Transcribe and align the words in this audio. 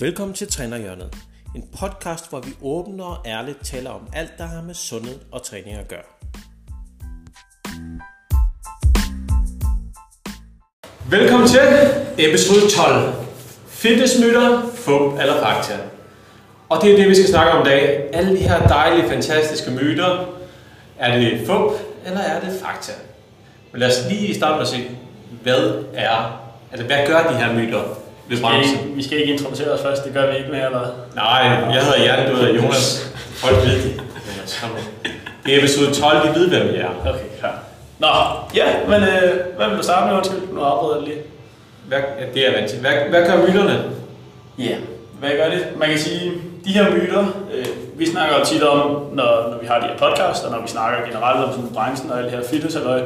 Velkommen 0.00 0.34
til 0.34 0.48
Trænerhjørnet. 0.48 1.14
En 1.56 1.64
podcast, 1.80 2.30
hvor 2.30 2.40
vi 2.40 2.50
åbent 2.62 3.00
og 3.00 3.16
ærligt 3.26 3.58
taler 3.64 3.90
om 3.90 4.08
alt, 4.12 4.30
der 4.38 4.46
har 4.46 4.62
med 4.62 4.74
sundhed 4.74 5.18
og 5.32 5.42
træning 5.42 5.76
at 5.76 5.88
gøre. 5.88 6.02
Velkommen 11.10 11.48
til 11.48 11.60
episode 12.18 12.70
12. 12.70 13.14
Fitnessmyter, 13.68 14.62
fup 14.74 15.20
eller 15.20 15.40
fakta. 15.42 15.78
Og 16.68 16.82
det 16.82 16.92
er 16.92 16.96
det, 16.96 17.08
vi 17.08 17.14
skal 17.14 17.28
snakke 17.28 17.52
om 17.52 17.66
i 17.66 17.68
dag. 17.68 18.10
Alle 18.12 18.36
de 18.36 18.42
her 18.48 18.66
dejlige, 18.66 19.08
fantastiske 19.08 19.70
myter. 19.70 20.26
Er 20.98 21.18
det 21.18 21.46
fup, 21.46 21.72
eller 22.06 22.20
er 22.20 22.40
det 22.40 22.60
fakta? 22.60 22.92
Men 23.72 23.80
lad 23.80 23.88
os 23.88 24.10
lige 24.10 24.34
starte 24.34 24.54
med 24.54 24.62
at 24.62 24.68
se, 24.68 24.90
hvad 25.42 25.84
er, 25.94 26.42
altså 26.72 26.86
hvad 26.86 27.06
gør 27.06 27.32
de 27.32 27.36
her 27.36 27.52
myter 27.52 28.00
vi 28.30 28.36
skal, 28.36 28.56
ikke, 28.62 28.94
vi 28.94 29.02
skal 29.02 29.18
ikke 29.18 29.32
introducere 29.32 29.70
os 29.70 29.82
først, 29.82 30.04
det 30.04 30.12
gør 30.14 30.30
vi 30.30 30.36
ikke 30.36 30.50
mere, 30.50 30.66
eller? 30.66 30.86
Nej, 31.14 31.42
jeg 31.74 31.82
hedder 31.84 32.02
Jan, 32.02 32.30
du 32.30 32.36
hedder 32.36 32.54
Jonas. 32.54 33.12
Folk 33.34 33.56
ved 33.56 33.82
det. 33.82 34.02
Det 35.46 35.54
er 35.54 35.58
episode 35.58 35.94
12, 35.94 36.28
de 36.28 36.40
ved, 36.40 36.48
hvem 36.48 36.68
vi 36.68 36.78
er. 36.78 36.88
Okay, 37.06 37.24
klar. 37.40 37.58
Nå, 37.98 38.06
ja, 38.54 38.64
men 38.88 39.02
øh, 39.02 39.56
hvad 39.56 39.68
vil 39.68 39.78
du 39.78 39.82
starte 39.82 40.06
med? 40.06 40.16
Undskyld, 40.16 40.38
nu 40.52 40.60
afbryder 40.60 40.96
jeg 40.96 41.04
lige. 41.08 41.18
Hvad, 41.88 41.98
det 42.34 42.48
er 42.48 42.52
vant. 42.52 42.74
Hvad, 42.74 42.92
hvad 43.10 43.26
gør 43.26 43.46
myterne? 43.46 43.84
Ja, 44.58 44.76
hvad 45.20 45.30
gør 45.30 45.48
det? 45.50 45.66
Man 45.76 45.88
kan 45.88 45.98
sige, 45.98 46.32
de 46.64 46.72
her 46.72 46.90
myter, 46.90 47.24
øh, 47.54 47.66
vi 47.96 48.06
snakker 48.06 48.38
jo 48.38 48.44
tit 48.44 48.62
om, 48.62 48.90
når, 49.12 49.48
når 49.50 49.58
vi 49.60 49.66
har 49.66 49.80
de 49.80 49.86
her 49.86 49.98
podcasts, 49.98 50.44
og 50.44 50.52
når 50.52 50.62
vi 50.62 50.68
snakker 50.68 51.06
generelt 51.06 51.44
om 51.44 51.52
sådan 51.52 51.74
branchen 51.74 52.10
og 52.10 52.18
alt 52.18 52.30
det 52.30 52.38
her 52.38 52.48
fitness 52.50 52.76
halløj, 52.76 53.02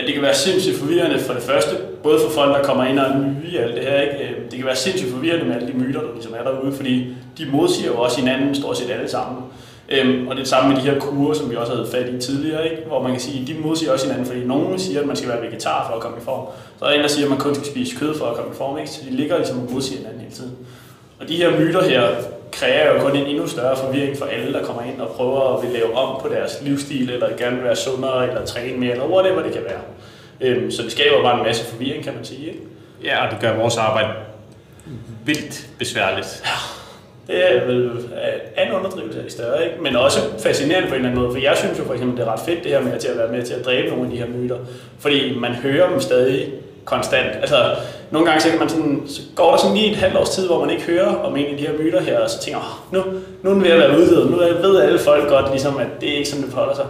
at 0.00 0.06
det 0.06 0.14
kan 0.14 0.22
være 0.22 0.34
sindssygt 0.34 0.76
forvirrende 0.76 1.18
for 1.18 1.32
det 1.32 1.42
første, 1.42 1.76
både 2.02 2.18
for 2.24 2.30
folk, 2.30 2.54
der 2.56 2.62
kommer 2.62 2.84
ind 2.84 2.98
og 2.98 3.06
er 3.06 3.18
nye 3.18 3.50
i 3.52 3.56
alt 3.56 3.76
det 3.76 3.82
her. 3.82 4.00
Ikke? 4.00 4.14
Øh, 4.14 4.50
det 4.50 4.56
kan 4.58 4.66
være 4.66 4.76
sindssygt 4.76 5.10
forvirrende 5.12 5.44
med 5.44 5.54
alle 5.54 5.68
de 5.68 5.78
myter, 5.78 6.00
der 6.00 6.12
ligesom 6.14 6.34
er 6.38 6.42
derude, 6.42 6.72
fordi 6.72 7.14
de 7.38 7.46
modsiger 7.52 7.90
jo 7.90 8.00
også 8.00 8.20
hinanden 8.20 8.54
stort 8.54 8.78
set 8.78 8.90
alle 8.90 9.08
sammen. 9.08 9.42
Øhm, 9.88 10.28
og 10.28 10.36
det 10.36 10.40
er 10.40 10.44
det 10.44 10.48
samme 10.48 10.68
med 10.74 10.82
de 10.82 10.90
her 10.90 11.00
kurer, 11.00 11.34
som 11.34 11.50
vi 11.50 11.56
også 11.56 11.72
havde 11.74 11.88
fat 11.92 12.14
i 12.14 12.18
tidligere, 12.18 12.70
ikke? 12.70 12.82
hvor 12.86 13.02
man 13.02 13.12
kan 13.12 13.20
sige, 13.20 13.46
de 13.46 13.54
modsiger 13.60 13.92
også 13.92 14.06
hinanden, 14.06 14.26
fordi 14.26 14.44
nogen 14.44 14.78
siger, 14.78 15.00
at 15.00 15.06
man 15.06 15.16
skal 15.16 15.28
være 15.28 15.42
vegetar 15.42 15.86
for 15.88 15.94
at 15.94 16.02
komme 16.02 16.16
i 16.20 16.24
form. 16.24 16.46
Så 16.78 16.84
er 16.84 16.88
der 16.88 16.96
en, 16.96 17.02
der 17.02 17.08
siger, 17.08 17.26
at 17.26 17.30
man 17.30 17.38
kun 17.38 17.54
skal 17.54 17.66
spise 17.66 17.96
kød 17.96 18.18
for 18.18 18.24
at 18.24 18.36
komme 18.36 18.50
i 18.54 18.56
form, 18.56 18.78
ikke? 18.78 18.90
så 18.90 19.00
de 19.10 19.16
ligger 19.16 19.36
ligesom 19.36 19.58
og 19.58 19.72
modsiger 19.72 19.98
hinanden 19.98 20.20
hele 20.20 20.34
tiden. 20.34 20.52
Og 21.20 21.28
de 21.28 21.36
her 21.36 21.60
myter 21.60 21.82
her 21.82 22.08
kræver 22.52 22.94
jo 22.94 23.00
kun 23.00 23.16
en 23.16 23.26
endnu 23.26 23.46
større 23.46 23.76
forvirring 23.76 24.18
for 24.18 24.24
alle, 24.24 24.52
der 24.52 24.64
kommer 24.64 24.82
ind 24.82 25.00
og 25.00 25.08
prøver 25.08 25.56
at 25.56 25.62
vil 25.62 25.70
lave 25.72 25.96
om 25.96 26.20
på 26.22 26.28
deres 26.28 26.58
livsstil, 26.62 27.10
eller 27.10 27.36
gerne 27.36 27.56
vil 27.56 27.64
være 27.64 27.76
sundere, 27.76 28.28
eller 28.28 28.44
træne 28.44 28.78
mere, 28.78 28.92
eller 28.92 29.08
whatever 29.08 29.42
det 29.42 29.52
kan 29.52 29.62
være. 29.64 29.80
Øhm, 30.40 30.70
så 30.70 30.82
det 30.82 30.92
skaber 30.92 31.22
bare 31.22 31.38
en 31.38 31.46
masse 31.46 31.64
forvirring, 31.64 32.04
kan 32.04 32.14
man 32.14 32.24
sige. 32.24 32.46
Ikke? 32.46 32.60
Ja, 33.04 33.26
og 33.26 33.30
det 33.30 33.40
gør 33.40 33.56
vores 33.56 33.76
arbejde 33.76 34.08
vildt 35.24 35.66
besværligt. 35.78 36.42
Det 37.26 37.52
er 37.52 37.64
vel 37.64 37.82
øh, 37.86 38.66
en 38.66 38.72
underdrivelse 38.72 39.24
de 39.24 39.30
større, 39.30 39.64
ikke? 39.64 39.82
men 39.82 39.96
også 39.96 40.20
fascinerende 40.38 40.88
på 40.88 40.94
en 40.94 41.00
eller 41.00 41.10
anden 41.10 41.24
måde, 41.24 41.34
for 41.34 41.42
jeg 41.42 41.56
synes 41.56 41.78
jo 41.78 41.84
for 41.84 41.92
eksempel, 41.92 42.18
det 42.18 42.26
er 42.26 42.32
ret 42.32 42.40
fedt 42.40 42.64
det 42.64 42.72
her 42.72 42.80
med 42.80 42.92
at 42.92 43.18
være 43.18 43.32
med 43.32 43.42
til 43.42 43.54
at 43.54 43.64
dræbe 43.64 43.88
nogle 43.88 44.04
af 44.04 44.10
de 44.10 44.16
her 44.16 44.26
myter, 44.26 44.56
fordi 44.98 45.38
man 45.38 45.54
hører 45.54 45.90
dem 45.90 46.00
stadig 46.00 46.52
konstant. 46.84 47.36
Altså, 47.40 47.76
nogle 48.10 48.26
gange 48.28 48.40
så, 48.40 48.50
kan 48.50 48.58
man 48.58 48.68
sådan, 48.68 49.02
så 49.06 49.20
går 49.36 49.50
der 49.50 49.58
sådan 49.58 49.76
lige 49.76 49.90
et 49.90 49.96
halvt 49.96 50.16
års 50.16 50.30
tid, 50.30 50.46
hvor 50.46 50.60
man 50.60 50.70
ikke 50.70 50.82
hører 50.82 51.14
om 51.14 51.36
en 51.36 51.46
af 51.46 51.56
de 51.56 51.66
her 51.66 51.78
myter 51.78 52.00
her, 52.00 52.18
og 52.18 52.30
så 52.30 52.40
tænker 52.40 52.58
oh, 52.60 52.94
nu, 52.94 53.04
nu 53.42 53.50
er 53.50 53.54
den 53.54 53.64
ved 53.64 53.70
at 53.70 53.78
være 53.78 53.98
udvidet, 53.98 54.30
nu 54.30 54.36
ved 54.36 54.80
alle 54.82 54.98
folk 54.98 55.28
godt, 55.28 55.50
ligesom, 55.50 55.76
at 55.78 55.86
det 56.00 56.12
er 56.12 56.16
ikke 56.16 56.28
sådan, 56.28 56.44
det 56.44 56.52
forholder 56.52 56.74
sig. 56.74 56.86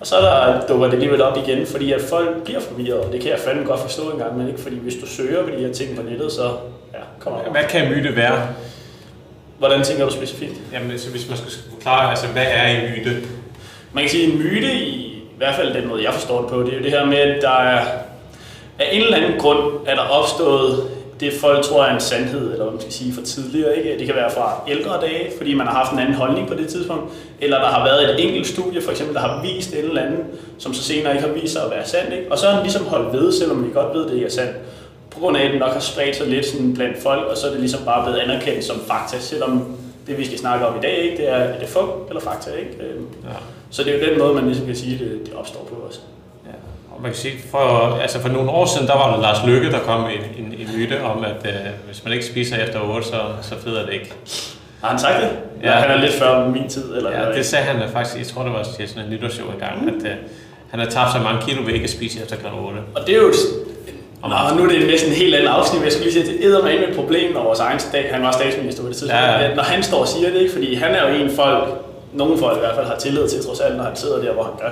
Og 0.00 0.06
så 0.06 0.16
der 0.16 0.66
dukker 0.68 0.86
det 0.86 0.94
alligevel 0.94 1.22
op 1.22 1.36
igen, 1.36 1.66
fordi 1.66 1.92
at 1.92 2.00
folk 2.00 2.42
bliver 2.44 2.60
forvirret, 2.60 3.00
og 3.00 3.12
det 3.12 3.20
kan 3.20 3.30
jeg 3.30 3.38
fandme 3.38 3.64
godt 3.64 3.80
forstå 3.80 4.10
en 4.10 4.18
gang, 4.18 4.38
men 4.38 4.48
ikke 4.48 4.60
fordi 4.60 4.78
hvis 4.78 4.94
du 4.94 5.06
søger 5.06 5.42
på 5.44 5.50
de 5.50 5.66
her 5.66 5.72
ting 5.72 5.96
på 5.96 6.02
nettet, 6.02 6.32
så 6.32 6.42
ja, 6.94 6.98
kommer 7.20 7.42
der. 7.42 7.50
Hvad 7.50 7.62
kan 7.70 7.84
en 7.84 7.90
myte 7.90 8.16
være? 8.16 8.48
Hvordan 9.58 9.82
tænker 9.82 10.04
du 10.04 10.12
specifikt? 10.12 10.54
Jamen, 10.72 10.98
så 10.98 11.10
hvis 11.10 11.28
man 11.28 11.38
skal 11.38 11.52
forklare, 11.70 12.10
altså, 12.10 12.26
hvad 12.26 12.46
er 12.46 12.66
en 12.66 12.90
myte? 12.90 13.16
Man 13.92 14.04
kan 14.04 14.10
sige, 14.10 14.32
en 14.32 14.38
myte, 14.38 14.72
i, 14.72 15.06
i 15.06 15.38
hvert 15.38 15.54
fald 15.54 15.74
den 15.74 15.88
måde, 15.88 16.04
jeg 16.04 16.14
forstår 16.14 16.40
det 16.40 16.50
på, 16.50 16.62
det 16.62 16.72
er 16.72 16.76
jo 16.76 16.82
det 16.82 16.90
her 16.90 17.04
med, 17.04 17.16
at 17.16 17.42
der 17.42 17.60
er, 17.60 17.86
af 18.78 18.88
en 18.92 19.02
eller 19.02 19.16
anden 19.16 19.40
grund 19.40 19.58
er 19.86 19.94
der 19.94 20.02
opstået 20.02 20.82
det, 21.20 21.32
folk 21.32 21.64
tror 21.64 21.84
er 21.84 21.94
en 21.94 22.00
sandhed, 22.00 22.40
eller 22.52 22.62
hvad 22.64 22.72
man 22.72 22.80
skal 22.80 22.92
sige, 22.92 23.12
for 23.14 23.22
tidligere. 23.22 23.76
Ikke? 23.76 23.98
Det 23.98 24.06
kan 24.06 24.14
være 24.16 24.30
fra 24.30 24.60
ældre 24.68 25.00
dage, 25.00 25.30
fordi 25.36 25.54
man 25.54 25.66
har 25.66 25.74
haft 25.74 25.92
en 25.92 25.98
anden 25.98 26.14
holdning 26.14 26.48
på 26.48 26.54
det 26.54 26.68
tidspunkt, 26.68 27.12
eller 27.40 27.58
der 27.58 27.66
har 27.66 27.84
været 27.84 28.10
et 28.10 28.24
enkelt 28.26 28.46
studie, 28.46 28.82
for 28.82 28.90
eksempel, 28.90 29.14
der 29.14 29.20
har 29.20 29.42
vist 29.42 29.72
et 29.72 29.78
eller 29.78 30.02
andet, 30.02 30.24
som 30.58 30.74
så 30.74 30.82
senere 30.82 31.14
ikke 31.14 31.26
har 31.26 31.34
vist 31.34 31.52
sig 31.52 31.62
at 31.64 31.70
være 31.70 31.86
sandt. 31.86 32.12
Ikke? 32.12 32.32
Og 32.32 32.38
så 32.38 32.46
er 32.46 32.52
den 32.52 32.62
ligesom 32.62 32.84
holdt 32.86 33.12
ved, 33.12 33.32
selvom 33.32 33.66
vi 33.66 33.70
godt 33.74 33.94
ved, 33.94 34.02
at 34.04 34.08
det 34.08 34.14
ikke 34.14 34.26
er 34.26 34.30
sandt. 34.30 34.52
På 35.10 35.20
grund 35.20 35.36
af, 35.36 35.44
at 35.44 35.50
den 35.50 35.58
nok 35.58 35.72
har 35.72 35.80
spredt 35.80 36.16
sig 36.16 36.26
lidt 36.26 36.46
sådan 36.46 36.74
blandt 36.74 37.02
folk, 37.02 37.26
og 37.30 37.36
så 37.36 37.46
er 37.46 37.50
det 37.50 37.60
ligesom 37.60 37.80
bare 37.84 38.04
blevet 38.04 38.18
anerkendt 38.18 38.64
som 38.64 38.80
fakta, 38.86 39.18
selvom 39.20 39.76
det, 40.06 40.18
vi 40.18 40.24
skal 40.26 40.38
snakke 40.38 40.66
om 40.66 40.76
i 40.76 40.80
dag, 40.82 40.96
ikke, 40.98 41.16
det 41.16 41.28
er, 41.28 41.34
er 41.36 41.58
det 41.58 41.68
fup 41.68 42.08
eller 42.08 42.20
fakta. 42.20 42.50
Ikke? 42.50 42.70
Øhm, 42.84 43.06
Ja. 43.24 43.28
Så 43.70 43.82
det 43.84 43.94
er 43.94 43.98
jo 43.98 44.10
den 44.10 44.18
måde, 44.18 44.34
man 44.34 44.46
ligesom 44.46 44.66
kan 44.66 44.76
sige, 44.76 44.94
at 44.94 45.00
det, 45.00 45.20
det 45.26 45.34
opstår 45.34 45.68
på 45.70 45.86
os. 45.88 46.00
Og 46.96 47.02
man 47.02 47.10
kan 47.10 47.20
sige, 47.20 47.34
for, 47.50 47.98
altså 48.02 48.20
for 48.20 48.28
nogle 48.28 48.50
år 48.50 48.66
siden, 48.66 48.86
der 48.86 48.94
var 48.94 49.12
det 49.12 49.22
Lars 49.22 49.46
Lykke, 49.46 49.70
der 49.70 49.78
kom 49.78 50.04
en, 50.04 50.44
en, 50.44 50.54
en 50.58 50.68
myte 50.76 51.02
om, 51.02 51.24
at 51.24 51.40
øh, 51.44 51.52
hvis 51.86 52.04
man 52.04 52.12
ikke 52.12 52.26
spiser 52.26 52.56
efter 52.56 52.80
8, 52.80 53.06
så, 53.06 53.20
så 53.42 53.54
fedder 53.64 53.86
det 53.86 53.92
ikke. 53.92 54.12
Har 54.82 54.88
han 54.88 54.98
sagt 54.98 55.22
det? 55.22 55.30
Ja. 55.62 55.70
Han 55.70 55.90
er 55.90 56.00
lidt 56.00 56.12
før 56.12 56.48
min 56.48 56.68
tid, 56.68 56.96
eller 56.96 57.10
Ja, 57.10 57.32
det 57.32 57.46
sagde 57.46 57.64
han 57.64 57.90
faktisk, 57.90 58.18
jeg 58.18 58.26
tror 58.26 58.42
det 58.42 58.52
var 58.52 58.62
til 58.62 58.88
sådan 58.88 59.04
en 59.04 59.10
nytårsshow 59.10 59.50
engang, 59.52 59.82
mm. 59.82 59.88
at 59.88 60.10
øh, 60.10 60.16
han 60.70 60.80
har 60.80 60.86
tabt 60.86 61.12
så 61.12 61.18
mange 61.18 61.42
kilo 61.46 61.62
ved 61.66 61.72
ikke 61.72 61.84
at 61.84 61.90
spise 61.90 62.22
efter 62.22 62.36
kl. 62.36 62.46
8. 62.46 62.78
Og 62.94 63.06
det 63.06 63.14
er 63.14 63.18
jo... 63.18 63.32
Nå, 64.22 64.56
nu 64.56 64.64
er 64.64 64.68
det 64.68 64.86
næsten 64.86 65.10
en 65.10 65.16
helt 65.16 65.34
anden 65.34 65.48
afsnit, 65.48 65.80
men 65.80 65.84
jeg 65.84 65.92
skulle 65.92 66.10
lige 66.10 66.24
sige, 66.24 66.34
at 66.34 66.42
det 66.42 66.54
er 66.54 66.62
med 66.62 66.88
et 66.88 66.96
problem, 66.96 67.32
når 67.34 67.42
vores 67.42 67.60
egen 67.60 67.78
stat, 67.78 68.12
han 68.14 68.22
var 68.22 68.32
statsminister 68.32 68.82
på 68.82 68.88
det 68.88 68.96
tidspunkt, 68.96 69.22
ja. 69.22 69.40
ja. 69.40 69.54
når 69.54 69.62
han 69.62 69.82
står 69.82 70.00
og 70.00 70.08
siger 70.08 70.30
det, 70.30 70.40
ikke? 70.40 70.52
fordi 70.52 70.74
han 70.74 70.94
er 70.94 71.08
jo 71.08 71.24
en 71.24 71.30
folk, 71.30 71.68
nogle 72.12 72.38
folk 72.38 72.56
i 72.56 72.60
hvert 72.60 72.74
fald 72.74 72.86
har 72.86 72.96
tillid 72.96 73.28
til, 73.28 73.44
trods 73.46 73.60
alt, 73.60 73.76
når 73.76 73.84
han 73.84 73.96
sidder 73.96 74.22
der, 74.22 74.32
hvor 74.32 74.42
han 74.42 74.52
gør. 74.60 74.70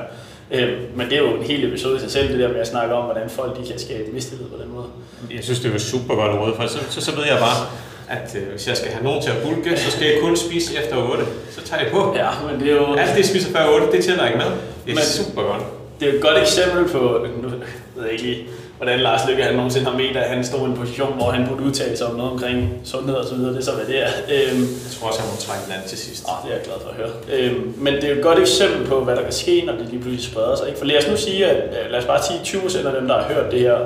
Øhm, 0.55 0.81
men 0.97 1.07
det 1.11 1.13
er 1.19 1.23
jo 1.23 1.35
en 1.37 1.43
hel 1.43 1.65
episode 1.69 1.97
i 1.97 2.01
sig 2.01 2.11
selv, 2.11 2.29
det 2.33 2.39
der 2.39 2.49
med 2.49 2.61
at 2.61 2.67
snakke 2.69 2.95
om, 2.95 3.05
hvordan 3.05 3.31
folk 3.31 3.61
de 3.63 3.67
kan 3.71 3.79
skabe 3.79 4.05
mistillid 4.13 4.47
på 4.47 4.63
den 4.63 4.73
måde. 4.75 4.87
Jeg 5.35 5.45
synes, 5.45 5.61
det 5.61 5.73
var 5.73 5.79
super 5.79 6.15
godt 6.15 6.33
råd, 6.41 6.57
for 6.57 6.67
så, 6.67 6.79
så, 6.91 7.01
så 7.01 7.17
ved 7.17 7.25
jeg 7.25 7.39
bare, 7.39 7.67
at 8.09 8.37
øh, 8.37 8.49
hvis 8.51 8.69
jeg 8.69 8.77
skal 8.77 8.91
have 8.91 9.05
nogen 9.05 9.23
til 9.23 9.31
at 9.31 9.37
bulke, 9.45 9.77
så 9.77 9.91
skal 9.91 10.07
jeg 10.07 10.17
kun 10.21 10.37
spise 10.37 10.79
efter 10.85 10.97
8. 11.11 11.25
Så 11.51 11.61
tager 11.65 11.83
jeg 11.83 11.91
på. 11.93 12.15
Ja, 12.17 12.29
men 12.51 12.61
det 12.61 12.69
er 12.73 12.75
jo... 12.77 12.95
Alt 12.95 13.11
det, 13.11 13.17
jeg 13.17 13.25
spiser 13.25 13.51
før 13.53 13.67
8, 13.75 13.97
det 13.97 14.05
tæller 14.05 14.27
ikke 14.27 14.39
med. 14.39 14.47
Det 14.47 14.91
er 14.91 14.95
Men- 14.95 15.05
super 15.05 15.43
godt. 15.43 15.63
Det 16.01 16.09
er 16.09 16.13
et 16.13 16.21
godt 16.23 16.39
eksempel 16.43 16.89
på, 16.93 17.27
nu 17.43 17.49
ved 17.49 18.03
jeg 18.03 18.13
ikke 18.13 18.23
lige, 18.25 18.47
hvordan 18.77 19.01
Lars 19.01 19.21
Lykke 19.29 19.43
han 19.43 19.55
nogensinde 19.55 19.87
har 19.91 19.97
ment, 19.97 20.17
at 20.17 20.29
han 20.31 20.45
stod 20.45 20.61
i 20.61 20.65
en 20.71 20.77
position, 20.77 21.13
hvor 21.17 21.31
han 21.31 21.47
burde 21.49 21.63
udtale 21.63 21.97
sig 21.97 22.07
om 22.07 22.15
noget 22.17 22.33
omkring 22.33 22.81
sundhed 22.85 23.15
og 23.15 23.25
så 23.29 23.35
videre. 23.35 23.53
Det 23.53 23.59
er 23.59 23.65
så, 23.65 23.73
hvad 23.73 23.87
det 23.87 23.99
er. 24.03 24.09
Øhm, 24.35 24.61
Jeg 24.85 24.91
tror 24.95 25.09
også, 25.09 25.21
jeg 25.23 25.29
må 25.33 25.37
trække 25.47 25.65
den 25.67 25.73
anden 25.73 25.89
til 25.89 25.99
sidst. 25.99 26.25
Åh, 26.29 26.37
det 26.45 26.49
er 26.53 26.57
jeg 26.57 26.65
glad 26.65 26.79
for 26.83 26.89
at 26.93 26.97
høre. 27.01 27.13
Øhm, 27.39 27.75
men 27.77 27.95
det 27.95 28.05
er 28.05 28.15
et 28.17 28.23
godt 28.23 28.39
eksempel 28.39 28.87
på, 28.87 29.05
hvad 29.05 29.17
der 29.17 29.23
kan 29.23 29.33
ske, 29.33 29.63
når 29.67 29.73
det 29.73 29.87
lige 29.91 30.01
pludselig 30.03 30.25
spreder 30.31 30.57
sig. 30.57 30.67
Ikke? 30.69 30.79
For 30.79 30.87
lad 30.87 30.99
os 30.99 31.09
nu 31.11 31.17
sige, 31.17 31.47
at 31.47 31.57
øh, 31.57 31.91
lad 31.93 31.99
os 31.99 32.05
bare 32.05 32.23
sige 32.23 32.39
20 32.45 32.61
procent 32.61 32.87
af 32.87 32.93
dem, 32.99 33.09
der 33.09 33.15
har 33.21 33.27
hørt 33.35 33.53
det 33.53 33.61
her 33.61 33.77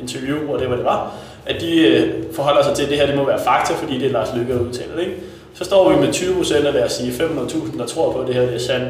interview, 0.00 0.38
hvor 0.38 0.56
det 0.56 0.70
var 0.70 0.76
det 0.76 0.84
var, 0.84 1.12
at 1.46 1.60
de 1.60 1.72
øh, 1.88 2.12
forholder 2.36 2.62
sig 2.64 2.74
til, 2.76 2.82
at 2.84 2.90
det 2.90 2.98
her 2.98 3.06
det 3.06 3.16
må 3.16 3.24
være 3.26 3.40
fakta, 3.44 3.74
fordi 3.74 3.94
det 3.98 4.06
er 4.08 4.12
Lars 4.12 4.28
Lykke, 4.36 4.52
der 4.54 4.60
udtaler 4.60 4.94
det. 4.96 5.02
Ikke? 5.02 5.16
Så 5.54 5.64
står 5.64 5.90
vi 5.92 5.96
med 6.04 6.12
20 6.12 6.34
procent 6.36 6.66
af, 6.66 6.72
lad 6.74 6.82
os 6.84 6.92
sige 6.92 7.12
500.000, 7.12 7.78
der 7.78 7.86
tror 7.86 8.12
på, 8.12 8.18
at 8.18 8.26
det 8.26 8.34
her 8.34 8.42
det 8.42 8.54
er 8.54 8.58
sandt. 8.58 8.86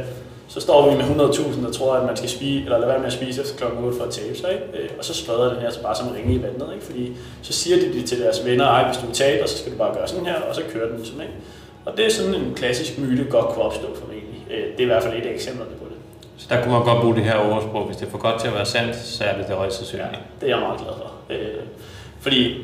Så 0.49 0.61
står 0.61 0.91
vi 0.91 0.97
med 0.97 1.05
100.000, 1.05 1.67
der 1.67 1.73
tror, 1.73 1.95
at 1.95 2.07
man 2.07 2.17
skal 2.17 2.29
spise, 2.31 2.65
eller 2.65 2.79
lade 2.79 2.89
være 2.89 2.99
med 2.99 3.07
at 3.07 3.13
spise 3.13 3.41
efter 3.43 3.57
klokken 3.57 3.85
8 3.85 3.99
for 3.99 4.05
at 4.05 4.11
tabe 4.11 4.37
sig. 4.39 4.51
Ikke? 4.53 4.83
Øh, 4.85 4.89
Og 4.99 5.05
så 5.05 5.15
spreder 5.15 5.53
den 5.53 5.61
her 5.63 5.71
så 5.71 5.83
bare 5.83 5.97
som 5.97 6.09
ringe 6.09 6.35
i 6.35 6.43
vandet. 6.43 6.69
Ikke? 6.75 6.85
Fordi 6.87 7.13
så 7.43 7.53
siger 7.53 7.77
de 7.77 7.93
det 7.93 8.05
til 8.09 8.21
deres 8.21 8.45
venner, 8.47 8.65
ej, 8.67 8.87
hvis 8.87 8.97
du 9.05 9.13
taber, 9.13 9.47
så 9.47 9.59
skal 9.59 9.73
du 9.73 9.77
bare 9.79 9.95
gøre 9.95 10.09
sådan 10.09 10.27
her, 10.27 10.35
og 10.49 10.55
så 10.55 10.63
kører 10.73 10.89
den 10.89 10.97
ligesom. 10.97 11.21
Ikke? 11.21 11.33
Og 11.85 11.97
det 11.97 12.07
er 12.07 12.11
sådan 12.11 12.35
en 12.35 12.53
klassisk 12.57 12.99
myte, 12.99 13.25
godt 13.31 13.47
kunne 13.47 13.65
opstå 13.65 13.87
formentlig. 13.97 14.47
Øh, 14.51 14.57
Det 14.73 14.79
er 14.79 14.83
i 14.83 14.85
hvert 14.85 15.03
fald 15.03 15.15
et 15.23 15.27
af 15.27 15.33
eksemplerne 15.35 15.71
på 15.71 15.85
det. 15.89 15.97
Så 16.39 16.47
der 16.51 16.63
kunne 16.63 16.73
man 16.73 16.85
godt 16.85 17.01
bruge 17.03 17.15
det 17.15 17.25
her 17.25 17.39
ordsprog. 17.53 17.85
Hvis 17.87 17.97
det 17.97 18.07
er 18.07 18.11
for 18.11 18.19
godt 18.19 18.41
til 18.41 18.49
at 18.49 18.55
være 18.55 18.67
sandt, 18.67 18.97
så 18.97 19.25
er 19.25 19.37
det 19.39 19.47
det 19.49 19.57
højst 19.57 19.73
Ja, 19.81 19.85
sandsynligt. 19.87 20.23
det 20.41 20.47
er 20.51 20.51
jeg 20.57 20.61
meget 20.67 20.79
glad 20.81 20.93
for. 20.97 21.13
Øh, 21.31 21.63
Fordi 22.21 22.55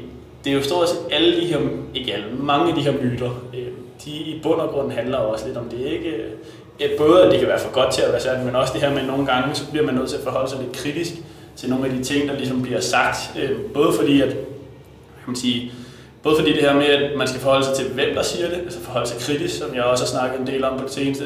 det 0.44 0.50
er 0.52 0.55
jo 0.56 0.62
stort 0.62 0.88
set 0.88 0.99
alle 1.11 1.40
de 1.40 1.46
her, 1.46 1.58
ikke 1.94 2.14
alle, 2.14 2.25
mange 2.38 2.69
af 2.69 2.75
de 2.75 2.81
her 2.82 2.93
myter, 3.02 3.31
de 4.05 4.11
i 4.11 4.40
bund 4.43 4.61
og 4.61 4.69
grund 4.69 4.93
handler 4.93 5.19
også 5.19 5.46
lidt 5.46 5.56
om 5.58 5.64
det, 5.69 5.79
ikke? 5.87 6.14
Både 6.99 7.23
at 7.23 7.31
det 7.31 7.38
kan 7.38 7.49
være 7.49 7.58
for 7.58 7.70
godt 7.70 7.94
til 7.94 8.02
at 8.02 8.12
være 8.12 8.20
sandt, 8.20 8.44
men 8.44 8.56
også 8.56 8.73
det 8.73 8.82
her 8.82 8.90
med, 8.90 9.00
at 9.00 9.06
nogle 9.06 9.26
gange, 9.26 9.55
så 9.55 9.70
bliver 9.70 9.87
man 9.87 9.94
nødt 9.94 10.08
til 10.08 10.17
at 10.17 10.23
forholde 10.23 10.50
sig 10.50 10.58
lidt 10.61 10.76
kritisk 10.76 11.12
til 11.56 11.70
nogle 11.70 11.87
af 11.87 11.93
de 11.93 12.05
ting, 12.05 12.29
der 12.29 12.37
ligesom 12.37 12.62
bliver 12.62 12.81
sagt. 12.81 13.17
Øh, 13.43 13.50
Både 13.75 13.93
fordi, 13.93 14.20
at, 14.20 14.29
kan 14.29 15.26
man 15.26 15.37
sige, 15.37 15.73
Både 16.23 16.37
fordi 16.37 16.52
det 16.52 16.62
her 16.62 16.75
med, 16.75 16.87
at 16.87 17.17
man 17.17 17.29
skal 17.29 17.40
forholde 17.40 17.64
sig 17.64 17.75
til, 17.75 17.88
hvem 17.88 18.14
der 18.14 18.23
siger 18.23 18.49
det, 18.49 18.56
altså 18.56 18.81
forholde 18.81 19.08
sig 19.08 19.20
kritisk, 19.20 19.58
som 19.58 19.75
jeg 19.75 19.84
også 19.84 20.05
har 20.05 20.08
snakket 20.08 20.40
en 20.40 20.46
del 20.46 20.64
om 20.64 20.79
på 20.79 20.84
det 20.84 20.93
seneste, 20.93 21.25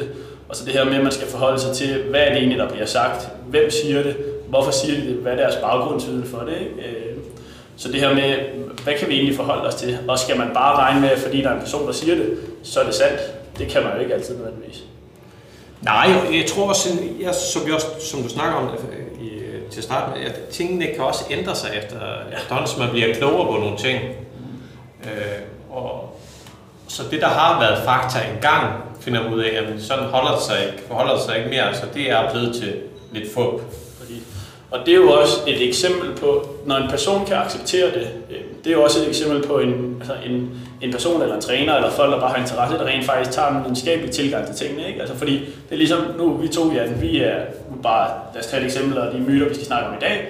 og 0.49 0.55
så 0.55 0.65
det 0.65 0.73
her 0.73 0.83
med, 0.83 0.95
at 0.95 1.03
man 1.03 1.11
skal 1.11 1.27
forholde 1.27 1.59
sig 1.59 1.75
til, 1.75 2.03
hvad 2.09 2.19
er 2.19 2.29
det 2.29 2.37
egentlig, 2.37 2.57
der 2.57 2.69
bliver 2.69 2.85
sagt, 2.85 3.29
hvem 3.47 3.69
siger 3.69 4.03
det, 4.03 4.17
hvorfor 4.47 4.71
siger 4.71 5.01
de 5.01 5.07
det, 5.07 5.15
hvad 5.15 5.31
er 5.31 5.35
deres 5.35 5.55
baggrundsviden 5.55 6.23
for 6.23 6.39
det. 6.39 6.53
Ikke? 6.59 6.89
Øh, 6.89 7.17
så 7.77 7.91
det 7.91 7.99
her 7.99 8.13
med, 8.13 8.33
hvad 8.83 8.93
kan 8.99 9.09
vi 9.09 9.13
egentlig 9.13 9.35
forholde 9.35 9.67
os 9.67 9.75
til, 9.75 9.97
og 10.07 10.19
skal 10.19 10.37
man 10.37 10.47
bare 10.53 10.75
regne 10.75 11.01
med, 11.01 11.09
at 11.09 11.19
fordi 11.19 11.41
der 11.41 11.49
er 11.49 11.53
en 11.53 11.59
person, 11.59 11.87
der 11.87 11.93
siger 11.93 12.15
det, 12.15 12.37
så 12.63 12.79
er 12.79 12.85
det 12.85 12.93
sandt. 12.93 13.19
Det 13.59 13.67
kan 13.67 13.83
man 13.83 13.91
jo 13.95 13.99
ikke 14.01 14.13
altid 14.13 14.35
nødvendigvis. 14.37 14.83
Nej, 15.81 16.07
jeg 16.31 16.45
tror 16.49 16.69
også, 16.69 16.89
jeg, 17.21 17.35
som, 17.35 17.61
også, 17.73 17.87
som 17.99 18.23
du 18.23 18.29
snakker 18.29 18.55
om 18.55 18.67
øh, 18.67 19.25
i, 19.25 19.29
øh, 19.29 19.69
til 19.71 19.77
at 19.77 19.83
starte 19.83 20.19
med, 20.19 20.27
at 20.29 20.39
tingene 20.51 20.85
kan 20.85 21.03
også 21.03 21.25
ændre 21.29 21.55
sig 21.55 21.69
efter, 21.83 21.99
efterhånden, 22.37 22.67
som 22.69 22.79
man 22.79 22.89
bliver 22.89 23.15
klogere 23.15 23.45
på 23.45 23.59
nogle 23.59 23.77
ting. 23.77 23.99
Øh, 25.03 25.41
og 25.69 26.19
Så 26.87 27.03
det, 27.11 27.21
der 27.21 27.27
har 27.27 27.59
været 27.59 27.83
fakta 27.85 28.19
engang, 28.35 28.73
finder 28.99 29.33
ud 29.33 29.39
af, 29.39 29.49
at 29.61 29.81
sådan 29.81 30.05
holder 30.05 30.31
det 30.31 30.41
sig 30.43 30.65
ikke, 30.65 30.83
forholder 30.87 31.13
det 31.13 31.23
sig 31.23 31.37
ikke 31.37 31.49
mere, 31.49 31.75
så 31.75 31.85
det 31.93 32.11
er 32.11 32.31
blevet 32.31 32.55
til 32.55 32.75
lidt 33.11 33.33
fup. 33.33 33.61
Og 34.71 34.79
det 34.85 34.91
er 34.91 34.97
jo 34.97 35.11
også 35.11 35.39
et 35.47 35.67
eksempel 35.67 36.09
på, 36.19 36.49
når 36.65 36.75
en 36.75 36.89
person 36.89 37.25
kan 37.25 37.35
acceptere 37.35 37.87
det, 37.87 38.07
øh, 38.31 38.37
det 38.63 38.69
er 38.69 38.77
jo 38.77 38.83
også 38.83 38.99
et 39.01 39.07
eksempel 39.07 39.47
på 39.47 39.59
en, 39.59 39.95
altså 39.99 40.13
en, 40.25 40.49
en 40.81 40.91
person 40.91 41.21
eller 41.21 41.35
en 41.35 41.41
træner, 41.41 41.75
eller 41.75 41.91
folk, 41.91 42.11
der 42.11 42.19
bare 42.19 42.29
har 42.29 42.37
interesse, 42.37 42.77
der 42.77 42.85
rent 42.85 43.05
faktisk 43.05 43.31
tager 43.31 43.49
en 43.49 43.63
videnskabelig 43.63 44.11
tilgang 44.11 44.47
til 44.47 44.55
tingene. 44.55 44.87
Ikke? 44.87 44.99
Altså 44.99 45.15
fordi 45.15 45.33
det 45.33 45.71
er 45.71 45.75
ligesom, 45.75 45.99
nu 46.17 46.33
vi 46.33 46.47
to, 46.47 46.71
ja, 46.71 46.83
vi 47.01 47.19
er 47.19 47.35
bare, 47.83 48.09
lad 48.33 48.43
os 48.43 48.47
tage 48.47 48.61
et 48.61 48.65
eksempel, 48.65 48.97
og 48.97 49.13
de 49.13 49.19
myter, 49.19 49.47
vi 49.47 49.53
skal 49.53 49.65
snakke 49.65 49.87
om 49.87 49.93
i 49.93 49.99
dag. 50.01 50.27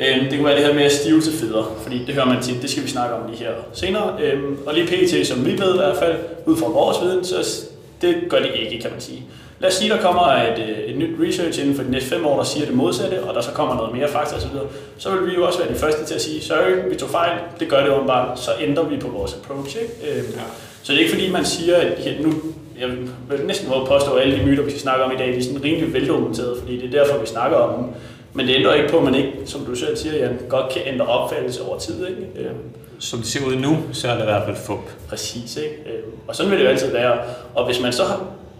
Øh, 0.00 0.30
det 0.30 0.30
kunne 0.30 0.44
være 0.44 0.56
det 0.56 0.66
her 0.66 0.74
med 0.74 0.90
stivelse 0.90 1.32
fødder, 1.32 1.76
fordi 1.82 2.04
det 2.06 2.14
hører 2.14 2.26
man 2.26 2.42
tit, 2.42 2.62
det 2.62 2.70
skal 2.70 2.82
vi 2.82 2.88
snakke 2.88 3.14
om 3.14 3.30
lige 3.30 3.44
her 3.44 3.52
senere. 3.72 4.16
Øh, 4.22 4.42
og 4.66 4.74
lige 4.74 4.86
pt, 4.86 5.26
som 5.26 5.46
vi 5.46 5.50
ved 5.50 5.74
i 5.74 5.78
hvert 5.78 5.96
fald, 5.96 6.16
ud 6.46 6.56
fra 6.56 6.68
vores 6.68 6.96
viden, 7.02 7.24
så 7.24 7.64
det 8.02 8.16
gør 8.28 8.38
det 8.38 8.50
ikke, 8.54 8.82
kan 8.82 8.90
man 8.90 9.00
sige. 9.00 9.22
Lad 9.62 9.70
os 9.70 9.74
sige, 9.74 9.90
der 9.90 10.00
kommer 10.00 10.22
et, 10.22 10.58
øh, 10.58 10.78
et 10.78 10.98
nyt 10.98 11.10
research 11.28 11.60
inden 11.60 11.76
for 11.76 11.82
de 11.82 11.90
næste 11.90 12.08
fem 12.08 12.26
år, 12.26 12.36
der 12.36 12.44
siger 12.44 12.66
det 12.66 12.74
modsatte, 12.74 13.22
og 13.24 13.34
der 13.34 13.40
så 13.40 13.50
kommer 13.50 13.74
noget 13.76 13.94
mere 13.94 14.08
fakta 14.08 14.36
osv., 14.36 14.50
så 14.98 15.10
vil 15.10 15.30
vi 15.30 15.34
jo 15.34 15.46
også 15.46 15.58
være 15.58 15.68
de 15.68 15.78
første 15.78 16.04
til 16.04 16.14
at 16.14 16.20
sige, 16.22 16.40
sorry, 16.42 16.90
vi 16.90 16.94
tog 16.96 17.08
fejl, 17.08 17.38
det 17.60 17.68
gør 17.68 17.80
det 17.82 17.90
åbenbart, 17.92 18.40
så 18.40 18.50
ændrer 18.60 18.84
vi 18.84 18.96
på 18.96 19.08
vores 19.08 19.36
approach. 19.42 19.76
Ikke? 19.76 20.18
Øhm, 20.18 20.26
ja. 20.34 20.40
Så 20.82 20.92
det 20.92 20.98
er 20.98 21.02
ikke 21.02 21.14
fordi, 21.14 21.30
man 21.30 21.44
siger, 21.44 21.76
at 21.76 22.20
nu, 22.20 22.32
jeg 22.80 22.88
vil 23.30 23.46
næsten 23.46 23.72
at 23.72 23.88
påstå, 23.88 24.12
at 24.12 24.22
alle 24.22 24.38
de 24.38 24.46
myter, 24.46 24.62
vi 24.62 24.70
skal 24.70 24.82
snakke 24.82 25.04
om 25.04 25.12
i 25.12 25.16
dag, 25.16 25.28
de 25.28 25.36
er 25.36 25.42
sådan 25.42 25.64
rimelig 25.64 25.92
veldokumenteret, 25.92 26.58
fordi 26.58 26.76
det 26.80 26.94
er 26.94 27.04
derfor, 27.04 27.20
vi 27.20 27.26
snakker 27.26 27.56
om 27.56 27.82
dem. 27.82 27.92
Men 28.34 28.46
det 28.46 28.56
ændrer 28.56 28.74
ikke 28.74 28.88
på, 28.88 28.96
at 28.98 29.04
man 29.04 29.14
ikke, 29.14 29.32
som 29.46 29.60
du 29.60 29.74
selv 29.74 29.96
siger, 29.96 30.16
Jan, 30.16 30.38
godt 30.48 30.72
kan 30.72 30.82
ændre 30.86 31.06
opfattelse 31.06 31.62
over 31.62 31.78
tid. 31.78 32.06
Ikke? 32.06 32.48
Øhm, 32.48 32.56
Som 32.98 33.18
det 33.18 33.28
ser 33.28 33.46
ud 33.46 33.54
nu, 33.56 33.78
så 33.92 34.08
er 34.08 34.14
det 34.14 34.20
i 34.20 34.24
hvert 34.24 34.42
fald 34.44 34.56
fup. 34.56 34.90
Præcis, 35.08 35.56
ikke? 35.56 35.76
Øhm, 35.86 36.12
og 36.28 36.36
sådan 36.36 36.50
vil 36.50 36.58
det 36.58 36.64
jo 36.64 36.70
altid 36.70 36.92
være. 36.92 37.18
Og 37.54 37.66
hvis 37.66 37.80
man 37.80 37.92
så 37.92 38.02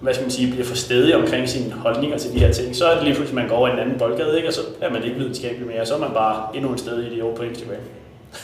hvad 0.02 0.14
skal 0.14 0.24
man 0.24 0.30
sige, 0.30 0.50
bliver 0.50 0.66
for 0.66 0.76
stedig 0.76 1.16
omkring 1.16 1.48
sine 1.48 1.72
holdninger 1.72 2.18
til 2.18 2.32
de 2.32 2.38
her 2.38 2.52
ting, 2.52 2.76
så 2.76 2.86
er 2.86 2.94
det 2.94 3.04
lige 3.04 3.14
pludselig, 3.14 3.40
man 3.40 3.48
går 3.48 3.56
over 3.56 3.68
i 3.68 3.72
en 3.72 3.78
anden 3.78 3.98
boldgade, 3.98 4.36
ikke? 4.36 4.48
og 4.48 4.54
så 4.54 4.60
er 4.80 4.90
man 4.90 5.04
ikke 5.04 5.16
videnskabelig 5.16 5.66
mere, 5.66 5.86
så 5.86 5.94
er 5.94 5.98
man 5.98 6.10
bare 6.14 6.46
endnu 6.54 6.70
en 6.70 6.78
sted 6.78 7.02
idiot 7.02 7.36
på 7.36 7.42
Instagram. 7.42 7.76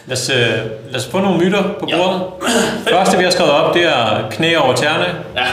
Lad 0.06 0.16
os, 0.16 0.30
øh, 0.30 0.36
lad 0.86 0.96
os 0.96 1.06
få 1.06 1.20
nogle 1.20 1.38
myter 1.38 1.62
på 1.62 1.86
bordet. 1.86 2.22
Ja. 2.86 2.94
Første, 2.96 3.18
vi 3.18 3.24
har 3.24 3.30
skrevet 3.30 3.52
op, 3.52 3.74
det 3.74 3.84
er 3.84 4.30
knæ 4.30 4.56
over 4.56 4.74
tærne. 4.74 5.04
Ja, 5.36 5.46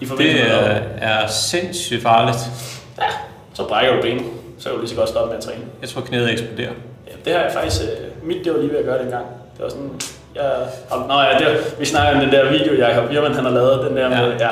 i 0.00 0.04
det 0.04 0.40
er, 0.40 0.80
er 0.98 1.26
sindssygt 1.26 2.02
farligt. 2.02 2.38
Ja, 2.98 3.04
så 3.54 3.68
brækker 3.68 3.96
du 3.96 4.02
benet, 4.02 4.24
så 4.58 4.68
er 4.68 4.72
du 4.72 4.78
lige 4.78 4.90
så 4.90 4.96
godt 4.96 5.08
stoppe 5.08 5.28
med 5.28 5.38
at 5.38 5.44
træne. 5.44 5.60
Jeg 5.80 5.88
tror, 5.88 6.00
knæet 6.00 6.32
eksploderer. 6.32 6.72
Ja, 7.06 7.12
det 7.24 7.32
har 7.32 7.40
jeg 7.40 7.52
faktisk, 7.52 7.82
øh, 7.82 8.28
mit 8.28 8.44
det 8.44 8.52
var 8.52 8.58
lige 8.58 8.70
ved 8.70 8.78
at 8.78 8.84
gøre 8.84 8.98
dengang. 9.02 9.26
Det 9.56 9.64
var 9.64 9.68
sådan, 9.68 9.90
jeg, 10.34 10.44
nå 11.08 11.20
ja, 11.20 11.38
det, 11.38 11.74
vi 11.78 11.84
snakker 11.84 12.14
om 12.14 12.20
den 12.20 12.32
der 12.32 12.50
video, 12.50 12.74
Jacob 12.74 13.08
Biermann 13.08 13.34
han 13.34 13.44
har 13.44 13.52
lavet, 13.52 13.86
den 13.88 13.96
der 13.96 14.02
ja. 14.02 14.26
med, 14.26 14.38
ja, 14.38 14.48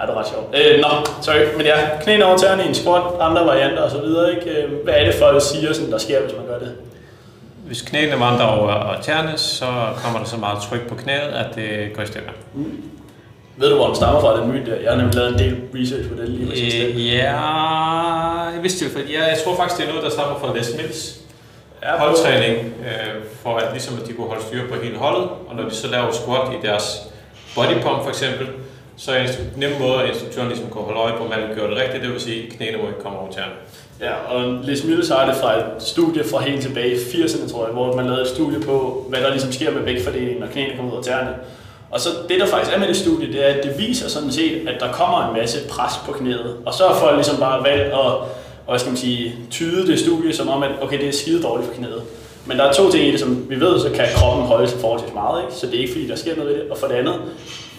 Ja, 0.00 0.06
det 0.06 0.14
er 0.14 0.18
ret 0.18 0.28
sjovt. 0.28 0.46
Øh, 0.54 0.80
nå, 0.80 0.88
sorry, 1.22 1.56
men 1.56 1.66
ja, 1.66 1.76
knæene 2.02 2.24
over 2.24 2.36
tæerne 2.36 2.64
i 2.64 2.68
en 2.68 2.74
squat, 2.74 3.02
andre 3.20 3.46
varianter 3.46 3.82
osv. 3.82 4.36
Ikke? 4.36 4.62
Øh, 4.62 4.84
hvad 4.84 4.94
er 4.94 5.04
det 5.04 5.14
folk 5.14 5.42
siger, 5.42 5.72
sådan, 5.72 5.92
der 5.92 5.98
sker, 5.98 6.20
hvis 6.20 6.32
man 6.36 6.46
gør 6.46 6.58
det? 6.58 6.72
Hvis 7.66 7.82
knæene 7.82 8.20
vandrer 8.20 8.46
over 8.46 9.00
tæerne, 9.02 9.38
så 9.38 9.66
kommer 10.04 10.18
der 10.18 10.26
så 10.26 10.36
meget 10.36 10.58
tryk 10.62 10.88
på 10.88 10.94
knæet, 10.94 11.30
at 11.42 11.54
det 11.54 11.92
går 11.94 12.02
i 12.02 12.06
stykker. 12.06 12.30
Mm. 12.54 12.82
Ved 13.56 13.70
du, 13.70 13.76
hvor 13.76 13.86
den 13.86 13.96
stammer 13.96 14.20
fra, 14.20 14.40
den 14.40 14.52
myte? 14.52 14.78
Jeg 14.82 14.90
har 14.90 14.96
nemlig 14.96 15.14
lavet 15.14 15.32
en 15.32 15.38
del 15.38 15.56
research 15.74 16.08
på 16.08 16.14
det 16.20 16.28
lige. 16.28 16.86
Øh, 16.86 17.06
ja, 17.06 17.40
jeg 18.54 18.62
vidste 18.62 18.84
det, 18.84 18.92
for 18.92 18.98
jeg, 19.00 19.28
jeg 19.28 19.38
tror 19.44 19.56
faktisk, 19.56 19.80
det 19.80 19.84
er 19.86 19.88
noget, 19.88 20.04
der 20.04 20.10
stammer 20.10 20.38
fra 20.38 20.56
Les 20.56 20.70
Mills 20.76 21.20
ja, 21.82 21.98
holdtræning, 21.98 22.56
øh, 22.58 23.22
for 23.42 23.56
at, 23.56 23.72
ligesom, 23.72 23.98
at 24.02 24.08
de 24.08 24.12
kunne 24.12 24.26
holde 24.26 24.42
styr 24.42 24.68
på 24.68 24.74
hele 24.82 24.96
holdet, 24.96 25.28
og 25.48 25.56
når 25.56 25.62
de 25.62 25.74
så 25.74 25.88
laver 25.88 26.12
squat 26.12 26.52
i 26.52 26.66
deres 26.66 26.84
body 27.54 27.82
pump 27.82 28.02
for 28.02 28.08
eksempel, 28.08 28.46
så 29.00 29.12
er 29.12 29.18
en 29.22 29.28
nem 29.56 29.70
måde, 29.80 30.02
at 30.02 30.08
instruktøren 30.08 30.48
ligesom 30.48 30.66
kan 30.72 30.82
holde 30.82 31.00
øje 31.00 31.12
på, 31.16 31.24
om 31.24 31.30
man 31.30 31.38
gjorde 31.54 31.70
det 31.70 31.82
rigtigt, 31.82 32.02
det 32.02 32.12
vil 32.12 32.20
sige, 32.20 32.42
at 32.42 32.52
knæene 32.56 32.78
må 32.78 32.88
ikke 32.88 33.02
komme 33.02 33.18
over 33.18 33.32
tæerne. 33.32 33.52
Ja, 34.00 34.12
og 34.12 34.64
Les 34.64 34.84
Mills 34.84 35.08
har 35.08 35.26
det 35.26 35.36
fra 35.36 35.58
et 35.58 35.64
studie 35.78 36.24
fra 36.24 36.40
helt 36.42 36.62
tilbage 36.62 36.94
i 36.94 36.96
80'erne, 36.96 37.52
tror 37.52 37.64
jeg, 37.64 37.72
hvor 37.72 37.96
man 37.96 38.06
lavede 38.06 38.22
et 38.22 38.28
studie 38.28 38.60
på, 38.60 39.06
hvad 39.08 39.20
der 39.20 39.30
ligesom 39.30 39.52
sker 39.52 39.70
med 39.70 39.82
vægtfordelingen, 39.82 40.40
når 40.40 40.46
knæene 40.46 40.76
kommer 40.76 40.92
ud 40.92 40.98
af 40.98 41.04
tæerne. 41.04 41.34
Og 41.90 42.00
så 42.00 42.08
det, 42.28 42.40
der 42.40 42.46
faktisk 42.46 42.76
er 42.76 42.78
med 42.78 42.88
det 42.88 42.96
studie, 42.96 43.32
det 43.32 43.48
er, 43.48 43.54
at 43.54 43.64
det 43.64 43.78
viser 43.78 44.08
sådan 44.08 44.32
set, 44.32 44.68
at 44.68 44.80
der 44.80 44.92
kommer 44.92 45.28
en 45.28 45.36
masse 45.36 45.68
pres 45.68 45.92
på 46.06 46.12
knæet. 46.12 46.56
Og 46.66 46.74
så 46.74 46.88
har 46.88 46.94
folk 46.94 47.14
ligesom 47.16 47.36
bare 47.36 47.64
valgt 47.64 47.84
at 47.84 48.14
og, 48.66 48.80
skal 48.80 48.90
man 48.90 48.96
sige, 48.96 49.34
tyde 49.50 49.86
det 49.86 50.00
studie 50.00 50.34
som 50.34 50.48
om, 50.48 50.62
at 50.62 50.70
okay, 50.82 50.98
det 50.98 51.08
er 51.08 51.12
skide 51.12 51.42
dårligt 51.42 51.68
for 51.68 51.74
knæet. 51.74 52.02
Men 52.46 52.58
der 52.58 52.64
er 52.64 52.72
to 52.72 52.90
ting 52.90 53.04
i 53.04 53.10
det, 53.12 53.20
som 53.20 53.50
vi 53.50 53.60
ved, 53.60 53.80
så 53.80 53.90
kan 53.94 54.06
kroppen 54.14 54.46
holde 54.46 54.68
sig 54.68 54.80
forholdsvis 54.80 55.14
meget, 55.14 55.42
ikke? 55.42 55.54
så 55.54 55.66
det 55.66 55.74
er 55.74 55.80
ikke 55.80 55.92
fordi, 55.92 56.08
der 56.08 56.16
sker 56.16 56.36
noget 56.36 56.52
ved 56.52 56.60
det. 56.62 56.70
Og 56.70 56.78
for 56.78 56.86
det 56.86 56.94
andet, 56.94 57.14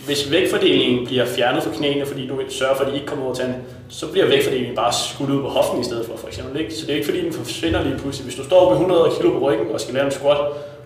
hvis 0.06 0.32
vægtfordelingen 0.32 1.06
bliver 1.06 1.26
fjernet 1.26 1.64
fra 1.64 1.72
knæene, 1.72 2.06
fordi 2.06 2.28
du 2.28 2.42
sørger 2.50 2.76
for, 2.76 2.84
at 2.84 2.90
de 2.92 2.96
ikke 2.96 3.08
kommer 3.08 3.26
over 3.26 3.36
tanden, 3.36 3.56
så 3.90 4.08
bliver 4.08 4.28
vægtfordelingen 4.28 4.76
bare 4.76 4.94
skudt 4.94 5.30
ud 5.30 5.42
på 5.42 5.48
hoften 5.48 5.82
i 5.82 5.84
stedet 5.84 6.06
for, 6.06 6.18
for 6.18 6.28
eksempel. 6.28 6.62
Ikke? 6.62 6.74
Så 6.74 6.86
det 6.86 6.92
er 6.92 6.96
ikke 6.96 7.06
fordi, 7.06 7.26
den 7.26 7.34
forsvinder 7.34 7.84
lige 7.84 7.98
pludselig. 7.98 8.26
Hvis 8.26 8.36
du 8.36 8.44
står 8.44 8.70
med 8.70 8.80
100 8.80 9.10
kg 9.20 9.24
på 9.24 9.40
ryggen 9.40 9.68
og 9.74 9.82
skal 9.82 9.94
lave 9.94 10.06
en 10.06 10.12
squat, 10.12 10.38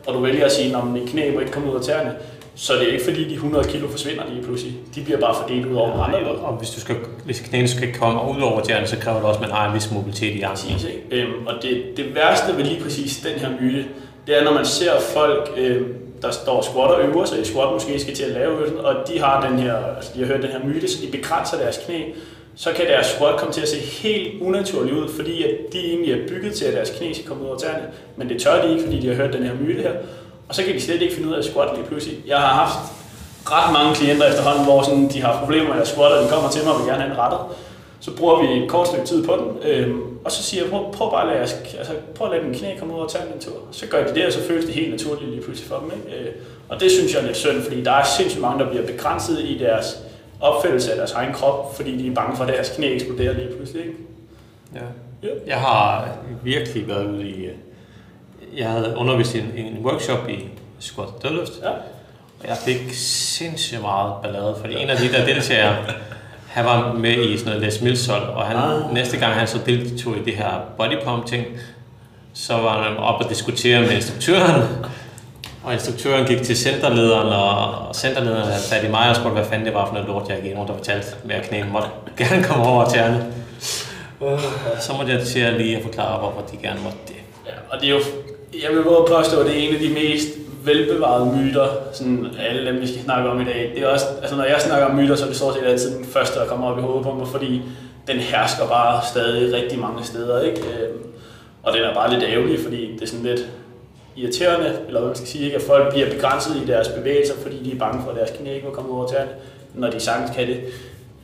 og 0.06 0.14
du 0.14 0.20
vælger 0.20 0.46
at 0.46 0.52
sige, 0.52 0.78
at 0.78 0.88
mit 0.88 1.10
knæ 1.10 1.32
må 1.32 1.40
ikke 1.40 1.52
komme 1.52 1.72
ud 1.72 1.76
af 1.76 1.82
tæerne, 1.82 2.16
så 2.56 2.74
det 2.74 2.90
er 2.90 2.92
ikke 2.92 3.04
fordi, 3.04 3.30
de 3.30 3.34
100 3.34 3.64
kg 3.64 3.90
forsvinder 3.92 4.24
lige 4.34 4.44
pludselig. 4.44 4.76
De 4.96 5.02
bliver 5.04 5.20
bare 5.20 5.36
fordelt 5.36 5.66
ud 5.66 5.76
over 5.76 6.04
andre. 6.04 6.20
Og 6.32 6.54
hvis, 6.54 6.70
du 6.70 6.80
skal, 6.80 6.96
hvis 7.26 7.40
knæene 7.40 7.68
skal 7.68 7.94
komme 7.94 8.20
ud 8.38 8.42
over 8.42 8.62
tæerne, 8.62 8.88
så 8.88 8.98
kræver 8.98 9.18
det 9.18 9.26
også, 9.28 9.40
at 9.40 9.48
man 9.48 9.56
har 9.56 9.70
en 9.70 9.76
vis 9.76 9.92
mobilitet 9.92 10.36
i 10.36 10.42
armen. 10.42 10.58
Præcis, 10.58 10.84
ikke? 10.84 11.02
Øhm, 11.12 11.48
og 11.48 11.54
det, 11.62 11.84
det 11.98 12.16
værste 12.16 12.58
ved 12.58 12.64
lige 12.64 12.82
præcis 12.84 13.18
den 13.18 13.40
her 13.40 13.50
myte, 13.62 13.86
det 14.28 14.40
er, 14.40 14.44
når 14.44 14.54
man 14.54 14.66
ser 14.66 14.92
folk, 15.00 15.52
øhm, 15.58 15.94
der 16.26 16.32
står 16.32 16.62
squatter 16.62 16.96
og 16.96 17.04
øver 17.04 17.26
sig 17.26 17.42
i 17.42 17.46
squat, 17.46 17.74
måske 17.74 18.00
skal 18.00 18.16
til 18.16 18.24
at 18.24 18.32
lave 18.32 18.58
øvelsen, 18.58 18.78
og 18.78 18.96
de 19.08 19.20
har 19.20 19.48
den 19.48 19.60
her, 19.60 19.76
altså 19.96 20.12
de 20.16 20.20
har 20.20 20.28
hørt 20.28 20.42
den 20.42 20.52
her 20.52 20.60
myte, 20.66 20.88
så 20.88 20.98
de 21.06 21.12
begrænser 21.12 21.58
deres 21.58 21.80
knæ, 21.86 22.02
så 22.56 22.70
kan 22.76 22.86
deres 22.86 23.08
squat 23.08 23.40
komme 23.40 23.54
til 23.54 23.62
at 23.62 23.70
se 23.70 23.78
helt 23.78 24.42
unaturligt 24.42 24.96
ud, 24.96 25.10
fordi 25.10 25.44
at 25.44 25.50
de 25.74 25.80
egentlig 25.80 26.14
er 26.14 26.28
bygget 26.28 26.54
til, 26.54 26.66
at 26.66 26.74
deres 26.74 26.90
knæ 26.90 27.14
skal 27.14 27.26
komme 27.26 27.44
ud 27.44 27.48
over 27.48 27.58
tæerne, 27.58 27.84
men 28.16 28.30
det 28.30 28.42
tør 28.42 28.62
de 28.66 28.72
ikke, 28.72 28.84
fordi 28.84 29.00
de 29.00 29.08
har 29.08 29.16
hørt 29.16 29.34
den 29.34 29.44
her 29.44 29.54
myte 29.62 29.82
her, 29.82 29.92
og 30.50 30.56
så 30.56 30.64
kan 30.64 30.74
de 30.74 30.82
slet 30.82 31.02
ikke 31.02 31.16
finde 31.16 31.30
ud 31.30 31.34
af 31.34 31.38
at 31.38 31.46
squat 31.46 31.70
lige 31.76 31.88
pludselig. 31.88 32.18
Jeg 32.28 32.38
har 32.38 32.54
haft 32.54 32.78
ret 33.46 33.74
mange 33.74 33.96
klienter 33.96 34.28
efterhånden, 34.28 34.64
hvor 34.64 34.82
sådan, 34.82 35.08
de 35.10 35.22
har 35.22 35.40
problemer 35.40 35.74
med 35.74 35.82
at 35.82 35.88
squat, 35.88 36.12
og 36.12 36.24
de 36.24 36.30
kommer 36.30 36.50
til 36.50 36.64
mig 36.64 36.74
og 36.74 36.80
vil 36.80 36.88
gerne 36.88 37.02
have 37.02 37.12
en 37.12 37.20
rettet 37.20 37.40
så 38.06 38.12
bruger 38.12 38.42
vi 38.42 38.64
et 38.64 38.70
kort 38.70 38.88
stykke 38.88 39.06
tid 39.06 39.26
på 39.26 39.36
den, 39.36 39.72
øhm, 39.72 40.18
og 40.26 40.32
så 40.32 40.44
siger 40.44 40.64
jeg, 40.64 40.72
prøv, 40.72 40.94
prøv 40.94 41.12
bare 41.12 41.22
at 41.22 41.28
lade, 41.28 41.40
altså, 41.40 41.94
prøv 42.16 42.28
at 42.28 42.34
lade 42.34 42.46
den 42.46 42.54
knæ 42.54 42.78
komme 42.80 42.96
ud 42.96 43.00
og 43.00 43.12
tage 43.12 43.24
en 43.34 43.40
tur. 43.40 43.54
Så 43.72 43.88
gør 43.88 44.08
de 44.08 44.16
det, 44.16 44.26
og 44.26 44.32
så 44.32 44.42
føles 44.48 44.66
det 44.66 44.74
helt 44.74 44.92
naturligt 44.92 45.30
lige 45.30 45.42
pludselig 45.42 45.70
for 45.70 45.80
dem. 45.80 45.92
Ikke? 45.96 46.20
Øh, 46.20 46.32
og 46.70 46.80
det 46.80 46.92
synes 46.92 47.14
jeg 47.14 47.22
er 47.22 47.26
lidt 47.26 47.38
synd, 47.38 47.62
fordi 47.62 47.84
der 47.84 47.92
er 47.92 48.04
sindssygt 48.18 48.42
mange, 48.42 48.64
der 48.64 48.70
bliver 48.70 48.86
begrænset 48.86 49.40
i 49.40 49.58
deres 49.58 49.98
opfattelse 50.42 50.92
af 50.92 50.98
deres 50.98 51.12
egen 51.12 51.34
krop, 51.34 51.76
fordi 51.76 51.98
de 51.98 52.08
er 52.08 52.16
bange 52.16 52.38
for, 52.38 52.44
at 52.44 52.54
deres 52.54 52.70
knæ 52.76 52.96
eksploderer 52.96 53.34
lige 53.34 53.56
pludselig. 53.56 53.82
Ikke? 53.82 53.98
Ja. 54.76 54.80
ja. 55.24 55.34
Jeg 55.48 55.58
har 55.58 56.10
virkelig 56.44 56.88
været 56.88 57.06
ude 57.06 57.30
i... 57.30 57.46
Øh, 57.46 57.54
jeg 58.58 58.70
havde 58.70 58.94
undervist 58.98 59.36
i 59.36 59.40
en, 59.40 59.52
en 59.56 59.86
workshop 59.86 60.30
i 60.30 60.48
squat 60.80 61.10
deadlift, 61.22 61.52
ja. 61.64 61.70
og 62.40 62.48
jeg 62.48 62.58
fik 62.58 62.94
sindssygt 62.94 63.82
meget 63.82 64.14
ballade, 64.24 64.56
fordi 64.62 64.74
ja. 64.74 64.80
en 64.80 64.90
af 64.90 64.98
de 64.98 65.12
der 65.12 65.26
deltagere, 65.26 65.76
han 66.56 66.66
var 66.66 66.94
med 66.94 67.30
i 67.30 67.38
sådan 67.38 67.54
noget 67.54 67.66
Les 67.66 67.82
Mills 67.82 68.10
og 68.10 68.46
han, 68.46 68.58
ah. 68.58 68.94
næste 68.94 69.18
gang 69.18 69.34
han 69.34 69.48
så 69.48 69.60
deltog 69.66 70.18
i 70.18 70.24
det 70.26 70.34
her 70.34 70.52
body 70.78 71.04
pump 71.06 71.26
ting, 71.26 71.46
så 72.34 72.54
var 72.54 72.84
han 72.84 72.98
op 72.98 73.22
og 73.22 73.30
diskutere 73.30 73.82
med 73.82 73.92
instruktøren, 73.92 74.64
og 75.64 75.74
instruktøren 75.74 76.28
gik 76.28 76.42
til 76.42 76.58
centerlederen, 76.58 77.28
og 77.28 77.96
centerlederen 77.96 78.48
havde 78.48 78.64
fat 78.70 78.84
i 78.84 78.88
mig 78.88 79.10
og 79.10 79.16
spurgte, 79.16 79.34
hvad 79.34 79.46
fanden 79.46 79.66
det 79.66 79.74
var 79.74 79.86
for 79.86 79.94
noget 79.94 80.08
lort, 80.08 80.30
jeg 80.30 80.38
gik 80.44 80.54
nogen, 80.54 80.68
der 80.68 80.76
fortalte, 80.76 81.08
med 81.26 81.36
at 81.36 81.50
knæene 81.50 81.70
måtte 81.72 81.88
gerne 82.18 82.44
komme 82.44 82.66
over 82.66 82.90
tæerne. 82.90 83.34
Så 84.80 84.94
måtte 84.98 85.14
jeg 85.14 85.24
til 85.24 85.40
at 85.40 85.54
lige 85.54 85.84
forklare, 85.84 86.20
hvorfor 86.20 86.42
de 86.52 86.58
gerne 86.58 86.80
måtte 86.84 86.98
det. 87.08 87.16
Ja, 87.46 87.52
og 87.70 87.82
det 87.82 87.90
er 87.90 87.94
jo, 87.94 88.02
jeg 88.64 88.76
vil 88.76 88.84
våge 88.84 89.08
påstå, 89.08 89.40
at 89.40 89.46
det 89.46 89.56
er 89.56 89.68
en 89.68 89.74
af 89.74 89.80
de 89.80 89.90
mest 89.90 90.28
velbevarede 90.64 91.38
myter, 91.38 91.68
sådan 91.94 92.28
alle 92.40 92.72
dem, 92.72 92.82
vi 92.82 92.88
skal 92.88 93.02
snakke 93.02 93.30
om 93.30 93.42
i 93.42 93.46
dag. 93.46 93.72
Det 93.76 93.84
er 93.84 93.88
også, 93.88 94.06
altså 94.22 94.36
når 94.36 94.44
jeg 94.44 94.62
snakker 94.62 94.88
om 94.88 94.96
myter, 94.96 95.16
så 95.16 95.24
er 95.24 95.28
det 95.28 95.38
stort 95.38 95.54
set 95.54 95.64
altid 95.64 95.98
den 95.98 96.06
første, 96.06 96.40
der 96.40 96.46
kommer 96.46 96.68
op 96.68 96.78
i 96.78 96.82
hovedet 96.82 97.04
på 97.04 97.14
mig, 97.14 97.28
fordi 97.28 97.62
den 98.08 98.18
hersker 98.18 98.68
bare 98.68 99.02
stadig 99.12 99.54
rigtig 99.54 99.80
mange 99.80 100.04
steder, 100.04 100.42
ikke? 100.42 100.62
Øhm, 100.62 101.00
og 101.64 101.74
den 101.74 101.82
er 101.82 101.94
bare 101.94 102.14
lidt 102.14 102.24
ærgerlig, 102.24 102.60
fordi 102.60 102.94
det 102.94 103.02
er 103.02 103.08
sådan 103.08 103.26
lidt 103.26 103.50
irriterende, 104.16 104.80
eller 104.88 105.00
hvad 105.00 105.08
man 105.08 105.16
skal 105.16 105.28
sige, 105.28 105.46
ikke? 105.46 105.56
at 105.56 105.62
folk 105.62 105.94
bliver 105.94 106.10
begrænset 106.10 106.56
i 106.56 106.66
deres 106.68 106.88
bevægelser, 106.88 107.34
fordi 107.42 107.64
de 107.64 107.72
er 107.76 107.80
bange 107.80 108.04
for, 108.04 108.12
at 108.12 108.18
deres 108.18 108.32
knæ 108.38 108.54
ikke 108.54 108.66
vil 108.66 108.76
komme 108.76 108.94
over 108.94 109.08
tæerne, 109.08 109.32
når 109.74 109.90
de 109.90 110.00
sagtens 110.00 110.32
kan 110.36 110.48
det. 110.48 110.60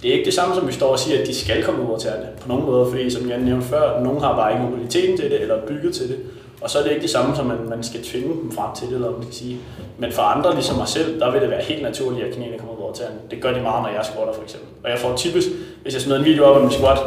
Det 0.01 0.09
er 0.09 0.13
ikke 0.13 0.25
det 0.25 0.33
samme, 0.33 0.55
som 0.55 0.67
vi 0.67 0.73
står 0.73 0.87
og 0.87 0.99
siger, 0.99 1.21
at 1.21 1.27
de 1.27 1.35
skal 1.35 1.63
komme 1.63 1.89
over 1.89 1.99
tæerne 1.99 2.27
på 2.41 2.47
nogen 2.47 2.65
måde, 2.65 2.89
fordi 2.89 3.09
som 3.09 3.29
jeg 3.29 3.37
nævnte 3.37 3.67
før, 3.67 3.99
nogen 4.03 4.21
har 4.21 4.35
bare 4.35 4.51
ikke 4.51 4.63
mobiliteten 4.63 5.17
til 5.17 5.31
det, 5.31 5.41
eller 5.41 5.65
bygget 5.67 5.93
til 5.93 6.07
det. 6.07 6.17
Og 6.61 6.69
så 6.69 6.79
er 6.79 6.83
det 6.83 6.89
ikke 6.89 7.01
det 7.01 7.09
samme, 7.09 7.35
som 7.35 7.45
man, 7.45 7.57
man 7.69 7.83
skal 7.83 8.03
tvinge 8.03 8.27
dem 8.27 8.51
frem 8.51 8.69
til 8.75 8.87
det, 8.87 8.95
eller 8.95 9.11
man 9.11 9.23
skal 9.23 9.35
sige. 9.35 9.59
Men 9.97 10.11
for 10.11 10.21
andre, 10.21 10.53
ligesom 10.53 10.77
mig 10.77 10.87
selv, 10.87 11.19
der 11.19 11.31
vil 11.31 11.41
det 11.41 11.49
være 11.49 11.63
helt 11.63 11.81
naturligt, 11.81 12.25
at 12.27 12.35
knæene 12.35 12.57
kommer 12.57 12.73
ud 12.73 12.81
over 12.81 12.93
tæerne. 12.93 13.15
Det 13.31 13.41
gør 13.41 13.53
de 13.53 13.61
meget, 13.61 13.83
når 13.83 13.89
jeg 13.89 14.05
squatter 14.05 14.33
for 14.33 14.43
eksempel. 14.43 14.69
Og 14.83 14.89
jeg 14.89 14.99
får 14.99 15.15
typisk, 15.15 15.47
hvis 15.81 15.93
jeg 15.93 16.01
smider 16.01 16.19
en 16.19 16.25
video 16.25 16.45
op 16.45 16.55
af 16.55 16.61
min 16.61 16.71
squat, 16.71 16.97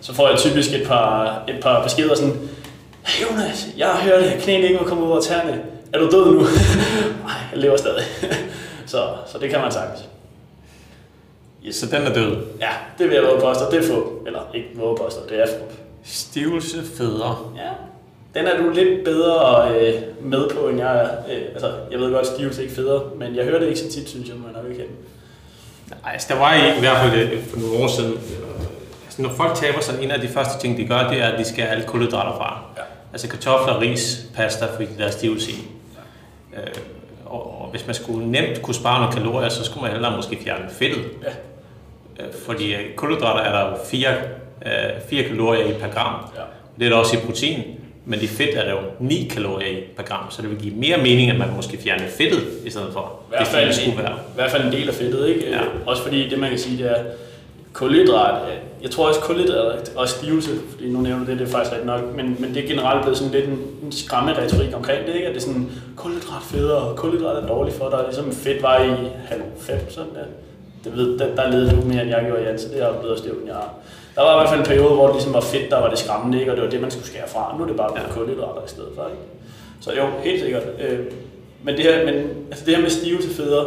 så 0.00 0.14
får 0.14 0.28
jeg 0.28 0.38
typisk 0.38 0.72
et 0.72 0.86
par, 0.86 1.42
et 1.48 1.60
par 1.62 1.82
beskeder 1.82 2.14
sådan, 2.14 2.50
Hey 3.02 3.26
Jonas, 3.26 3.66
jeg 3.78 3.88
har 3.88 4.02
hørt, 4.02 4.22
at 4.22 4.42
knæene 4.42 4.66
ikke 4.66 4.78
må 4.78 4.84
komme 4.84 5.04
ud 5.04 5.10
over 5.10 5.20
tæerne. 5.20 5.62
Er 5.92 5.98
du 5.98 6.10
død 6.10 6.26
nu? 6.26 6.40
Nej, 7.26 7.38
jeg 7.52 7.60
lever 7.60 7.76
stadig. 7.76 8.02
Så, 8.86 9.02
så 9.26 9.38
det 9.38 9.50
kan 9.50 9.60
man 9.60 9.72
sagtens. 9.72 10.11
Yes. 11.66 11.76
Så 11.76 11.86
den 11.86 12.02
er 12.02 12.14
død. 12.14 12.36
Ja, 12.60 12.70
det 12.98 13.08
vil 13.08 13.14
jeg 13.14 13.24
våge 13.24 13.40
påstå. 13.40 13.70
Det 13.70 13.78
er 13.78 13.94
få. 13.94 14.22
Eller 14.26 14.40
ikke 14.54 14.68
våge 14.74 14.96
påstå, 14.96 15.20
det 15.28 15.40
er 15.40 15.46
få. 15.46 15.64
Stivelse 16.04 16.82
federe. 16.96 17.38
Ja. 17.56 17.70
Den 18.34 18.46
er 18.46 18.62
du 18.62 18.70
lidt 18.70 19.04
bedre 19.04 19.70
øh, 19.78 20.02
med 20.20 20.50
på, 20.50 20.68
end 20.68 20.78
jeg 20.78 21.00
er. 21.00 21.08
Øh, 21.30 21.42
altså, 21.52 21.72
jeg 21.90 21.98
ved 21.98 22.12
godt, 22.12 22.26
stivelse 22.26 22.62
ikke 22.62 22.74
federe, 22.74 23.02
men 23.16 23.36
jeg 23.36 23.44
hører 23.44 23.58
det 23.58 23.66
ikke 23.66 23.80
så 23.80 23.90
tit, 23.90 24.08
synes 24.08 24.28
jeg, 24.28 24.36
når 24.36 24.60
jeg 24.60 24.70
ikke 24.70 24.84
Nej, 26.02 26.12
altså, 26.12 26.28
der 26.34 26.38
var 26.38 26.54
i, 26.54 26.76
i 26.76 26.80
hvert 26.80 26.96
fald 26.96 27.32
øh, 27.32 27.44
for 27.44 27.58
nogle 27.58 27.84
år 27.84 27.88
siden, 27.88 28.12
øh, 28.12 28.64
altså, 29.04 29.22
når 29.22 29.28
folk 29.28 29.54
taber 29.54 29.80
sig, 29.80 30.02
en 30.02 30.10
af 30.10 30.20
de 30.20 30.28
første 30.28 30.60
ting, 30.60 30.78
de 30.78 30.86
gør, 30.86 31.08
det 31.10 31.20
er, 31.20 31.26
at 31.26 31.38
de 31.38 31.44
skal 31.44 31.64
have 31.64 31.70
alle 31.70 31.86
kulhydrater 31.86 32.36
fra. 32.36 32.62
Ja. 32.76 32.82
Altså 33.12 33.28
kartofler, 33.28 33.80
ris, 33.80 34.26
pasta, 34.34 34.66
fordi 34.74 34.86
der 34.98 35.06
er 35.06 35.10
stivelse 35.10 35.50
i. 35.50 35.54
Ja. 36.52 36.60
Øh, 36.60 36.66
og, 37.26 37.62
og, 37.62 37.68
hvis 37.70 37.86
man 37.86 37.94
skulle 37.94 38.30
nemt 38.30 38.62
kunne 38.62 38.74
spare 38.74 39.00
nogle 39.00 39.14
kalorier, 39.14 39.48
så 39.48 39.64
skulle 39.64 39.82
man 39.82 39.92
hellere 39.92 40.16
måske 40.16 40.38
fjerne 40.44 40.64
fedtet. 40.70 41.04
Ja. 41.22 41.30
Øh, 42.26 42.34
fordi 42.46 42.74
øh, 42.74 42.80
kulhydrater 42.96 43.42
er 43.42 43.52
der 43.64 43.70
jo 43.70 43.76
4, 43.90 44.08
øh, 44.66 44.72
4 45.08 45.22
kalorier 45.22 45.64
i 45.64 45.72
per 45.72 45.88
gram. 45.88 46.14
Ja. 46.36 46.42
Det 46.78 46.84
er 46.86 46.90
der 46.90 46.96
også 46.96 47.16
i 47.16 47.20
protein. 47.26 47.62
Men 48.04 48.20
i 48.20 48.26
fedt 48.26 48.50
er 48.56 48.64
der 48.64 48.70
jo 48.70 48.78
9 49.00 49.28
kalorier 49.34 49.68
i 49.68 49.80
per 49.96 50.02
gram, 50.04 50.30
så 50.30 50.42
det 50.42 50.50
vil 50.50 50.58
give 50.58 50.74
mere 50.74 50.96
mening, 50.98 51.30
at 51.30 51.38
man 51.38 51.48
måske 51.56 51.78
fjerner 51.78 52.04
fedtet 52.08 52.42
i 52.64 52.70
stedet 52.70 52.88
for. 52.92 53.20
I 53.26 53.28
hvert, 53.28 53.46
fald, 53.46 53.66
det 53.66 53.74
skulle 53.74 53.98
være. 53.98 54.12
I 54.12 54.34
hvert 54.34 54.50
fald 54.50 54.64
en 54.66 54.72
del 54.72 54.88
af 54.88 54.94
fedtet, 54.94 55.28
ikke? 55.28 55.50
Ja. 55.50 55.60
Også 55.86 56.02
fordi 56.02 56.28
det, 56.28 56.38
man 56.38 56.48
kan 56.50 56.58
sige, 56.58 56.82
det 56.82 56.90
er 56.90 57.02
kulhydrat. 57.72 58.42
øh, 58.48 58.56
Jeg 58.82 58.90
tror 58.90 59.08
også, 59.08 59.20
kulhydrat 59.20 59.92
og 59.96 60.08
stivelse, 60.08 60.50
fordi 60.70 60.90
nu 60.90 61.00
nævner 61.00 61.24
du 61.24 61.30
det, 61.30 61.38
det 61.38 61.48
er 61.48 61.52
faktisk 61.52 61.72
rigtig 61.72 61.86
nok, 61.86 62.16
men, 62.16 62.36
men 62.38 62.54
det 62.54 62.64
er 62.64 62.68
generelt 62.68 63.02
blevet 63.02 63.18
sådan 63.18 63.32
lidt 63.32 63.44
en, 63.44 63.58
en 63.82 63.92
skræmme 63.92 64.32
retorik 64.32 64.74
omkring 64.74 65.06
det, 65.06 65.14
ikke? 65.14 65.26
At 65.26 65.34
det 65.34 65.40
er 65.42 65.46
sådan, 65.46 65.68
kulhydrat 65.96 66.42
federe, 66.42 66.76
og 66.78 66.96
kulhydrat 66.96 67.42
er 67.42 67.46
dårligt 67.46 67.76
for 67.76 67.90
dig, 67.90 68.00
ligesom 68.04 68.32
fedt 68.32 68.62
var 68.62 68.78
i 68.82 68.90
90, 69.28 69.94
sådan 69.94 70.10
der. 70.14 70.24
Det 70.84 70.96
ved, 70.96 71.18
der, 71.18 71.34
der 71.34 71.50
led 71.50 71.70
du 71.70 71.76
mere, 71.76 72.02
end 72.02 72.10
jeg 72.10 72.24
gjorde, 72.26 72.42
Jan, 72.42 72.58
så 72.58 72.68
det 72.68 72.82
er 72.82 73.00
blevet 73.00 73.18
støv, 73.18 73.36
jeg 73.46 73.54
har. 73.54 73.74
Der 74.14 74.22
var 74.22 74.34
i 74.34 74.38
hvert 74.38 74.48
fald 74.48 74.60
en 74.60 74.66
periode, 74.66 74.94
hvor 74.94 75.06
det 75.06 75.14
ligesom 75.14 75.34
var 75.34 75.40
fedt, 75.40 75.70
der 75.70 75.80
var 75.80 75.88
det 75.88 75.98
skræmmende, 75.98 76.40
ikke? 76.40 76.52
og 76.52 76.56
det 76.56 76.64
var 76.64 76.70
det, 76.70 76.80
man 76.80 76.90
skulle 76.90 77.06
skære 77.06 77.28
fra. 77.28 77.54
Nu 77.56 77.62
er 77.62 77.68
det 77.68 77.76
bare 77.76 77.90
ja. 77.96 78.12
kulhydrater 78.12 78.62
i 78.66 78.68
stedet 78.68 78.88
for. 78.94 79.02
Ikke? 79.06 79.22
Så 79.80 79.92
jo, 79.92 80.06
helt 80.24 80.42
sikkert. 80.42 80.62
Øh, 80.80 80.98
men 81.62 81.76
det 81.76 81.84
her, 81.84 82.04
men, 82.04 82.14
altså 82.50 82.64
det 82.66 82.74
her 82.76 82.82
med 82.82 82.90
stivelse 82.90 83.34
federe, 83.34 83.66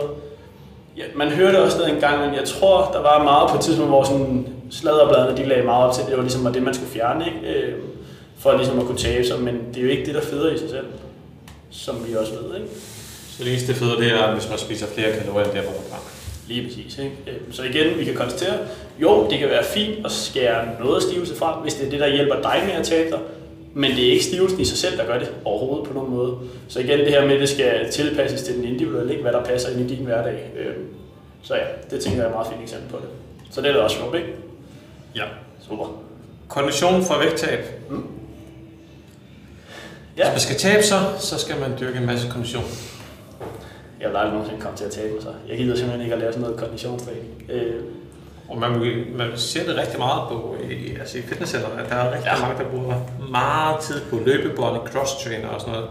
ja, 0.98 1.04
man 1.16 1.30
hørte 1.30 1.64
også 1.64 1.78
det 1.82 1.90
en 1.90 2.00
gang, 2.00 2.26
men 2.26 2.36
jeg 2.36 2.46
tror, 2.46 2.92
der 2.94 3.02
var 3.02 3.24
meget 3.24 3.50
på 3.50 3.56
et 3.58 3.62
tidspunkt, 3.62 3.90
hvor 3.90 4.04
sådan 4.04 4.48
sladderbladene, 4.72 5.38
de 5.38 5.46
lagde 5.46 5.64
meget 5.64 5.88
op 5.88 5.94
til, 5.94 6.06
det 6.06 6.16
var 6.18 6.22
ligesom 6.22 6.54
det, 6.54 6.64
man 6.64 6.74
skulle 6.74 6.92
fjerne, 6.92 7.26
ikke? 7.26 7.60
Øh, 7.60 7.74
for 8.40 8.58
ligesom 8.58 8.80
at 8.80 8.86
kunne 8.86 8.98
tabe 8.98 9.28
sig, 9.28 9.40
men 9.40 9.56
det 9.74 9.78
er 9.78 9.82
jo 9.82 9.90
ikke 9.90 10.06
det, 10.06 10.16
der 10.16 10.22
feder 10.22 10.54
i 10.54 10.58
sig 10.58 10.70
selv, 10.70 10.86
som 11.72 11.96
vi 12.08 12.16
også 12.16 12.32
ved, 12.32 12.56
ikke? 12.56 12.70
Så 13.38 13.44
det 13.44 13.52
eneste 13.52 13.74
fede, 13.74 13.98
det 13.98 14.12
er, 14.14 14.34
hvis 14.34 14.50
man 14.50 14.58
spiser 14.58 14.88
flere 14.88 15.12
kalorier, 15.12 15.46
end 15.46 15.54
det 15.54 15.60
er 15.60 15.66
på 15.66 15.72
program. 15.72 16.02
Lige 16.48 16.68
præcis. 16.68 16.98
Ikke? 16.98 17.16
Øh, 17.28 17.34
Så 17.54 17.64
igen, 17.64 18.00
vi 18.00 18.04
kan 18.06 18.16
konstatere, 18.16 18.58
jo, 19.00 19.28
det 19.30 19.40
kan 19.40 19.50
være 19.50 19.64
fint 19.64 20.06
at 20.06 20.12
skære 20.12 20.68
noget 20.80 21.04
stivelse 21.04 21.36
fra, 21.36 21.60
hvis 21.60 21.74
det 21.74 21.86
er 21.86 21.90
det, 21.90 22.00
der 22.00 22.08
hjælper 22.08 22.36
dig 22.42 22.62
med 22.66 22.74
at 22.74 22.86
tabe 22.86 23.10
dig, 23.10 23.20
men 23.74 23.92
det 23.92 24.08
er 24.08 24.12
ikke 24.12 24.24
stivelsen 24.26 24.60
i 24.60 24.66
sig 24.66 24.78
selv, 24.78 24.98
der 24.98 25.06
gør 25.06 25.20
det 25.20 25.32
overhovedet 25.46 25.88
på 25.88 25.94
nogen 25.94 26.12
måde. 26.12 26.38
Så 26.68 26.80
igen, 26.80 27.00
det 27.00 27.08
her 27.10 27.26
med, 27.26 27.34
at 27.34 27.40
det 27.40 27.50
skal 27.50 27.92
tilpasses 27.92 28.42
til 28.44 28.56
den 28.56 28.64
individuelle, 28.64 29.12
ikke 29.12 29.22
hvad 29.22 29.34
der 29.34 29.44
passer 29.44 29.70
ind 29.70 29.92
i 29.92 29.96
din 29.96 30.06
hverdag. 30.06 30.52
Øh, 30.60 30.74
Så 31.44 31.56
ja, 31.56 31.62
det 31.92 32.04
tænker 32.04 32.18
jeg 32.20 32.24
er 32.26 32.30
et 32.30 32.36
meget 32.36 32.48
fint 32.48 32.62
eksempel 32.62 32.90
på 32.90 32.98
det. 32.98 33.06
Så 33.52 33.62
det 33.62 33.70
er 33.70 33.74
da 33.74 33.80
også 33.80 33.98
sjovt, 33.98 34.16
ikke? 34.16 34.28
Ja. 35.16 35.24
Super. 35.70 36.02
Kondition 36.48 37.04
for 37.06 37.20
vægttab. 37.20 37.60
Ja, 40.18 40.24
Hvis 40.32 40.34
man 40.34 40.40
skal 40.40 40.56
tabe 40.56 40.84
sig, 40.84 41.00
så 41.20 41.38
skal 41.40 41.60
man 41.60 41.72
dyrke 41.80 41.98
en 41.98 42.06
masse 42.06 42.30
kondition. 42.30 42.64
Jeg 44.06 44.12
vil 44.14 44.18
aldrig 44.18 44.34
nogensinde 44.34 44.62
komme 44.62 44.78
til 44.78 44.86
at 44.86 44.92
tabe 44.92 45.14
mig 45.14 45.22
så. 45.24 45.30
Jeg 45.50 45.58
gider 45.58 45.76
simpelthen 45.76 46.02
ikke 46.02 46.14
at 46.16 46.20
lave 46.22 46.32
sådan 46.34 46.42
noget 46.48 46.60
konditionstræning. 46.64 47.44
Øh, 47.50 47.82
Og 48.50 48.58
man, 48.58 48.72
man 49.16 49.28
ser 49.36 49.64
det 49.68 49.78
rigtig 49.78 50.00
meget 50.00 50.22
på 50.30 50.56
i, 50.72 50.96
altså 51.00 51.18
i 51.18 51.22
fitnesscenterne, 51.22 51.82
at 51.84 51.90
der 51.90 51.96
er 51.96 52.12
rigtig 52.14 52.32
Ja. 52.36 52.42
mange, 52.48 52.64
der 52.64 52.70
bruger 52.70 52.96
meget 53.32 53.80
tid 53.80 54.02
på 54.10 54.20
løbebånd, 54.26 54.78
cross-trainer 54.88 55.48
og 55.48 55.62
sådan 55.62 55.74
noget. 55.74 55.88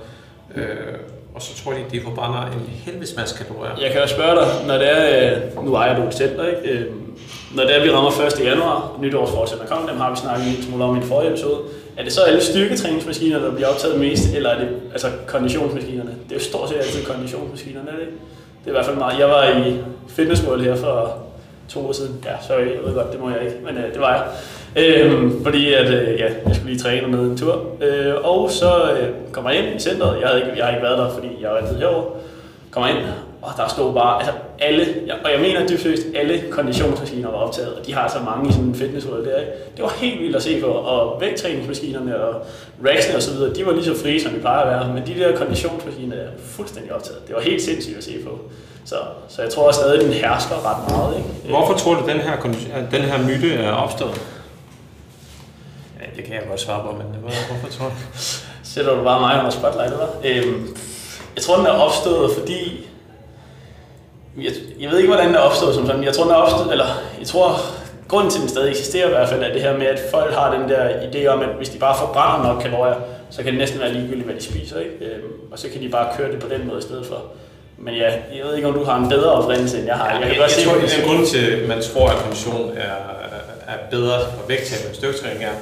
Øh, 0.55 0.95
og 1.35 1.43
så 1.43 1.63
tror 1.65 1.73
de, 1.73 1.79
de 1.93 2.01
forbrænder 2.01 2.47
en 2.47 2.67
helvedes 2.69 3.17
masse 3.17 3.45
kalorier. 3.45 3.73
Jeg 3.83 3.91
kan 3.93 4.01
jo 4.01 4.07
spørge 4.07 4.35
dig, 4.41 4.49
når 4.67 4.75
det 4.79 4.91
er, 4.99 5.37
øh, 5.57 5.65
nu 5.65 5.75
ejer 5.75 6.01
du 6.01 6.07
et 6.09 6.15
center, 6.15 6.45
ikke? 6.47 6.87
Når 7.55 7.63
det 7.63 7.77
er, 7.77 7.83
vi 7.83 7.91
rammer 7.91 8.11
1. 8.11 8.45
januar, 8.45 8.97
nytårsforsætter 9.01 9.67
kommer, 9.67 9.89
dem 9.89 10.01
har 10.01 10.11
vi 10.11 10.17
snakket 10.17 10.47
en 10.47 10.63
smule 10.63 10.85
om 10.85 10.97
i 10.97 11.01
den 11.01 11.09
forrige 11.09 11.31
episode. 11.31 11.59
Er 11.97 12.03
det 12.03 12.13
så 12.13 12.21
alle 12.21 12.41
styrketræningsmaskiner, 12.41 13.39
der 13.39 13.55
bliver 13.55 13.69
optaget 13.69 14.01
mest, 14.01 14.35
eller 14.35 14.51
er 14.51 14.59
det 14.59 14.69
altså 14.93 15.09
konditionsmaskinerne? 15.27 16.11
Det 16.11 16.31
er 16.31 16.35
jo 16.35 16.45
stort 16.45 16.69
set 16.69 16.77
altid 16.77 17.05
konditionsmaskinerne, 17.05 17.89
er 17.91 17.95
det 17.95 18.01
ikke? 18.01 18.13
Det 18.61 18.67
er 18.67 18.71
i 18.71 18.73
hvert 18.73 18.85
fald 18.85 18.97
meget. 18.97 19.19
Jeg 19.19 19.29
var 19.29 19.45
i 19.45 19.77
fitnessmål 20.09 20.61
her 20.61 20.77
for 20.77 21.17
to 21.69 21.87
år 21.89 21.93
siden. 21.93 22.25
Ja, 22.25 22.33
sorry, 22.47 22.59
jeg 22.59 22.85
ved 22.85 22.95
godt, 22.95 23.13
det 23.13 23.21
må 23.21 23.31
jeg 23.31 23.41
ikke, 23.41 23.57
men 23.67 23.77
øh, 23.77 23.93
det 23.93 24.01
var 24.01 24.13
jeg. 24.15 24.25
Øhm, 24.85 25.43
fordi 25.43 25.73
at, 25.75 25.91
øh, 25.91 26.19
ja, 26.19 26.25
jeg 26.47 26.55
skulle 26.55 26.71
lige 26.71 26.83
træne 26.83 27.07
med 27.07 27.19
en 27.19 27.37
tur. 27.37 27.67
Øh, 27.81 28.15
og 28.23 28.51
så 28.51 28.91
øh, 28.93 29.09
kommer 29.33 29.51
jeg 29.51 29.67
ind 29.67 29.77
i 29.77 29.83
centret. 29.83 30.21
Jeg, 30.21 30.29
havde 30.29 30.41
ikke, 30.41 30.53
jeg 30.57 30.65
har 30.65 30.73
ikke 30.73 30.85
været 30.85 30.99
der, 30.99 31.11
fordi 31.11 31.29
jeg 31.41 31.51
var 31.51 31.57
altid 31.57 31.77
herovre. 31.79 32.05
Kommer 32.71 32.89
ind, 32.89 32.99
og 33.45 33.53
der 33.57 33.69
stod 33.69 33.95
bare, 33.95 34.19
altså 34.19 34.33
alle, 34.61 34.87
jeg, 35.07 35.17
og 35.25 35.31
jeg 35.33 35.41
mener 35.41 35.67
dybt 35.67 35.81
seriøst, 35.81 36.03
alle 36.17 36.45
konditionsmaskiner 36.51 37.31
var 37.31 37.37
optaget, 37.39 37.75
og 37.75 37.87
de 37.87 37.95
har 37.95 38.09
så 38.09 38.19
mange 38.25 38.49
i 38.49 38.53
sådan 38.53 38.65
en 38.69 38.75
fitnesshold 38.75 39.27
der, 39.27 39.41
ikke? 39.41 39.53
Det 39.77 39.83
var 39.85 39.93
helt 39.97 40.21
vildt 40.21 40.37
at 40.37 40.43
se 40.43 40.61
på, 40.61 40.67
og 40.67 41.21
vægttræningsmaskinerne 41.21 42.25
og 42.25 42.47
racksene 42.89 43.17
og 43.17 43.23
så 43.23 43.31
videre, 43.33 43.55
de 43.55 43.67
var 43.67 43.73
lige 43.73 43.85
så 43.85 43.97
frie, 44.03 44.23
som 44.23 44.33
de 44.33 44.41
plejer 44.41 44.61
at 44.61 44.69
være, 44.71 44.95
men 44.95 45.07
de 45.07 45.15
der 45.21 45.37
konditionsmaskiner 45.37 46.17
er 46.17 46.29
fuldstændig 46.45 46.93
optaget. 46.95 47.27
Det 47.27 47.35
var 47.37 47.41
helt 47.43 47.63
sindssygt 47.63 47.97
at 47.99 48.05
se 48.05 48.19
på. 48.25 48.31
Så, 48.85 48.97
så 49.29 49.43
jeg 49.43 49.51
tror 49.51 49.73
stadig, 49.73 50.01
den 50.05 50.13
hersker 50.13 50.55
ret 50.71 50.91
meget, 50.97 51.17
ikke? 51.17 51.29
Hvorfor 51.59 51.75
tror 51.75 51.95
du, 51.95 52.01
den 52.09 52.19
her, 52.21 52.33
at 52.75 52.87
den 52.93 53.03
her 53.03 53.19
myte 53.27 53.55
er 53.55 53.73
opstået? 53.73 54.21
Ja, 56.01 56.07
det 56.17 56.25
kan 56.25 56.35
jeg 56.35 56.43
godt 56.49 56.61
svare 56.61 56.83
på, 56.83 56.93
men 56.93 57.07
hvor- 57.21 57.53
hvorfor 57.53 57.79
tror 57.79 57.87
du? 57.87 57.93
Sætter 58.75 58.97
du 58.97 59.05
bare 59.05 59.21
mig 59.21 59.39
under 59.39 59.51
spotlight, 59.51 59.93
eller? 59.93 60.07
Øhm, 60.25 60.77
jeg 61.37 61.43
tror, 61.43 61.57
den 61.57 61.67
er 61.67 61.71
opstået, 61.71 62.31
fordi... 62.39 62.87
Jeg, 64.37 64.53
jeg 64.81 64.91
ved 64.91 64.99
ikke, 64.99 65.09
hvordan 65.09 65.27
den 65.27 65.35
er 65.35 65.39
opstået 65.39 65.75
som 65.75 65.87
sådan. 65.87 66.05
Jeg 66.05 66.15
tror, 66.15 66.25
den 66.25 66.33
er 66.33 66.37
opstået... 66.37 66.73
Eller, 66.73 66.87
jeg 67.19 67.27
tror, 67.27 67.57
grunden 68.09 68.31
til, 68.31 68.39
at 68.39 68.41
den 68.41 68.49
stadig 68.49 68.71
eksisterer 68.71 69.07
i 69.07 69.11
hvert 69.11 69.29
fald, 69.29 69.43
er 69.43 69.53
det 69.53 69.63
her 69.63 69.79
med, 69.79 69.87
at 69.87 70.01
folk 70.11 70.35
har 70.35 70.57
den 70.57 70.69
der 70.69 70.89
idé 70.89 71.27
om, 71.27 71.41
at 71.41 71.49
hvis 71.57 71.69
de 71.69 71.79
bare 71.79 71.97
forbrænder 71.99 72.53
nok 72.53 72.63
kalorier, 72.63 72.95
så 73.31 73.43
kan 73.43 73.53
det 73.53 73.59
næsten 73.59 73.81
være 73.81 73.93
ligegyldigt, 73.93 74.25
hvad 74.25 74.35
de 74.35 74.43
spiser, 74.43 74.79
ikke? 74.79 75.05
Øhm, 75.05 75.33
og 75.53 75.59
så 75.59 75.69
kan 75.73 75.81
de 75.83 75.89
bare 75.89 76.09
køre 76.17 76.33
det 76.33 76.41
på 76.41 76.49
den 76.49 76.67
måde 76.67 76.79
i 76.79 76.83
stedet 76.83 77.07
for. 77.07 77.23
Men 77.79 77.95
ja, 77.95 78.11
jeg 78.11 78.45
ved 78.45 78.57
ikke, 78.57 78.69
om 78.69 78.75
du 78.75 78.85
har 78.85 78.97
en 78.99 79.09
bedre 79.09 79.33
oprindelse, 79.33 79.79
end 79.79 79.87
jeg 79.87 79.97
har. 79.97 80.11
Jeg, 80.11 80.21
jeg, 80.21 80.29
jeg, 80.29 80.39
godt 80.39 80.51
jeg 80.51 80.61
se, 80.61 80.69
tror, 80.69 80.75
det 80.75 80.95
den 80.97 81.09
grund 81.09 81.27
til, 81.27 81.47
at 81.51 81.69
man 81.69 81.83
tror, 81.83 82.09
at 82.09 82.17
kondition 82.17 82.73
er, 82.77 82.95
er 83.73 83.77
bedre 83.91 84.21
for 84.21 84.47
vægttab 84.49 84.87
end 84.87 84.95
styrketræning 84.95 85.45
er, 85.45 85.55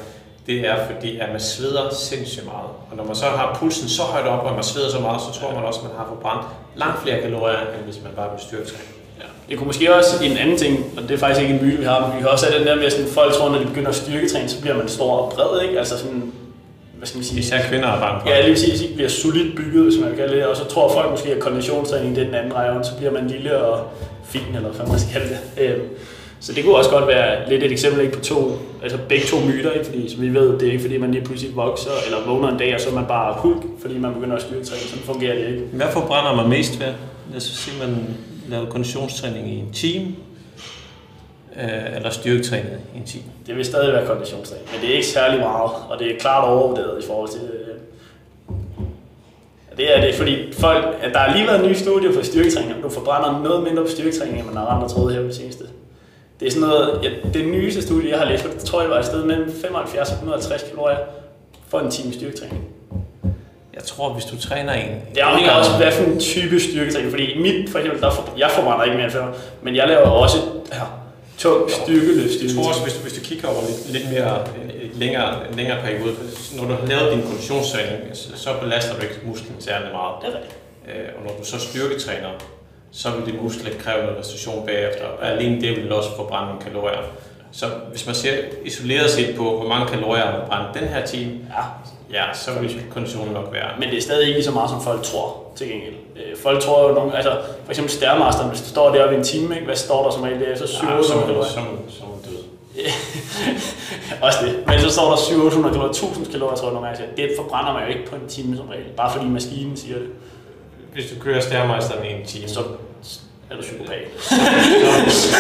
det 0.47 0.69
er 0.69 0.77
fordi, 0.91 1.19
at 1.19 1.29
man 1.33 1.41
sveder 1.41 1.95
sindssygt 1.95 2.45
meget. 2.45 2.71
Og 2.91 2.97
når 2.97 3.05
man 3.05 3.15
så 3.15 3.25
har 3.25 3.57
pulsen 3.61 3.89
så 3.89 4.03
højt 4.03 4.27
op, 4.27 4.45
og 4.45 4.55
man 4.55 4.65
sveder 4.65 4.91
så 4.91 5.01
meget, 5.01 5.21
så 5.21 5.41
tror 5.41 5.55
man 5.55 5.65
også, 5.65 5.81
at 5.81 5.87
man 5.87 5.97
har 5.97 6.07
forbrændt 6.09 6.45
langt 6.77 7.03
flere 7.03 7.21
kalorier, 7.21 7.61
end 7.61 7.85
hvis 7.85 7.99
man 8.05 8.13
bare 8.17 8.31
vil 8.31 8.41
styrketræne. 8.41 8.89
Ja. 9.21 9.25
Det 9.49 9.59
kunne 9.59 9.67
måske 9.67 9.95
også 9.95 10.25
en 10.25 10.37
anden 10.37 10.59
ting, 10.59 10.75
og 10.97 11.03
det 11.03 11.11
er 11.11 11.19
faktisk 11.19 11.41
ikke 11.43 11.55
en 11.55 11.65
myte, 11.65 11.79
vi 11.79 11.85
har, 11.85 12.07
men 12.07 12.17
vi 12.17 12.21
kan 12.21 12.29
også 12.29 12.47
have 12.47 12.59
den 12.59 12.67
der 12.67 12.77
med, 12.77 12.85
at 12.85 13.09
folk 13.15 13.33
tror, 13.33 13.49
når 13.49 13.59
de 13.59 13.67
begynder 13.67 13.89
at 13.89 13.95
styrketræne, 13.95 14.49
så 14.49 14.61
bliver 14.61 14.77
man 14.77 14.89
stor 14.89 15.13
og 15.13 15.33
bred, 15.33 15.63
ikke? 15.63 15.79
Altså 15.79 15.99
sådan, 15.99 16.33
hvad 16.99 17.07
skal 17.07 17.19
man 17.19 17.25
sige? 17.25 17.39
Især 17.39 17.63
kvinder 17.69 17.89
er 17.89 18.01
bange 18.01 18.21
for. 18.21 18.29
Ja, 18.29 18.41
lige 18.41 18.55
præcis, 18.55 18.81
ikke 18.83 18.95
bliver 18.95 19.09
solidt 19.09 19.57
bygget, 19.57 19.85
hvis 19.85 19.99
man 20.01 20.09
kan 20.09 20.19
kalde 20.19 20.37
det, 20.37 20.47
og 20.47 20.57
så 20.57 20.65
tror 20.65 20.93
folk 20.93 21.11
måske, 21.11 21.31
at 21.31 21.41
konditionstræning 21.41 22.17
det 22.17 22.23
er 22.23 22.27
den 22.27 22.35
anden 22.35 22.53
vej 22.53 22.83
så 22.83 22.97
bliver 22.97 23.13
man 23.13 23.29
lille 23.29 23.57
og 23.59 23.89
fin, 24.25 24.57
eller 24.57 24.69
hvad 24.69 24.87
man 24.87 24.99
skal 24.99 25.13
kalde 25.13 25.29
det. 25.29 25.65
Øhm, 25.65 25.83
Så 26.43 26.53
det 26.53 26.65
kunne 26.65 26.77
også 26.77 26.91
godt 26.91 27.07
være 27.07 27.49
lidt 27.51 27.63
et 27.63 27.73
eksempel 27.73 28.01
ikke, 28.05 28.17
på 28.19 28.21
to, 28.25 28.53
altså 28.83 28.99
begge 29.09 29.27
to 29.27 29.37
myter, 29.41 29.71
ikke? 29.71 29.85
fordi 29.87 30.11
som 30.15 30.23
vi 30.23 30.35
ved, 30.35 30.59
det 30.59 30.69
er 30.69 30.73
ikke 30.73 30.83
fordi, 30.83 30.99
man 30.99 31.11
lige 31.13 31.25
pludselig 31.25 31.57
vokser, 31.57 31.91
eller 32.07 32.27
vågner 32.27 32.49
en 32.49 32.59
dag, 32.59 32.75
og 32.75 32.81
så 32.81 32.91
er 32.91 32.95
man 32.95 33.07
bare 33.07 33.35
hulk, 33.39 33.63
fordi 33.81 33.99
man 33.99 34.15
begynder 34.15 34.37
at 34.37 34.43
styrketræne. 34.43 34.81
Sådan 34.81 35.05
fungerer 35.05 35.35
det 35.35 35.47
ikke. 35.49 35.63
Hvad 35.73 35.87
forbrænder 35.93 36.35
man 36.37 36.49
mest 36.49 36.81
ved? 36.81 36.87
Lad 37.31 37.37
os 37.37 37.43
sige, 37.43 37.87
man 37.87 38.07
laver 38.49 38.67
konditionstræning 38.67 39.49
i 39.55 39.59
en 39.59 39.73
time, 39.73 40.07
øh, 41.63 41.97
eller 41.97 42.11
styrketræning 42.11 42.69
i 42.95 42.99
en 42.99 43.05
time. 43.05 43.25
Det 43.47 43.57
vil 43.57 43.65
stadig 43.65 43.93
være 43.93 44.07
konditionstræning, 44.07 44.69
men 44.73 44.81
det 44.81 44.91
er 44.91 44.95
ikke 44.95 45.07
særlig 45.07 45.41
meget, 45.41 45.71
og 45.91 45.99
det 45.99 46.15
er 46.15 46.19
klart 46.19 46.49
overvurderet 46.49 47.05
i 47.05 47.07
forhold 47.07 47.29
til... 47.29 47.41
øh, 47.41 47.75
Det 49.77 49.97
er 49.97 50.01
det, 50.07 50.15
fordi 50.15 50.53
folk, 50.53 50.85
at 51.03 51.13
der 51.13 51.19
har 51.19 51.37
lige 51.37 51.47
været 51.47 51.65
nye 51.69 51.75
studier 51.75 52.13
på 52.13 52.23
styrketræning, 52.25 52.75
og 52.77 52.83
du 52.83 52.89
forbrænder 52.89 53.43
noget 53.43 53.63
mindre 53.63 53.83
på 53.83 53.91
styrketræning, 53.91 54.39
end 54.39 54.47
man 54.47 54.57
har 54.57 54.67
andre 54.67 54.89
troet 54.89 55.15
her 55.15 55.21
på 55.21 55.27
det 55.27 55.37
seneste. 55.37 55.65
Det 56.43 56.49
er 56.49 56.53
sådan 56.53 56.69
noget, 56.69 57.01
ja, 57.03 57.11
det 57.35 57.49
nyeste 57.49 57.83
studie, 57.83 58.11
jeg 58.11 58.19
har 58.19 58.27
læst, 58.31 58.45
det 58.45 58.65
tror 58.65 58.81
jeg 58.81 58.91
var 58.91 58.99
et 58.99 59.07
sted 59.07 59.25
mellem 59.25 59.53
75 59.63 60.09
og 60.09 60.15
150 60.15 60.63
kalorier 60.63 60.99
for 61.69 61.81
en 61.81 61.91
time 61.91 62.13
styrketræning. 62.13 62.65
Jeg 63.75 63.83
tror, 63.85 64.13
hvis 64.13 64.25
du 64.25 64.41
træner 64.41 64.73
en... 64.73 64.91
Det 65.15 65.21
afhænger 65.21 65.53
også, 65.53 65.71
hvad 65.77 65.93
for 65.93 66.05
en 66.05 66.21
type 66.21 66.61
styrketræning, 66.61 67.11
fordi 67.11 67.39
mit, 67.39 67.71
for 67.71 67.79
eksempel, 67.79 68.03
der 68.03 68.11
for, 68.11 68.29
jeg 68.39 68.51
forbrænder 68.51 68.85
ikke 68.85 68.97
mere 68.97 69.05
end 69.05 69.13
5, 69.13 69.23
men 69.63 69.77
jeg 69.77 69.89
laver 69.89 70.07
også 70.07 70.37
ja, 70.73 70.85
tung 71.39 71.71
styrkeløft. 71.71 72.43
Jeg 72.43 72.51
tror 72.55 72.69
også, 72.69 72.83
hvis 72.83 72.95
du, 72.95 73.01
hvis 73.03 73.13
du 73.13 73.21
kigger 73.21 73.49
over 73.49 73.63
lidt, 73.69 73.93
lidt 73.93 74.11
mere 74.15 74.39
øh, 74.41 74.99
længere, 74.99 75.35
længere 75.57 75.79
periode, 75.83 76.15
når 76.57 76.65
du 76.65 76.75
har 76.75 76.87
lavet 76.87 77.13
din 77.13 77.23
konditionstræning, 77.23 78.01
så, 78.13 78.29
så 78.37 78.51
belaster 78.63 78.95
du 78.97 79.03
ikke 79.03 79.21
musklen 79.27 79.57
særlig 79.61 79.89
meget. 79.93 80.15
Det 80.21 80.29
er 80.31 80.35
rigtigt. 80.39 80.57
Øh, 80.89 81.09
og 81.17 81.23
når 81.25 81.33
du 81.39 81.45
så 81.45 81.59
styrketræner, 81.59 82.31
så 82.93 83.09
vil 83.11 83.35
muskler 83.43 83.71
ikke 83.71 83.83
kræve 83.83 84.03
noget 84.03 84.19
restitution 84.19 84.67
bagefter. 84.67 85.05
Og 85.21 85.29
alene 85.31 85.61
det 85.61 85.77
vil 85.77 85.93
også 85.93 86.17
forbrænde 86.17 86.47
nogle 86.47 86.63
kalorier. 86.63 86.99
Så 87.53 87.67
hvis 87.91 88.07
man 88.07 88.15
ser 88.15 88.37
isoleret 88.65 89.11
set 89.11 89.37
på, 89.37 89.43
hvor 89.59 89.69
mange 89.69 89.87
kalorier 89.87 90.25
man 90.33 90.41
brændt 90.49 90.75
den 90.81 90.89
her 90.89 91.07
time, 91.07 91.31
Ja, 92.13 92.19
ja, 92.19 92.35
så 92.35 92.51
vil 92.61 92.83
konditionen 92.91 93.33
nok 93.33 93.53
være. 93.53 93.69
men 93.79 93.89
det 93.89 93.99
er 93.99 94.03
stadig 94.03 94.27
ikke 94.27 94.39
lige 94.39 94.45
så 94.45 94.51
meget, 94.53 94.71
som 94.71 94.81
folk 94.83 95.03
tror, 95.03 95.37
til 95.57 95.69
gengæld. 95.69 95.95
Øh, 96.17 96.37
Folk 96.43 96.61
tror 96.63 96.89
jo 96.89 96.95
nogle, 96.95 97.17
altså 97.17 97.31
for 97.65 97.71
eksempel 97.71 97.93
Stærmasteren, 97.93 98.49
hvis 98.49 98.61
du 98.61 98.69
står 98.69 98.95
deroppe 98.95 99.15
i 99.15 99.19
en 99.19 99.25
time, 99.25 99.55
ikke? 99.55 99.67
hvad 99.67 99.77
står 99.77 100.05
der 100.05 100.11
som 100.11 100.23
regel 100.23 100.41
der? 100.41 100.57
Så 100.57 100.67
7 100.67 100.87
Ja, 100.87 101.03
så, 101.03 101.15
800 101.15 101.23
er 101.23 101.27
kalorier. 101.27 101.51
er 101.53 102.05
er 102.05 102.09
man 102.09 102.19
død. 102.29 102.39
Også 104.27 104.39
det. 104.47 104.65
Men 104.67 104.81
så 104.81 104.91
står 104.91 105.11
der 105.11 105.17
700 105.17 105.73
kalorier, 105.75 105.91
1000 105.91 106.27
kalorier, 106.33 106.57
tror 106.57 106.67
jeg 106.69 106.75
nogle 106.75 106.89
gange. 106.89 107.03
siger. 107.17 107.29
Det 107.29 107.37
forbrænder 107.41 107.73
man 107.73 107.83
jo 107.83 107.89
ikke 107.89 108.07
på 108.11 108.17
en 108.17 108.27
time 108.29 108.57
som 108.57 108.69
regel, 108.69 108.85
bare 108.97 109.13
fordi 109.13 109.27
maskinen 109.29 109.77
siger 109.77 109.99
det. 109.99 110.09
Hvis 110.93 111.05
du 111.11 111.21
kører 111.21 111.41
stærmejsteren 111.41 112.05
i 112.07 112.09
en 112.21 112.27
time, 112.27 112.49
Så 112.49 112.61
er 113.51 113.55
du 113.57 113.61
psykopat. 113.63 114.05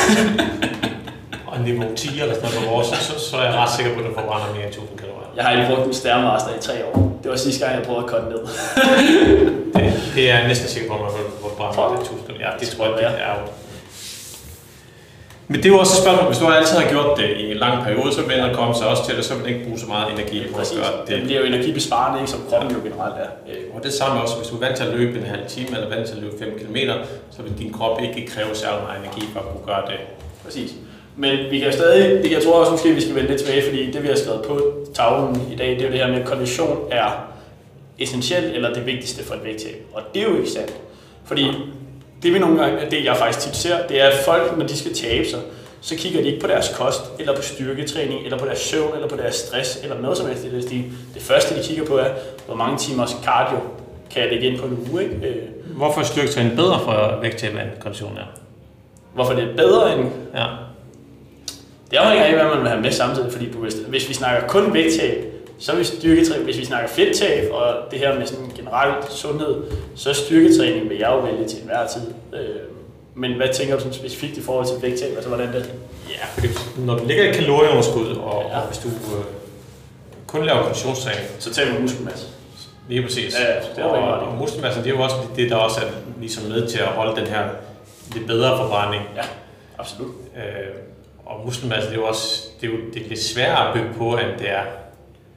og 1.47 1.61
niveau 1.61 1.95
10 1.97 2.21
eller 2.21 2.35
sådan 2.35 2.49
noget 2.49 2.65
på 2.69 2.71
vores, 2.75 2.87
så, 2.89 3.19
så 3.31 3.37
er 3.37 3.45
jeg 3.45 3.55
ret 3.55 3.71
sikker 3.77 3.95
på, 3.95 4.01
at 4.01 4.07
du 4.07 4.15
forbrænder 4.15 4.47
mere 4.55 4.63
end 4.67 4.75
1000 4.75 4.99
kalorier. 4.99 5.29
Jeg 5.37 5.45
har 5.45 5.55
lige 5.57 5.67
brugt 5.75 5.87
en 5.87 5.95
Stærmaster 5.95 6.49
i 6.59 6.61
tre 6.61 6.85
år. 6.87 7.19
Det 7.23 7.31
var 7.31 7.37
sidste 7.37 7.65
gang, 7.67 7.77
jeg 7.79 7.87
prøvede 7.87 8.05
at 8.05 8.11
korte 8.11 8.25
ned. 8.33 8.43
Det, 9.75 10.03
det 10.15 10.31
er 10.31 10.39
jeg 10.39 10.49
næsten 10.49 10.69
sikker 10.69 10.89
på, 10.91 10.95
at 10.95 11.01
man 11.01 11.11
vil 11.19 11.27
forbrænde 11.41 11.75
For- 11.75 11.89
mere 11.89 11.99
end 11.99 12.07
1000 12.07 12.27
kalorier. 12.27 12.47
Ja, 12.51 12.59
det 12.61 12.69
tror 12.69 12.85
jeg, 12.87 12.95
det 12.99 13.05
er 13.29 13.33
jo. 13.41 13.45
Men 15.53 15.59
det 15.63 15.67
er 15.71 15.75
jo 15.77 15.79
også 15.85 15.95
et 15.99 16.03
spørgsmål, 16.05 16.27
hvis 16.33 16.39
du 16.43 16.47
altid 16.59 16.77
har 16.83 16.89
gjort 16.95 17.11
det 17.21 17.29
i 17.43 17.45
en 17.55 17.57
lang 17.67 17.77
periode, 17.85 18.13
så 18.17 18.21
vil 18.29 18.37
den 18.45 18.55
komme 18.55 18.75
sig 18.75 18.87
også 18.93 19.03
til 19.07 19.17
det, 19.17 19.25
så 19.25 19.35
vil 19.35 19.43
den 19.45 19.53
ikke 19.55 19.65
bruge 19.67 19.79
så 19.85 19.87
meget 19.95 20.07
energi 20.15 20.39
på 20.53 20.57
at 20.61 20.73
gøre 20.77 20.93
Det 21.07 21.09
det. 21.09 21.23
bliver 21.27 21.41
jo 21.41 21.47
energibesparende, 21.47 22.17
ikke, 22.21 22.31
som 22.31 22.41
kroppen 22.51 22.71
jo 22.77 22.81
generelt 22.89 23.17
er. 23.25 23.31
Og 23.75 23.81
det 23.87 23.93
samme 23.93 24.23
også, 24.23 24.35
hvis 24.37 24.49
du 24.49 24.55
er 24.57 24.61
vant 24.61 24.77
til 24.77 24.85
at 24.85 24.93
løbe 24.99 25.19
en 25.19 25.27
halv 25.35 25.45
time, 25.49 25.69
eller 25.77 25.89
vant 25.95 26.07
til 26.09 26.15
at 26.17 26.23
løbe 26.23 26.35
5 26.39 26.59
km, 26.61 26.77
så 27.35 27.43
vil 27.43 27.53
din 27.59 27.73
krop 27.73 27.97
ikke 28.07 28.31
kræve 28.33 28.53
særlig 28.63 28.81
meget 28.87 28.99
energi 29.05 29.23
for 29.33 29.41
at 29.41 29.47
kunne 29.53 29.67
gøre 29.67 29.83
det. 29.91 29.99
Præcis. 30.45 30.71
Men 31.17 31.33
vi 31.51 31.59
kan 31.59 31.73
stadig, 31.73 32.23
det 32.25 32.33
jeg 32.33 32.43
tror 32.43 32.53
også 32.61 32.73
måske, 32.73 32.95
vi 32.95 33.01
skal 33.01 33.15
vende 33.15 33.29
lidt 33.29 33.41
tilbage, 33.43 33.63
fordi 33.69 33.91
det 33.93 34.03
vi 34.03 34.09
har 34.09 34.17
skrevet 34.17 34.43
på 34.49 34.55
tavlen 34.95 35.49
i 35.53 35.57
dag, 35.57 35.71
det 35.71 35.81
er 35.81 35.87
jo 35.87 35.93
det 35.93 36.01
her 36.01 36.09
med, 36.09 36.21
at 36.21 36.27
kondition 36.27 36.79
er 36.91 37.09
essentielt 37.99 38.55
eller 38.55 38.75
det 38.75 38.87
vigtigste 38.87 39.25
for 39.25 39.35
et 39.35 39.45
vægttab. 39.45 39.77
Og 39.95 40.03
det 40.15 40.23
er 40.23 40.27
jo 40.31 40.37
ikke 40.37 40.51
sandt. 40.51 40.73
Fordi 41.25 41.47
det 42.23 42.35
vi 42.35 42.39
nogle 42.39 42.63
gange, 42.63 42.91
det 42.91 43.05
jeg 43.05 43.17
faktisk 43.17 43.47
tit 43.47 43.57
ser, 43.57 43.87
det 43.87 44.01
er 44.01 44.07
at 44.07 44.15
folk, 44.25 44.59
når 44.59 44.67
de 44.67 44.77
skal 44.77 44.95
tabe 44.95 45.29
sig, 45.29 45.41
så 45.81 45.97
kigger 45.97 46.21
de 46.23 46.27
ikke 46.27 46.41
på 46.41 46.47
deres 46.47 46.73
kost, 46.77 47.01
eller 47.19 47.37
på 47.37 47.43
styrketræning, 47.43 48.25
eller 48.25 48.39
på 48.39 48.47
deres 48.47 48.59
søvn, 48.59 48.95
eller 48.95 49.09
på 49.09 49.17
deres 49.17 49.35
stress, 49.35 49.79
eller 49.83 50.01
noget 50.01 50.19
som 50.19 50.27
helst. 50.27 50.67
stil. 50.67 50.85
Det 51.15 51.23
første, 51.23 51.57
de 51.57 51.63
kigger 51.63 51.85
på, 51.85 51.97
er, 51.97 52.09
hvor 52.47 52.55
mange 52.55 52.79
timers 52.79 53.17
cardio 53.25 53.59
kan 54.11 54.23
jeg 54.23 54.31
lægge 54.31 54.47
ind 54.47 54.59
på 54.61 54.67
en 54.67 54.89
uge. 54.93 55.03
Ikke? 55.03 55.15
Øh, 55.15 55.43
Hvorfor 55.77 56.01
er 56.01 56.05
styrketræning 56.05 56.57
bedre 56.57 56.81
for 56.85 57.19
vægttab 57.21 57.53
end 57.53 57.81
kondition 57.81 58.17
er? 58.17 58.41
Hvorfor 59.15 59.33
det 59.33 59.45
er 59.45 59.57
bedre 59.57 59.99
end 59.99 60.09
Ja. 60.35 60.47
Det 61.91 61.97
afhænger 61.97 62.25
af, 62.25 62.35
hvad 62.35 62.45
man 62.45 62.61
vil 62.61 62.69
have 62.69 62.81
med 62.81 62.91
samtidig, 62.91 63.33
fordi 63.33 63.47
hvis, 63.47 63.75
hvis 63.89 64.09
vi 64.09 64.15
snakker 64.15 64.49
kun 64.49 64.75
vægttab, 64.75 65.32
så 65.63 65.77
vi 65.77 65.85
styrketræning. 65.85 66.45
Hvis 66.45 66.59
vi 66.59 66.65
snakker 66.65 66.89
fedttab 66.89 67.51
og 67.53 67.75
det 67.91 67.99
her 67.99 68.19
med 68.19 68.27
sådan 68.27 68.53
generelt 68.57 69.13
sundhed, 69.13 69.63
så 69.97 70.09
er 70.11 70.15
styrketræning 70.15 70.89
vil 70.91 70.99
jeg 70.99 71.09
jo 71.11 71.19
vælge 71.19 71.49
til 71.49 71.59
enhver 71.61 71.87
tid. 71.87 72.03
Øh, 72.41 72.57
men 73.15 73.33
hvad 73.37 73.49
tænker 73.55 73.75
du 73.75 73.81
sådan 73.81 73.93
specifikt 73.95 74.37
i 74.37 74.43
forhold 74.43 74.67
til 74.67 74.83
vægttab? 74.83 75.11
Altså 75.15 75.29
hvordan 75.29 75.49
det? 75.53 75.73
Ja, 76.11 76.25
fordi 76.35 76.49
når 76.87 76.99
du 76.99 77.05
ligger 77.07 77.25
i 77.25 77.33
kalorieunderskud, 77.33 78.07
og, 78.17 78.45
Ja. 78.51 78.59
og 78.61 78.67
hvis 78.67 78.79
du 78.79 78.89
øh, 78.89 79.25
kun 80.27 80.45
laver 80.47 80.63
konditionstræning, 80.63 81.27
Så 81.39 81.55
tager 81.55 81.73
vi 81.75 81.83
muskelmasse. 81.83 82.27
lige 82.89 83.03
præcis. 83.03 83.35
Ja, 83.41 83.55
det 83.77 83.85
er 83.85 83.85
og, 83.85 84.19
og 84.29 84.35
muskelmassen, 84.39 84.85
det 84.85 84.91
er 84.93 84.95
jo 84.97 85.03
også 85.03 85.17
det, 85.37 85.51
der 85.51 85.57
også 85.57 85.81
er 85.81 85.91
ligesom 86.21 86.45
med 86.45 86.67
til 86.69 86.79
at 86.79 86.87
holde 86.87 87.21
den 87.21 87.27
her 87.27 87.43
lidt 88.15 88.27
bedre 88.27 88.57
forbrænding. 88.59 89.03
Ja, 89.17 89.23
absolut. 89.79 90.11
Øh, 90.37 90.43
og 91.27 91.41
muskelmasse, 91.45 91.89
det 91.89 91.97
er 91.97 92.01
jo 92.01 92.07
også 92.07 92.43
det 92.61 92.67
er 92.67 92.71
jo, 92.73 92.79
det 92.95 93.03
er 93.05 93.09
lidt 93.09 93.23
sværere 93.23 93.69
at 93.69 93.75
bygge 93.75 93.89
på, 93.99 94.11
end 94.17 94.39
det 94.39 94.51
er. 94.51 94.63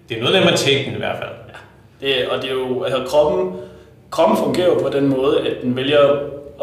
Det 0.09 0.17
er 0.17 0.21
noget 0.21 0.35
af 0.35 0.41
matematik 0.41 0.87
i 0.87 0.97
hvert 0.97 1.17
fald. 1.17 1.31
Ja. 2.01 2.07
Det, 2.07 2.27
og 2.27 2.41
det 2.41 2.49
er 2.49 2.53
jo, 2.53 2.83
altså 2.83 3.03
kroppen, 3.07 3.53
kroppen 4.11 4.37
fungerer 4.37 4.67
jo 4.67 4.79
på 4.81 4.89
den 4.89 5.09
måde, 5.09 5.39
at 5.39 5.61
den 5.61 5.75
vælger 5.75 5.99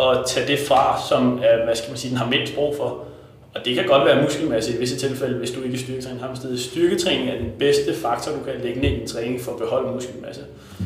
at 0.00 0.26
tage 0.26 0.46
det 0.46 0.58
fra, 0.58 1.00
som 1.08 1.40
er, 1.42 1.64
hvad 1.64 1.76
skal 1.76 1.90
man 1.90 1.98
sige, 1.98 2.10
den 2.10 2.18
har 2.18 2.30
mindst 2.30 2.54
brug 2.54 2.76
for. 2.76 3.04
Og 3.54 3.64
det 3.64 3.74
kan 3.74 3.86
godt 3.86 4.04
være 4.04 4.22
muskelmasse 4.22 4.74
i 4.76 4.78
visse 4.78 4.96
tilfælde, 4.96 5.38
hvis 5.38 5.50
du 5.50 5.62
ikke 5.62 5.74
er 5.74 5.78
styrketræning 5.78 6.36
sted. 6.36 6.58
Styrketræning 6.58 7.30
er 7.30 7.38
den 7.38 7.52
bedste 7.58 7.94
faktor, 7.94 8.32
du 8.32 8.38
kan 8.44 8.54
lægge 8.62 8.80
ned 8.80 8.90
i 8.90 8.98
din 8.98 9.06
træning 9.06 9.40
for 9.40 9.52
at 9.52 9.58
beholde 9.58 9.92
muskelmasse. 9.92 10.42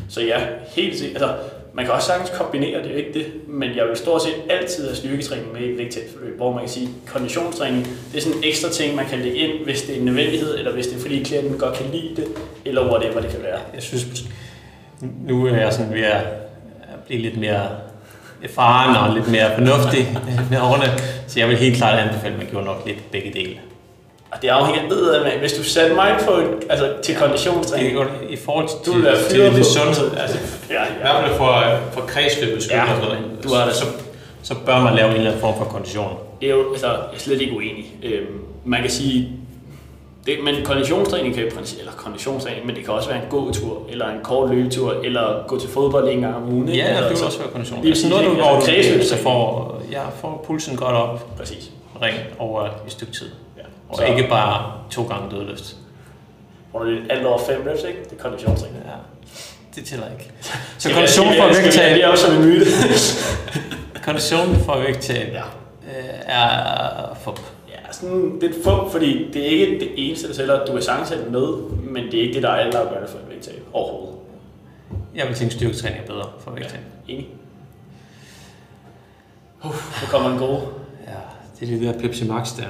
Så 0.09 0.21
ja, 0.21 0.41
helt 0.75 0.99
sikkert. 0.99 1.21
Altså, 1.21 1.35
man 1.77 1.85
kan 1.85 1.93
også 1.93 2.07
sagtens 2.07 2.29
kombinere, 2.29 2.83
det 2.83 2.91
ikke 2.91 3.13
det, 3.13 3.25
men 3.47 3.75
jeg 3.75 3.85
vil 3.87 3.97
stort 3.97 4.21
set 4.21 4.33
altid 4.49 4.85
have 4.85 4.95
styrketræning 4.95 5.53
med 5.53 5.61
i 5.61 5.71
et 5.71 5.77
vægttabsforløb, 5.77 6.37
hvor 6.37 6.51
man 6.51 6.59
kan 6.59 6.69
sige, 6.69 6.89
konditionstræning, 7.07 7.85
det 8.11 8.17
er 8.17 8.21
sådan 8.21 8.37
en 8.37 8.43
ekstra 8.43 8.69
ting, 8.69 8.95
man 8.95 9.05
kan 9.05 9.19
lægge 9.19 9.37
ind, 9.37 9.63
hvis 9.63 9.81
det 9.81 9.95
er 9.95 9.99
en 9.99 10.05
nødvendighed, 10.05 10.57
eller 10.57 10.73
hvis 10.73 10.87
det 10.87 10.95
er 10.95 10.99
fordi 10.99 11.23
klienten 11.23 11.57
godt 11.57 11.75
kan 11.75 11.85
lide 11.91 12.15
det, 12.15 12.27
eller 12.65 12.91
whatever 12.91 13.21
det 13.21 13.29
kan 13.29 13.43
være. 13.43 13.59
Jeg 13.73 13.83
synes, 13.83 14.05
nu 15.01 15.45
er 15.45 15.55
jeg 15.55 15.73
sådan 15.73 15.93
ved 15.93 16.01
at 16.01 16.21
blive 17.05 17.21
lidt 17.21 17.37
mere 17.37 17.67
erfaren 18.43 18.95
og 18.95 19.15
lidt 19.15 19.31
mere 19.31 19.51
fornuftig 19.55 20.17
med 20.51 20.59
årene, 20.61 20.85
så 21.27 21.39
jeg 21.39 21.49
vil 21.49 21.57
helt 21.57 21.77
klart 21.77 21.99
anbefale, 21.99 22.33
at 22.33 22.39
man 22.39 22.47
gjorde 22.51 22.65
nok 22.65 22.83
lidt 22.85 23.11
begge 23.11 23.33
dele. 23.33 23.59
Og 24.31 24.41
det 24.41 24.47
afhænger 24.47 25.23
af, 25.25 25.39
hvis 25.39 25.53
du 25.53 25.63
satte 25.63 25.95
mig 25.95 26.17
på, 26.25 26.31
altså, 26.69 26.93
til 27.03 27.13
Det 27.15 27.21
konditionstræning, 27.23 27.91
er 27.91 27.95
godt 27.95 28.09
i 28.29 28.35
forhold 28.35 28.67
til, 28.67 28.77
Du 28.85 28.93
vil 28.93 29.03
være 29.03 29.17
til, 29.29 29.53
til 29.53 29.65
sundhed, 29.65 30.17
altså 30.17 30.37
ja, 30.69 30.83
i 30.83 30.97
hvert 31.01 31.23
fald 31.25 31.35
for, 31.37 31.63
for 31.91 32.01
kredsløbets 32.07 32.65
skyld 32.65 32.77
Ja, 32.77 32.85
sådan 32.87 33.01
noget, 33.03 33.19
du 33.43 33.53
har 33.53 33.65
det. 33.65 33.75
så, 33.75 33.85
så 34.43 34.55
bør 34.65 34.79
man 34.81 34.95
lave 34.95 35.07
en 35.09 35.15
eller 35.15 35.27
anden 35.27 35.41
form 35.41 35.57
for 35.57 35.65
kondition. 35.65 36.17
det 36.41 36.49
er 36.49 36.53
jo, 36.55 36.71
altså, 36.71 36.87
jeg 36.87 36.95
er 37.13 37.19
slet 37.19 37.41
ikke 37.41 37.53
uenig. 37.55 37.85
Øhm, 38.03 38.25
man 38.65 38.81
kan 38.81 38.89
sige, 38.91 39.29
det, 40.25 40.35
men 40.43 40.55
konditionstræning 40.65 41.35
kan 41.35 41.43
eller 41.79 41.91
konditionstræning, 41.97 42.65
men 42.65 42.75
det 42.75 42.85
kan 42.85 42.93
også 42.93 43.09
være 43.09 43.17
en 43.23 43.29
gåtur, 43.29 43.81
eller 43.89 44.07
en 44.07 44.19
kort 44.23 44.49
løbetur, 44.49 44.95
eller 45.03 45.47
gå 45.47 45.59
til 45.59 45.69
fodbold 45.69 46.09
en 46.09 46.21
gang 46.21 46.35
om 46.35 46.53
ugen. 46.53 46.69
Ja, 46.69 46.87
Eller 46.87 47.01
det 47.01 47.09
vil 47.09 47.17
så- 47.17 47.25
også 47.25 47.39
være 47.39 47.47
kondition. 47.51 47.81
Lige 47.81 47.91
Altså 47.91 48.09
noget, 48.09 48.25
du, 48.25 48.29
præcis, 48.29 48.43
hvor 48.45 48.55
altså 48.55 48.71
du 48.71 48.73
kredsløbstræning. 48.75 49.09
så 49.09 49.23
får, 49.23 49.81
ja, 49.91 50.01
får 50.21 50.43
pulsen 50.47 50.75
godt 50.77 50.95
op, 50.95 51.37
Præcis. 51.37 51.71
rent 52.01 52.19
over 52.39 52.63
et 52.63 52.71
stykke 52.91 53.13
tid. 53.13 53.27
Ja. 53.87 53.91
Og 53.91 53.97
Så, 53.97 54.05
ikke 54.05 54.29
bare 54.29 54.73
to 54.91 55.03
gange 55.03 55.31
dødløft. 55.31 55.75
hvor 56.71 56.83
det 56.83 56.97
er 56.97 57.15
alt 57.15 57.25
over 57.25 57.39
fem 57.39 57.67
reps, 57.67 57.83
ikke? 57.83 58.03
Det 58.03 58.19
er 58.19 58.23
konditionstræning. 58.23 58.83
Ja, 58.85 58.91
det 59.75 59.85
tæller 59.85 60.05
ikke. 60.11 60.31
Så 60.77 60.93
kondition 60.93 61.27
for 61.27 61.61
vægttab, 61.61 61.95
det 61.95 62.05
også 62.05 62.25
som 62.25 62.35
en 62.35 62.45
myte? 62.45 62.65
kondition 64.07 64.55
for 64.55 64.79
vægttab 64.79 65.33
ja. 65.33 65.41
øh, 65.41 66.19
er 66.25 67.15
fup. 67.21 67.39
Ja, 67.69 67.91
sådan 67.91 68.39
lidt 68.41 68.53
fup, 68.63 68.91
fordi 68.91 69.31
det 69.33 69.41
er 69.41 69.47
ikke 69.47 69.79
det 69.79 69.89
eneste, 70.07 70.27
der 70.27 70.33
tæller. 70.33 70.65
Du 70.65 70.71
have 70.71 71.23
det 71.23 71.31
med, 71.31 71.47
men 71.91 72.03
det 72.03 72.13
er 72.13 72.21
ikke 72.21 72.33
det, 72.33 72.43
der 72.43 72.49
er 72.49 72.55
altafgørende 72.55 73.07
for 73.07 73.17
et 73.17 73.29
vægttab 73.29 73.63
overhovedet. 73.73 74.19
Jeg 75.15 75.27
vil 75.27 75.35
tænke, 75.35 75.53
styrketræning 75.53 76.01
er 76.03 76.07
bedre 76.07 76.29
for 76.39 76.51
vægttab. 76.51 76.79
Enig. 77.07 77.29
Uh, 79.63 79.71
nu 79.71 80.07
kommer 80.11 80.31
en 80.31 80.37
god. 80.37 80.59
Ja, 81.07 81.13
det 81.59 81.73
er 81.73 81.79
det 81.79 81.95
der 81.95 82.01
Pepsi 82.01 82.27
Max 82.27 82.55
der. 82.57 82.67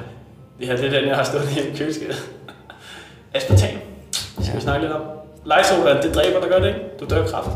Det 0.59 0.67
her 0.67 0.75
det 0.75 0.85
er 0.85 0.99
den, 0.99 1.07
jeg 1.09 1.15
har 1.15 1.23
stået 1.23 1.57
i 1.57 1.77
køleskabet. 1.77 2.29
Aspartam. 3.33 3.69
Skal 4.11 4.45
Ja. 4.47 4.55
vi 4.55 4.61
snakke 4.61 4.81
lidt 4.81 4.93
om? 4.93 5.01
Lysol, 5.45 6.01
det 6.03 6.15
dræber, 6.15 6.39
der 6.39 6.47
gør 6.47 6.59
det 6.59 6.67
ikke? 6.67 6.79
Du 6.99 7.05
dør 7.05 7.23
af 7.23 7.29
kræft. 7.29 7.47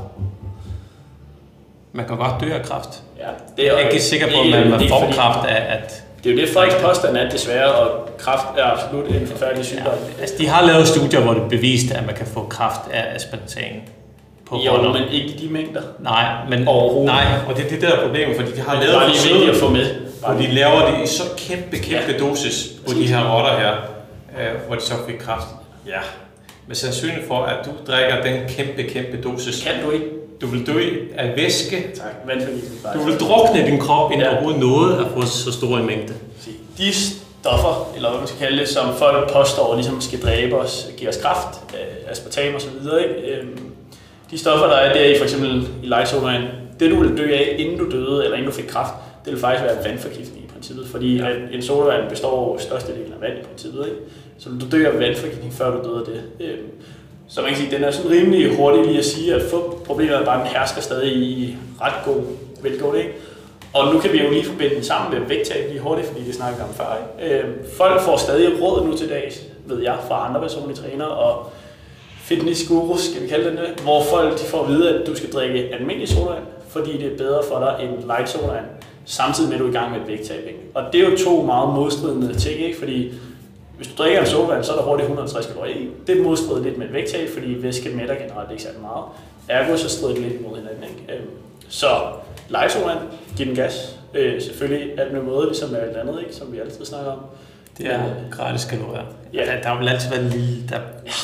Man 1.94 2.08
kan 2.08 2.18
godt 2.18 2.42
dø 2.42 2.54
af 2.54 2.64
kræft. 2.66 3.04
Ja, 3.20 3.64
Jeg 3.64 3.66
er 3.84 3.90
ikke 3.90 4.02
sikker 4.04 4.28
på, 4.28 4.42
at 4.58 4.70
man, 4.70 4.90
får 4.90 5.00
fordi- 5.00 5.14
kræft 5.14 5.48
af, 5.50 5.74
at... 5.76 6.04
Det 6.24 6.30
er 6.32 6.36
jo 6.36 6.42
det, 6.42 6.50
folks 6.50 6.76
påstand 6.76 7.18
er 7.18 7.30
desværre, 7.30 7.72
og 7.74 8.10
kræft 8.18 8.46
er 8.58 8.64
absolut 8.64 9.08
en 9.16 9.28
forfærdelig 9.28 9.66
sygdom. 9.66 9.94
Altså, 10.20 10.36
de 10.38 10.48
har 10.48 10.66
lavet 10.66 10.88
studier, 10.88 11.20
hvor 11.22 11.34
det 11.34 11.50
beviste, 11.50 11.96
at 11.96 12.06
man 12.06 12.16
kan 12.16 12.26
få 12.28 12.46
kræft 12.50 12.82
af 12.94 13.16
aspartam 13.16 13.82
på 14.52 14.58
Jo, 14.66 14.72
hånden. 14.72 14.94
men 14.94 15.12
ikke 15.12 15.28
i 15.30 15.48
de 15.48 15.54
mængder. 15.54 15.82
Nej, 16.00 16.26
men 16.50 16.68
Overhovedet. 16.68 17.06
nej, 17.06 17.26
og 17.48 17.56
det 17.58 17.66
er 17.66 17.70
det 17.70 17.82
der 17.82 17.88
er 17.92 18.04
problemet, 18.06 18.36
fordi 18.36 18.52
de 18.52 18.62
har 18.62 18.80
Det 18.80 18.90
er 18.90 18.92
lavet 19.00 19.10
lige 19.12 19.34
vigtigt 19.34 19.52
at 19.52 19.58
få 19.58 19.70
med. 19.70 19.86
hvor 20.20 20.34
de 20.34 20.48
laver 20.48 20.86
det 20.92 21.04
i 21.04 21.08
så 21.08 21.24
kæmpe, 21.38 21.78
kæmpe 21.78 22.12
Ja. 22.12 22.18
dosis 22.20 22.72
på 22.88 22.94
de 22.94 23.08
her 23.08 23.34
rotter 23.36 23.60
her, 23.60 23.72
øh, 24.40 24.68
hvor 24.68 24.76
de 24.76 24.82
så 24.82 24.94
fik 25.08 25.16
kræft. 25.20 25.48
Ja, 25.88 26.00
med 26.68 26.76
sandsynlighed 26.76 27.28
for, 27.28 27.44
at 27.44 27.66
du 27.66 27.72
drikker 27.92 28.24
den 28.24 28.40
kæmpe, 28.50 28.84
kæmpe 28.84 29.22
dosis. 29.24 29.64
Kan 29.64 29.74
du 29.86 29.92
ikke? 29.92 30.06
Du 30.42 30.48
vil 30.48 30.68
dø 30.68 30.82
af 31.18 31.34
væske. 31.36 31.76
Tak. 31.96 32.94
Du 32.94 33.00
vil 33.04 33.20
drukne 33.20 33.66
din 33.66 33.80
krop, 33.80 34.12
inden 34.12 34.26
Ja. 34.28 34.32
overhovedet 34.34 34.60
nåede 34.62 34.98
at 35.00 35.06
få 35.16 35.26
så 35.26 35.52
stor 35.52 35.78
en 35.78 35.86
mængde. 35.86 36.14
De 36.78 36.94
stoffer, 36.94 37.92
eller 37.96 38.10
hvad 38.10 38.20
man 38.20 38.28
skal 38.28 38.40
kalde 38.40 38.60
det, 38.60 38.70
som 38.70 38.96
folk 38.96 39.34
påstår 39.34 39.76
ligesom 39.76 40.02
skal 40.02 40.22
dræbe 40.22 40.56
os, 40.56 40.88
give 40.98 41.10
os 41.10 41.18
kraft, 41.18 41.60
øh, 41.74 42.12
aspartam 42.12 42.56
og 42.56 42.62
så 42.62 42.68
videre, 42.82 43.02
ikke? 43.04 43.16
Øhm, 44.32 44.38
de 44.38 44.38
stoffer, 44.38 44.66
der 44.66 44.76
er 44.76 44.94
der 44.94 45.06
i 45.06 45.18
for 45.18 45.24
eksempel 45.24 45.68
i 45.84 45.86
lightsolaen, 45.86 46.44
det 46.80 46.92
du 46.92 46.96
ville 47.00 47.18
dø 47.18 47.34
af, 47.34 47.56
inden 47.58 47.78
du 47.78 47.92
døde, 47.92 48.24
eller 48.24 48.38
inden 48.38 48.52
du 48.52 48.56
fik 48.56 48.68
kraft, 48.68 48.94
det 49.26 49.34
vil 49.34 49.40
faktisk 49.42 49.64
være 49.64 49.84
vandforgiftning 49.86 50.46
i 50.46 50.48
princippet, 50.48 50.88
fordi 50.88 51.18
ja. 51.18 51.28
en 51.52 51.62
sodavand 51.62 52.10
består 52.10 52.56
af 52.56 52.62
størstedelen 52.62 53.14
af 53.14 53.22
vand 53.22 53.40
i 53.40 53.44
princippet, 53.44 53.86
ikke? 53.86 53.98
Så 54.38 54.50
du 54.50 54.78
dør 54.78 54.92
af 54.92 55.00
vandforgiftning, 55.00 55.54
før 55.54 55.72
du 55.72 55.90
døde 55.90 56.00
af 56.00 56.06
det. 56.06 56.48
Øhm, 56.48 56.68
så 57.28 57.42
man 57.42 57.50
kan 57.50 57.58
sige, 57.58 57.76
den 57.76 57.84
er 57.84 57.92
sådan 57.92 58.12
rimelig 58.12 58.56
hurtig 58.56 58.86
lige 58.86 58.98
at 58.98 59.06
sige, 59.06 59.36
at 59.36 59.42
få 59.42 59.82
problemet 59.86 60.16
er 60.16 60.26
bare, 60.26 60.42
at 60.42 60.46
den 60.46 60.58
hersker 60.58 60.82
stadig 60.82 61.14
i 61.16 61.58
ret 61.82 62.06
god 62.06 62.22
velgående, 62.64 63.00
ikke? 63.00 63.14
Og 63.74 63.94
nu 63.94 64.00
kan 64.00 64.14
vi 64.14 64.24
jo 64.24 64.30
lige 64.30 64.46
forbinde 64.46 64.76
den 64.76 64.84
sammen 64.84 65.20
med 65.20 65.28
vægttab 65.28 65.70
lige 65.70 65.80
hurtigt, 65.82 66.08
fordi 66.08 66.24
det 66.24 66.36
snakker 66.36 66.64
om 66.64 66.74
før. 66.74 66.98
Ikke? 67.22 67.36
Øh, 67.36 67.46
folk 67.78 68.02
får 68.02 68.18
stadig 68.18 68.62
råd 68.62 68.86
nu 68.86 68.98
til 68.98 69.10
dags, 69.10 69.42
ved 69.66 69.82
jeg, 69.82 69.98
fra 70.08 70.28
andre 70.28 70.42
personlige 70.42 70.78
trænere 70.78 71.10
og 71.10 71.52
fitnessguru, 72.22 72.98
skal 72.98 73.24
vi 73.24 73.28
kalde 73.28 73.50
det 73.50 73.58
det, 73.58 73.84
hvor 73.84 74.04
folk 74.04 74.40
de 74.40 74.46
får 74.46 74.64
at 74.64 74.70
vide, 74.70 74.90
at 74.90 75.08
du 75.08 75.16
skal 75.16 75.32
drikke 75.32 75.74
almindelig 75.74 76.10
sodavand, 76.10 76.44
fordi 76.70 76.98
det 76.98 77.14
er 77.14 77.18
bedre 77.18 77.44
for 77.52 77.60
dig 77.60 77.86
end 77.86 78.04
light 78.06 78.30
sodavand, 78.30 78.66
samtidig 79.06 79.50
med 79.50 79.56
at 79.56 79.60
du 79.60 79.66
er 79.66 79.70
i 79.70 79.74
gang 79.74 79.92
med 79.92 80.02
et 80.02 80.08
vægttab. 80.08 80.48
Ikke? 80.48 80.60
Og 80.74 80.84
det 80.94 81.02
er 81.02 81.10
jo 81.10 81.18
to 81.18 81.42
meget 81.42 81.70
modstridende 81.76 82.40
ting, 82.40 82.60
ikke? 82.60 82.80
fordi 82.80 83.12
hvis 83.78 83.88
du 83.88 84.04
drikker 84.04 84.20
en 84.20 84.26
sodavand, 84.26 84.64
så 84.64 84.72
er 84.72 84.76
der 84.76 84.84
hurtigt 84.84 85.04
150 85.04 85.46
kalorier 85.46 85.76
i. 85.76 85.90
Det 86.08 86.24
modstrider 86.24 86.64
lidt 86.64 86.78
med 86.78 86.86
et 86.86 86.94
vægttab, 86.94 87.30
fordi 87.30 87.64
væske 87.64 87.90
mætter 87.90 88.16
generelt 88.16 88.52
ikke 88.52 88.64
særlig 88.64 88.82
meget. 88.82 89.04
Ergo 89.50 89.78
så 89.78 89.90
strider 89.90 90.14
det 90.14 90.24
lidt 90.24 90.34
imod 90.42 90.58
hinanden. 90.58 90.84
Ikke? 90.84 91.14
Øhm, 91.14 91.30
så 91.70 91.88
light 92.50 92.72
sodavand, 92.72 93.00
giv 93.38 93.46
den 93.46 93.56
gas. 93.56 94.00
Øh, 94.14 94.42
selvfølgelig 94.42 95.00
alt 95.00 95.14
med 95.14 95.22
måde, 95.22 95.48
ligesom 95.48 95.70
med 95.70 95.80
alt 95.80 95.98
andet, 95.98 96.20
ikke? 96.22 96.36
som 96.36 96.54
vi 96.54 96.60
altid 96.60 96.86
snakker 96.86 97.12
om. 97.12 97.20
Det 97.78 97.94
er 97.94 98.00
gratis 98.32 98.66
kalorier. 98.66 99.04
Ja. 99.34 99.46
Der, 99.46 99.62
der, 99.62 99.80
vil 99.80 99.90
altid 99.90 100.10
være 100.10 100.22
en 100.22 100.30
lille, 100.30 100.70
der 100.70 100.80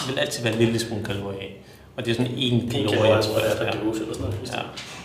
vil 0.07 0.19
altid 0.19 0.43
være 0.43 0.53
en 0.53 0.59
lille 0.59 0.79
smule 0.79 1.03
kalorier 1.03 1.41
i. 1.41 1.51
Og 1.97 2.05
det 2.05 2.11
er 2.11 2.15
sådan 2.15 2.31
en 2.37 2.69
kalorie. 2.69 2.97
kalorie, 2.97 3.21
tror 3.21 3.39
jeg, 3.39 3.57
per 3.57 3.79
dose 3.79 4.01
eller 4.01 4.13
sådan 4.13 4.29
noget. 4.29 4.51
Ja. 4.53 4.59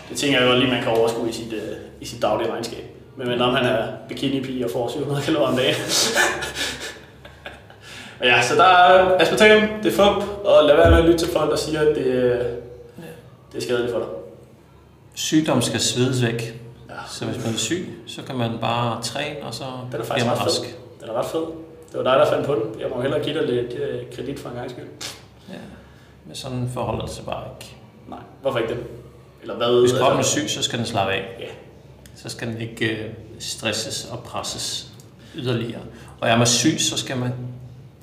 Det 0.09 0.17
tænker 0.17 0.39
jeg 0.39 0.47
godt 0.47 0.59
lige, 0.59 0.71
man 0.71 0.83
kan 0.83 0.91
overskue 0.91 1.29
i 1.29 1.31
sit, 1.31 1.53
øh, 1.53 1.77
i 2.01 2.05
sit 2.05 2.21
daglige 2.21 2.51
regnskab. 2.51 2.83
Men 3.17 3.37
når 3.37 3.51
man 3.51 3.65
er 3.65 3.87
bikini-pige 4.09 4.65
og 4.65 4.71
får 4.71 4.89
700 4.89 5.25
kalorier 5.25 5.47
om 5.47 5.55
dagen. 5.55 5.75
Men 8.19 8.29
ja, 8.29 8.41
så 8.41 8.55
der 8.55 8.63
er 8.63 9.17
aspartam, 9.19 9.61
det 9.83 9.93
er 9.93 9.95
fup, 9.95 10.45
og 10.45 10.63
lad 10.63 10.75
være 10.75 10.89
med 10.91 10.99
at 10.99 11.05
lytte 11.05 11.19
til 11.19 11.27
folk, 11.33 11.51
der 11.51 11.57
siger, 11.57 11.81
at 11.81 11.95
det, 11.95 12.05
øh, 12.05 12.39
det 13.51 13.57
er 13.57 13.61
skadeligt 13.61 13.91
for 13.91 13.99
dig. 13.99 14.07
Sygdom 15.13 15.61
skal 15.61 15.79
svedes 15.79 16.23
væk. 16.23 16.61
Ja. 16.89 16.95
Så 17.09 17.25
hvis 17.25 17.45
man 17.45 17.53
er 17.53 17.57
syg, 17.57 17.89
så 18.07 18.21
kan 18.21 18.35
man 18.35 18.51
bare 18.61 19.01
træne, 19.01 19.35
og 19.43 19.53
så 19.53 19.63
er 19.63 19.87
bliver 19.89 20.25
man 20.25 20.33
ret 20.33 20.51
fed. 20.51 20.82
Den 21.03 21.09
er 21.15 21.19
ret 21.19 21.25
fed. 21.25 21.41
Det 21.91 22.03
var 22.03 22.03
dig, 22.03 22.19
der 22.19 22.31
fandt 22.31 22.45
på 22.45 22.53
den. 22.55 22.79
Jeg 22.81 22.87
må 22.95 23.01
hellere 23.01 23.23
give 23.23 23.39
dig 23.39 23.47
lidt 23.47 23.73
øh, 23.73 24.01
kredit 24.15 24.39
for 24.39 24.49
en 24.49 24.55
gang 24.55 24.69
skyld. 24.71 24.85
Ja. 25.49 25.53
Men 26.25 26.35
sådan 26.35 26.69
forholder 26.73 27.01
det 27.05 27.13
sig 27.13 27.25
bare 27.25 27.43
ikke. 27.59 27.75
Nej, 28.07 28.19
hvorfor 28.41 28.59
ikke 28.59 28.73
det? 28.73 28.83
Eller 29.41 29.55
hvad? 29.55 29.81
Hvis 29.81 29.91
kroppen 29.91 30.13
er 30.13 30.17
altså- 30.17 30.31
syg, 30.31 30.49
så 30.49 30.63
skal 30.63 30.79
den 30.79 30.85
slappe 30.85 31.13
af. 31.13 31.25
Ja. 31.39 31.45
Så 32.15 32.29
skal 32.29 32.47
den 32.47 32.61
ikke 32.61 32.85
øh, 32.85 33.09
stresses 33.39 34.07
og 34.11 34.19
presses 34.19 34.87
yderligere. 35.35 35.81
Og 36.21 36.29
er 36.29 36.37
man 36.37 36.47
syg, 36.47 36.75
så 36.79 36.97
skal 36.97 37.17
man 37.17 37.33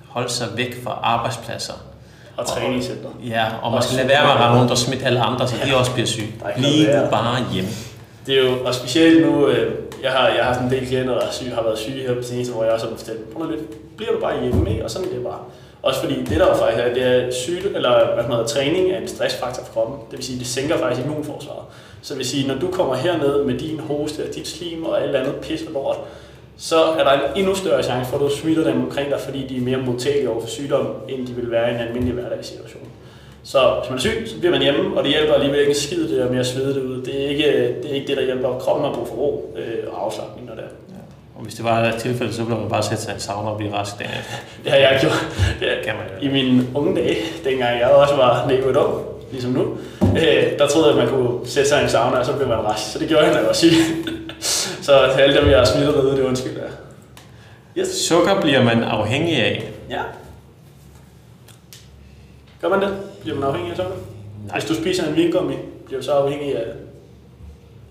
holde 0.08 0.28
sig 0.28 0.48
væk 0.56 0.82
fra 0.84 0.98
arbejdspladser. 1.02 1.72
Og 2.36 2.46
træne 2.46 2.76
i 2.76 2.82
centret. 2.82 3.12
Ja, 3.26 3.46
og 3.62 3.72
man 3.72 3.82
skal 3.82 3.96
lade 3.96 4.08
være 4.08 4.22
med 4.24 4.32
at 4.32 4.40
rende 4.40 4.60
rundt 4.60 4.70
og 4.70 4.78
smitte 4.78 5.04
alle 5.04 5.20
andre, 5.20 5.48
så 5.48 5.56
de 5.66 5.76
også 5.76 5.92
bliver 5.92 6.06
syge. 6.06 6.34
Er 6.44 6.54
Bliv 6.56 7.02
nu 7.04 7.10
bare 7.10 7.44
hjemme. 7.52 7.70
Det 8.26 8.38
er 8.38 8.50
jo, 8.50 8.64
og 8.64 8.74
specielt 8.74 9.26
nu, 9.26 9.48
øh, 9.48 9.74
jeg 10.02 10.12
har, 10.12 10.28
jeg 10.28 10.44
har 10.44 10.54
sådan 10.54 10.68
en 10.68 10.74
del 10.74 10.86
klienter, 10.86 11.14
der 11.14 11.26
er 11.26 11.32
syge, 11.32 11.50
har 11.50 11.62
været 11.62 11.78
syge 11.78 12.00
her 12.06 12.14
på 12.14 12.22
seneste, 12.22 12.52
hvor 12.54 12.64
jeg 12.64 12.72
også 12.72 12.86
har 12.86 12.94
bestemt, 12.94 13.30
prøv 13.30 13.50
lidt, 13.50 13.96
bliver 13.96 14.12
du 14.12 14.20
bare 14.20 14.42
hjemme, 14.42 14.70
ikke? 14.70 14.84
og 14.84 14.90
sådan 14.90 15.08
er 15.08 15.12
det 15.12 15.24
bare. 15.24 15.40
Også 15.82 16.00
fordi 16.00 16.14
det 16.14 16.40
der 16.40 16.46
jo 16.46 16.54
faktisk 16.54 16.84
er, 16.86 16.94
det 16.94 17.02
er 17.02 17.32
syge, 17.32 17.74
eller 17.74 18.14
hvad 18.14 18.24
man 18.24 18.32
hedder, 18.32 18.46
træning 18.46 18.90
er 18.90 18.98
en 19.00 19.08
stressfaktor 19.08 19.64
for 19.64 19.72
kroppen. 19.72 19.96
Det 20.10 20.18
vil 20.18 20.26
sige, 20.26 20.38
det 20.38 20.46
sænker 20.46 20.78
faktisk 20.78 21.06
immunforsvaret. 21.06 21.64
Så 22.02 22.14
det 22.14 22.18
vil 22.18 22.26
sige, 22.26 22.48
når 22.48 22.54
du 22.54 22.70
kommer 22.70 22.94
herned 22.94 23.44
med 23.44 23.58
din 23.58 23.80
hoste 23.80 24.20
og 24.28 24.34
dit 24.34 24.48
slim 24.48 24.84
og 24.84 25.02
alt 25.02 25.16
andet 25.16 25.34
pis 25.34 25.62
og 25.62 25.72
lort, 25.72 25.96
så 26.56 26.76
er 26.76 27.04
der 27.04 27.12
en 27.12 27.20
endnu 27.36 27.54
større 27.54 27.82
chance 27.82 28.10
for, 28.10 28.16
at 28.16 28.22
du 28.22 28.36
smitter 28.36 28.64
dem 28.64 28.82
omkring 28.82 29.10
dig, 29.10 29.20
fordi 29.20 29.46
de 29.46 29.56
er 29.56 29.60
mere 29.60 29.76
modtagelige 29.76 30.30
over 30.30 30.40
for 30.40 30.48
sygdom, 30.48 30.86
end 31.08 31.26
de 31.26 31.32
vil 31.32 31.50
være 31.50 31.70
i 31.70 31.74
en 31.74 31.80
almindelig 31.80 32.14
hverdagssituation. 32.14 32.82
Så 33.44 33.74
hvis 33.80 33.90
man 33.90 33.96
er 33.98 34.00
syg, 34.00 34.26
så 34.26 34.38
bliver 34.38 34.52
man 34.52 34.62
hjemme, 34.62 34.96
og 34.98 35.04
det 35.04 35.12
hjælper 35.12 35.34
alligevel 35.34 35.60
ikke 35.60 35.70
en 35.70 35.76
skid 35.76 36.08
det 36.08 36.18
der 36.18 36.30
med 36.30 36.38
at 36.40 36.46
svede 36.46 36.74
det 36.74 36.82
ud. 36.82 37.02
Det 37.02 37.24
er 37.24 37.28
ikke 37.28 37.76
det, 37.82 37.90
er 37.90 37.94
ikke 37.94 38.06
det 38.06 38.16
der 38.16 38.24
hjælper. 38.24 38.58
Kroppen 38.58 38.84
har 38.86 38.92
brug 38.94 39.08
for 39.08 39.14
ro 39.14 39.56
øh, 39.58 39.92
og 39.92 40.04
afslappning, 40.04 40.46
når 40.46 40.54
det 40.54 40.64
er. 40.64 40.68
Og 41.36 41.42
hvis 41.42 41.54
det 41.54 41.64
var 41.64 41.80
et 41.80 41.94
tilfælde, 41.94 42.32
så 42.34 42.42
ville 42.42 42.60
man 42.60 42.68
bare 42.68 42.82
sætte 42.82 43.02
sig 43.02 43.10
i 43.12 43.14
en 43.14 43.20
sauna 43.20 43.50
og 43.50 43.56
blive 43.56 43.72
rask 43.74 43.98
dagen 43.98 44.10
efter. 44.20 44.34
Det 44.64 44.72
har 44.72 44.78
jeg 44.78 44.98
gjort 45.00 45.28
det 45.60 45.68
Kan 45.84 45.94
man 45.94 46.04
jo. 46.22 46.28
i 46.28 46.32
mine 46.32 46.66
unge 46.74 46.96
dage, 46.96 47.16
dengang 47.44 47.78
jeg 47.80 47.88
også 47.88 48.14
var 48.16 48.46
naiv 48.48 48.76
ung, 48.76 49.04
ligesom 49.32 49.50
nu. 49.50 49.76
Øh, 50.02 50.58
der 50.58 50.66
troede 50.68 50.88
jeg, 50.88 50.98
at 50.98 51.04
man 51.04 51.14
kunne 51.14 51.48
sætte 51.48 51.68
sig 51.68 51.80
i 51.80 51.84
en 51.84 51.88
sauna, 51.90 52.16
og 52.18 52.26
så 52.26 52.32
blev 52.36 52.48
man 52.48 52.58
rask. 52.58 52.92
Så 52.92 52.98
det 52.98 53.08
gjorde 53.08 53.22
jeg, 53.24 53.32
når 53.32 53.38
jeg 53.38 53.46
var 53.46 53.52
syg. 53.54 53.72
så 54.86 54.92
til 55.14 55.20
alle 55.20 55.40
dem, 55.40 55.50
jeg 55.50 55.58
har 55.58 55.64
smittet 55.64 55.94
ved, 55.94 56.10
det 56.16 56.20
undskyld. 56.24 56.52
Ja. 56.56 57.80
Yes. 57.80 57.88
Sukker 57.88 58.40
bliver 58.40 58.62
man 58.64 58.82
afhængig 58.82 59.36
af. 59.36 59.70
ja. 59.90 60.00
Gør 62.62 62.68
man 62.68 62.80
det? 62.80 62.96
Bliver 63.20 63.36
man 63.36 63.44
afhængig 63.48 63.70
af 63.70 63.76
sukker? 63.76 63.92
Nej. 64.46 64.58
Hvis 64.58 64.64
du 64.68 64.74
spiser 64.74 65.08
en 65.08 65.16
vingummi, 65.16 65.54
bliver 65.86 66.00
du 66.00 66.04
så 66.06 66.12
afhængig 66.12 66.56
af 66.56 66.64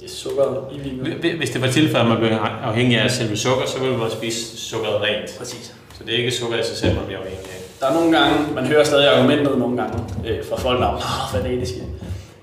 sukker 0.07 0.69
i 0.71 0.79
vingummi? 0.79 1.09
Hvis- 1.19 1.33
Hvis 1.37 1.49
det 1.49 1.61
var 1.61 1.67
tilfældet, 1.67 1.99
at 2.01 2.07
man 2.07 2.17
blev 2.17 2.29
afhængig 2.63 2.97
af 2.97 3.11
selve 3.11 3.37
sukker, 3.37 3.65
så 3.67 3.79
ville 3.79 3.97
man 3.97 4.11
spise 4.11 4.57
sukkeret 4.57 5.01
rent. 5.01 5.37
Præcis. 5.37 5.75
Så 5.97 6.03
det 6.05 6.13
er 6.13 6.17
ikke 6.17 6.31
sukker 6.31 6.57
i 6.57 6.63
sig 6.63 6.77
selv, 6.77 6.95
man 6.95 7.05
bliver 7.05 7.19
afhængig 7.19 7.45
af. 7.45 7.59
Der 7.79 7.85
er 7.87 7.93
nogle 7.93 8.17
gange, 8.17 8.53
man 8.55 8.65
hører 8.67 8.83
stadig 8.83 9.13
argumentet 9.13 9.57
nogle 9.57 9.77
gange 9.81 9.99
øh, 10.27 10.37
fra 10.49 10.55
folk, 10.55 10.79
der 10.79 10.87
er 10.87 10.91
meget 10.91 11.43
fanatiske, 11.43 11.81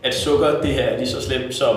at 0.03 0.15
sukker, 0.15 0.61
det 0.61 0.71
her 0.75 0.83
er 0.83 0.99
lige 0.99 1.09
så 1.09 1.23
slemt 1.23 1.55
som 1.55 1.77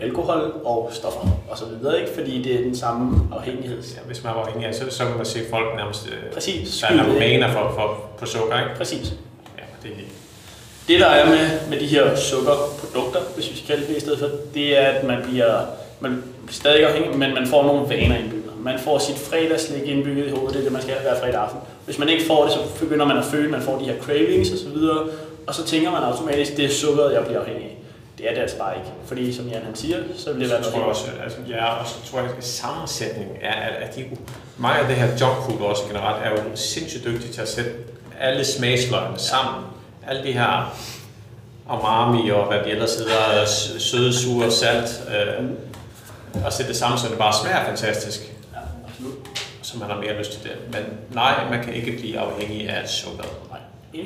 alkohol 0.00 0.52
og 0.64 0.90
stoffer 0.92 1.28
og 1.50 1.58
så 1.58 1.64
videre, 1.64 2.00
ikke? 2.00 2.12
fordi 2.14 2.42
det 2.42 2.54
er 2.54 2.58
den 2.64 2.76
samme 2.76 3.20
afhængighed. 3.36 3.82
Ja, 3.82 4.00
hvis 4.06 4.24
man 4.24 4.34
var 4.34 4.40
afhængig 4.40 4.68
af, 4.68 4.74
så, 4.74 4.84
så 4.90 5.04
kan 5.04 5.16
man 5.16 5.26
se 5.26 5.38
folk 5.50 5.76
nærmest... 5.76 6.06
Øh, 6.08 6.32
Præcis. 6.34 6.78
der 6.80 6.86
er 6.86 6.96
narkomaner 6.96 7.52
for, 7.52 7.72
for, 7.74 8.00
på 8.18 8.26
sukker, 8.26 8.58
ikke? 8.58 8.70
Præcis. 8.76 9.12
Det 9.82 9.90
er 9.90 9.96
Det, 10.88 11.00
der 11.00 11.06
er 11.06 11.26
med, 11.28 11.70
med 11.70 11.80
de 11.80 11.86
her 11.86 12.16
sukkerprodukter, 12.16 13.20
hvis 13.34 13.50
vi 13.50 13.56
skal 13.56 13.66
kalde 13.66 13.86
det 13.88 13.96
i 13.96 14.00
stedet 14.00 14.18
for, 14.18 14.28
det 14.54 14.78
er, 14.78 14.86
at 14.86 15.04
man 15.04 15.22
bliver, 15.22 15.60
man 16.00 16.22
bliver 16.44 16.52
stadig 16.52 16.86
afhængig, 16.86 17.18
men 17.18 17.34
man 17.34 17.46
får 17.46 17.62
nogle 17.62 17.88
vaner 17.88 18.16
indbygget. 18.16 18.52
Man 18.60 18.78
får 18.78 18.98
sit 18.98 19.18
fredagslik 19.18 19.82
indbygget 19.82 20.26
i 20.26 20.30
hovedet, 20.30 20.54
det 20.54 20.58
er 20.58 20.62
det, 20.62 20.72
man 20.72 20.82
skal 20.82 20.94
hver 21.02 21.20
fredag 21.20 21.40
aften. 21.40 21.60
Hvis 21.84 21.98
man 21.98 22.08
ikke 22.08 22.26
får 22.26 22.44
det, 22.44 22.52
så 22.52 22.58
begynder 22.80 23.06
man 23.06 23.16
at 23.16 23.24
føle, 23.24 23.44
at 23.44 23.50
man 23.50 23.62
får 23.62 23.78
de 23.78 23.84
her 23.84 23.98
cravings 24.00 24.50
og 24.50 24.58
så 24.58 24.68
videre, 24.68 25.06
og 25.46 25.54
så 25.54 25.64
tænker 25.66 25.90
man 25.90 26.02
automatisk, 26.02 26.56
det 26.56 26.64
er 26.64 26.68
sukkeret, 26.70 27.14
jeg 27.14 27.24
bliver 27.24 27.40
afhængig 27.40 27.64
af. 27.64 27.76
Det 28.18 28.30
er 28.30 28.34
det 28.34 28.40
altså 28.40 28.58
bare 28.58 28.76
ikke, 28.76 28.88
fordi 29.06 29.32
som 29.32 29.48
Jan 29.48 29.62
han 29.62 29.74
siger, 29.74 29.96
så 30.16 30.32
vil 30.32 30.40
det 30.40 30.50
være 30.50 30.60
noget 30.60 30.74
tror 30.74 30.82
også, 30.82 31.04
altså, 31.24 31.38
ja, 31.48 31.64
og 31.64 31.86
så 31.86 32.10
tror 32.10 32.18
jeg, 32.18 32.28
at 32.38 32.44
sammensætningen 32.44 33.36
er, 33.40 33.52
at, 33.52 33.88
at 33.88 33.96
de, 33.96 34.04
mange 34.58 34.80
af 34.80 34.86
det 34.88 34.96
her 34.96 35.06
junk 35.06 35.36
food 35.44 35.68
også 35.68 35.82
generelt 35.88 36.24
er 36.24 36.30
jo 36.30 36.36
sindssygt 36.54 37.04
dygtige 37.04 37.32
til 37.32 37.40
at 37.40 37.48
sætte 37.48 37.70
alle 38.22 38.44
smagsløgene 38.44 39.18
sammen. 39.18 39.64
Alle 40.08 40.22
de 40.22 40.32
her 40.32 40.74
umami 41.72 42.30
og 42.30 42.46
hvad 42.46 42.58
de 42.64 42.70
ellers 42.70 42.96
hedder, 42.96 43.46
søde, 43.78 44.12
sure, 44.12 44.50
salt, 44.50 45.02
øh, 45.08 45.44
og 46.44 46.52
sætte 46.52 46.68
det 46.68 46.78
sammen, 46.78 46.98
så 46.98 47.08
det 47.08 47.18
bare 47.18 47.32
smager 47.42 47.64
fantastisk, 47.64 48.20
Ja, 48.54 48.58
absolut. 48.88 49.14
så 49.62 49.78
man 49.78 49.90
har 49.90 49.96
mere 50.00 50.18
lyst 50.18 50.32
til 50.32 50.42
det. 50.42 50.52
Men 50.72 50.82
nej, 51.14 51.50
man 51.50 51.64
kan 51.64 51.74
ikke 51.74 51.92
blive 51.98 52.18
afhængig 52.18 52.68
af 52.68 52.88
sukker. 52.88 53.24
Nej. 53.50 54.04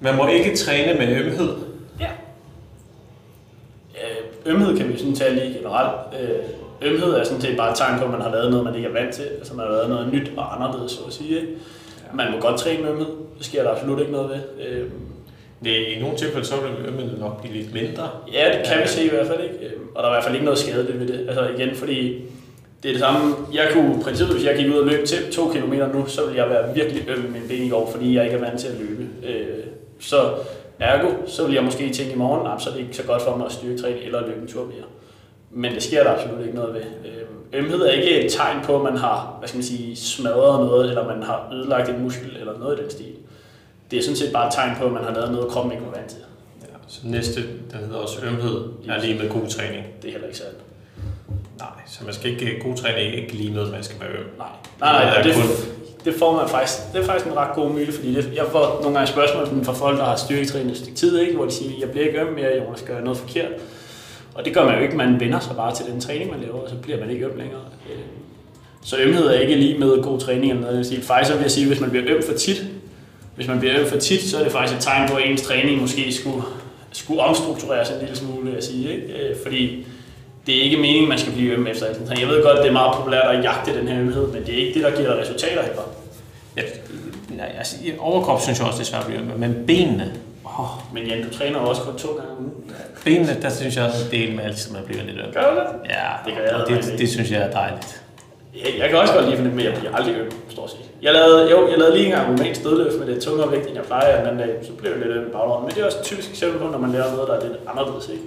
Man 0.00 0.16
må 0.16 0.26
ikke 0.26 0.56
træne 0.56 0.98
med 0.98 1.08
ømhed. 1.16 1.56
Ja. 2.00 2.08
Øh, 3.94 4.16
Ømhed 4.46 4.76
kan 4.78 4.88
vi 4.88 4.98
sådan 4.98 5.14
tale 5.14 5.34
lige 5.34 5.58
generelt. 5.58 5.96
Øh, 6.20 6.38
Ømhed 6.82 7.14
er 7.14 7.24
sådan 7.24 7.40
set 7.40 7.56
bare 7.56 7.70
et 7.70 7.76
tegn 7.76 7.98
på, 7.98 8.04
at 8.04 8.10
man 8.10 8.20
har 8.20 8.30
lavet 8.30 8.50
noget, 8.50 8.64
man 8.64 8.74
ikke 8.74 8.88
er 8.88 8.92
vant 8.92 9.14
til. 9.14 9.22
Altså 9.38 9.54
man 9.54 9.66
har 9.66 9.72
lavet 9.72 9.88
noget 9.88 10.12
nyt 10.12 10.30
og 10.36 10.54
anderledes, 10.54 10.92
så 10.92 10.98
at 11.06 11.12
sige. 11.12 11.46
Man 12.14 12.32
må 12.32 12.40
godt 12.40 12.60
træne 12.60 12.82
med 12.82 12.90
ømhed. 12.90 13.06
Det 13.38 13.46
sker 13.46 13.62
der 13.62 13.70
absolut 13.70 14.00
ikke 14.00 14.12
noget 14.12 14.28
ved. 14.30 14.66
Øh, 14.66 14.86
Det, 15.64 15.70
I 15.70 16.00
nogle 16.00 16.16
tilfælde 16.16 16.46
så 16.46 16.54
vil 16.60 16.86
ømheden 16.88 17.20
nok 17.20 17.40
blive 17.42 17.54
lidt 17.54 17.72
mindre. 17.74 18.08
Ja, 18.32 18.58
det 18.58 18.66
kan 18.66 18.82
vi 18.82 18.88
se 18.88 19.04
i 19.04 19.08
hvert 19.08 19.26
fald 19.26 19.40
ikke. 19.42 19.54
Øh, 19.66 19.72
Og 19.94 20.02
der 20.02 20.08
er 20.08 20.12
i 20.12 20.14
hvert 20.14 20.24
fald 20.24 20.34
ikke 20.34 20.44
noget 20.44 20.58
skadeligt 20.58 21.00
ved 21.00 21.06
det. 21.06 21.28
Altså 21.28 21.48
igen, 21.56 21.74
fordi 21.74 22.22
det 22.82 22.88
er 22.88 22.92
det 22.92 23.00
samme. 23.00 23.34
Jeg 23.52 23.68
kunne 23.72 23.94
i 24.00 24.02
princippet, 24.02 24.36
hvis 24.36 24.46
jeg 24.46 24.56
gik 24.56 24.66
ud 24.72 24.78
og 24.78 24.86
løb 24.86 25.04
til 25.06 25.32
to 25.32 25.48
kilometer 25.52 25.92
nu, 25.92 26.06
så 26.06 26.24
ville 26.26 26.42
jeg 26.42 26.50
være 26.50 26.74
virkelig 26.74 27.08
øm 27.08 27.24
i 27.24 27.28
min 27.28 27.48
ben 27.48 27.62
i 27.66 27.68
går, 27.68 27.90
fordi 27.90 28.14
jeg 28.16 28.24
ikke 28.24 28.36
er 28.36 28.40
vant 28.40 28.60
til 28.60 28.68
at 28.68 28.74
løbe. 28.80 29.06
Øh, 29.26 29.64
Så 30.00 30.16
ergo, 30.80 31.08
så 31.26 31.44
vil 31.46 31.54
jeg 31.54 31.64
måske 31.64 31.90
tænke 31.90 32.12
i 32.12 32.16
morgen, 32.16 32.60
så 32.60 32.70
er 32.70 32.74
det 32.74 32.80
ikke 32.80 32.96
så 32.96 33.02
godt 33.02 33.22
for 33.22 33.36
mig 33.36 33.46
at 33.46 33.52
styrketræne 33.52 34.00
eller 34.02 34.20
løbe 34.26 34.40
en 34.42 34.48
tur 34.48 34.64
mere. 34.64 34.84
Men 35.50 35.72
det 35.74 35.82
sker 35.82 36.02
der 36.02 36.10
absolut 36.10 36.40
ikke 36.46 36.54
noget 36.54 36.74
ved. 36.74 36.80
Øh, 36.80 37.22
Ømhed 37.54 37.80
er 37.80 37.90
ikke 37.90 38.20
et 38.20 38.32
tegn 38.32 38.64
på, 38.64 38.76
at 38.76 38.82
man 38.82 38.96
har 38.96 39.36
hvad 39.38 39.48
skal 39.48 39.58
man 39.58 39.64
sige, 39.64 39.96
smadret 39.96 40.66
noget, 40.66 40.88
eller 40.88 41.06
man 41.06 41.22
har 41.22 41.50
ødelagt 41.54 41.88
en 41.88 42.02
muskel, 42.02 42.36
eller 42.36 42.58
noget 42.58 42.78
i 42.78 42.82
den 42.82 42.90
stil. 42.90 43.12
Det 43.90 43.98
er 43.98 44.02
sådan 44.02 44.16
set 44.16 44.32
bare 44.32 44.46
et 44.46 44.54
tegn 44.54 44.76
på, 44.78 44.86
at 44.86 44.92
man 44.92 45.04
har 45.04 45.14
lavet 45.14 45.32
noget, 45.32 45.48
kroppen 45.48 45.72
ikke 45.72 45.84
var 45.84 45.92
vant 45.92 46.10
til. 46.10 46.18
Ja, 46.62 46.66
så 46.88 47.00
næste, 47.04 47.40
der 47.72 47.78
hedder 47.78 47.96
også 47.96 48.18
ømhed, 48.26 48.64
er 48.88 49.00
lige 49.00 49.18
med 49.18 49.28
god 49.28 49.46
træning. 49.48 49.86
Det 50.02 50.08
er 50.08 50.12
heller 50.12 50.26
ikke 50.26 50.38
sandt. 50.38 50.58
Nej, 51.58 51.68
så 51.86 52.04
man 52.04 52.14
skal 52.14 52.30
ikke, 52.30 52.60
god 52.64 52.76
træning 52.76 53.14
ikke 53.14 53.32
lige 53.32 53.54
noget, 53.54 53.72
man 53.72 53.82
skal 53.82 54.00
være 54.00 54.10
øm. 54.10 54.26
Nej, 54.38 54.48
nej, 54.80 55.04
nej, 55.04 55.22
Det 55.22 55.34
det, 56.04 56.14
får 56.14 56.36
man 56.36 56.48
faktisk, 56.48 56.78
det 56.92 57.00
er 57.00 57.04
faktisk 57.04 57.26
en 57.26 57.36
ret 57.36 57.54
god 57.54 57.70
myte, 57.70 57.92
fordi 57.92 58.14
det, 58.14 58.32
jeg 58.36 58.44
får 58.50 58.78
nogle 58.82 58.98
gange 58.98 59.12
spørgsmål 59.12 59.64
fra 59.64 59.72
folk, 59.72 59.98
der 59.98 60.04
har 60.04 60.16
styrketrænet 60.16 60.70
et 60.70 60.76
stykke 60.76 60.96
tid, 60.96 61.18
ikke, 61.18 61.34
hvor 61.36 61.44
de 61.44 61.50
siger, 61.50 61.72
jeg 61.80 61.90
bliver 61.90 62.06
ikke 62.06 62.20
øm 62.20 62.32
mere, 62.32 62.50
Jonas, 62.58 62.82
gør 62.82 62.94
jeg 62.94 63.04
noget 63.04 63.18
forkert. 63.18 63.50
Og 64.34 64.44
det 64.44 64.54
gør 64.54 64.64
man 64.64 64.74
jo 64.74 64.82
ikke, 64.82 64.96
man 64.96 65.20
vender 65.20 65.40
sig 65.40 65.56
bare 65.56 65.74
til 65.74 65.86
den 65.86 66.00
træning, 66.00 66.30
man 66.30 66.40
laver, 66.40 66.54
og 66.54 66.68
så 66.68 66.74
bliver 66.76 67.00
man 67.00 67.10
ikke 67.10 67.26
øm 67.26 67.36
længere. 67.36 67.60
Øh, 67.90 67.98
så 68.84 68.96
ømhed 68.98 69.26
er 69.26 69.40
ikke 69.40 69.54
lige 69.54 69.78
med 69.78 70.02
god 70.02 70.20
træning 70.20 70.50
eller 70.50 70.60
noget. 70.60 70.72
Jeg 70.72 70.78
vil 70.78 70.86
sige, 70.86 71.02
faktisk 71.02 71.30
så 71.30 71.36
vil 71.36 71.42
jeg 71.42 71.50
sige, 71.50 71.66
hvis 71.66 71.80
man 71.80 71.90
bliver 71.90 72.04
øm 72.08 72.22
for 72.22 72.32
tit, 72.32 72.66
hvis 73.36 73.48
man 73.48 73.58
bliver 73.58 73.80
øm 73.80 73.86
for 73.86 73.98
tit, 73.98 74.22
så 74.22 74.38
er 74.38 74.42
det 74.42 74.52
faktisk 74.52 74.76
et 74.76 74.82
tegn 74.82 75.08
på, 75.08 75.16
at 75.16 75.30
ens 75.30 75.42
træning 75.42 75.80
måske 75.80 76.12
skulle, 76.12 76.42
skulle 76.92 77.20
omstruktureres 77.20 77.90
en 77.90 77.98
lille 78.00 78.16
smule, 78.16 78.44
vil 78.44 78.54
jeg 78.54 78.62
sige. 78.62 78.92
Ikke? 78.92 79.28
Øh, 79.28 79.36
fordi 79.42 79.86
det 80.46 80.58
er 80.58 80.62
ikke 80.62 80.76
meningen, 80.76 81.08
man 81.08 81.18
skal 81.18 81.32
blive 81.32 81.52
øm 81.52 81.66
efter 81.66 81.86
alt. 81.86 82.20
Jeg 82.20 82.28
ved 82.28 82.42
godt, 82.42 82.58
det 82.58 82.66
er 82.66 82.72
meget 82.72 82.96
populært 82.96 83.36
at 83.36 83.44
jagte 83.44 83.78
den 83.78 83.88
her 83.88 84.00
ømhed, 84.00 84.26
men 84.26 84.46
det 84.46 84.54
er 84.54 84.58
ikke 84.58 84.74
det, 84.74 84.82
der 84.82 84.96
giver 84.96 85.08
dig 85.12 85.22
resultater 85.22 85.62
heller. 85.62 85.82
Ja, 86.56 86.62
nej, 87.36 87.54
altså, 87.58 87.76
overkrop 87.98 88.42
synes 88.42 88.58
jeg 88.58 88.66
også, 88.66 88.78
det 88.78 88.84
er 88.84 88.90
svært 88.90 89.00
at 89.00 89.06
blive 89.06 89.24
med, 89.24 89.48
men 89.48 89.64
benene, 89.66 90.12
Oh, 90.58 90.94
men 90.94 91.06
Jan, 91.06 91.22
du 91.24 91.30
træner 91.38 91.58
også 91.58 91.82
kun 91.82 91.98
to 91.98 92.08
gange 92.08 92.30
om 92.32 92.38
ugen. 92.44 92.72
benene, 93.04 93.42
der 93.42 93.50
synes 93.50 93.76
jeg, 93.76 93.90
det 94.10 94.30
er 94.30 94.34
med 94.36 94.44
altid, 94.44 94.72
man 94.72 94.82
bliver 94.84 95.02
lidt 95.02 95.16
øm. 95.18 95.32
Gør 95.32 95.50
du 95.50 95.56
det? 95.56 95.90
Ja, 95.90 96.08
Det 96.26 96.34
gør 96.36 96.42
jeg 96.58 96.66
det, 96.68 96.76
ikke. 96.86 96.98
det, 96.98 97.08
synes 97.10 97.30
jeg 97.30 97.40
er 97.42 97.50
dejligt. 97.50 98.02
Jeg, 98.54 98.72
jeg 98.78 98.88
kan 98.90 98.98
også 98.98 99.14
godt 99.14 99.24
lide 99.24 99.36
fornemme, 99.36 99.56
men 99.56 99.64
jeg 99.66 99.74
bliver 99.74 99.94
aldrig 99.96 100.14
øm, 100.16 100.30
stort 100.50 100.70
set. 100.70 100.78
Jeg 101.02 101.12
lavede, 101.12 101.50
jo, 101.50 101.68
jeg 101.70 101.78
lavede 101.78 101.94
lige 101.96 102.06
en 102.06 102.12
gang 102.12 102.28
romansk 102.32 102.60
stødløft 102.60 102.98
med 102.98 103.06
det 103.14 103.22
tungere 103.22 103.52
vægt, 103.52 103.66
end 103.66 103.74
jeg 103.76 103.84
plejer 103.84 104.18
den 104.18 104.26
anden 104.26 104.48
dag, 104.48 104.58
så 104.66 104.72
blev 104.72 104.90
jeg 104.90 105.00
lidt 105.00 105.16
øm 105.16 105.26
i 105.28 105.32
baglåret. 105.32 105.62
Men 105.64 105.70
det 105.70 105.80
er 105.80 105.84
også 105.86 105.98
et 105.98 106.04
typisk 106.04 106.30
eksempel 106.30 106.58
på, 106.60 106.66
når 106.68 106.78
man 106.78 106.92
laver 106.92 107.10
noget, 107.12 107.28
der 107.28 107.34
er 107.34 107.42
lidt 107.48 107.58
anderledes, 107.70 108.08
ikke? 108.08 108.22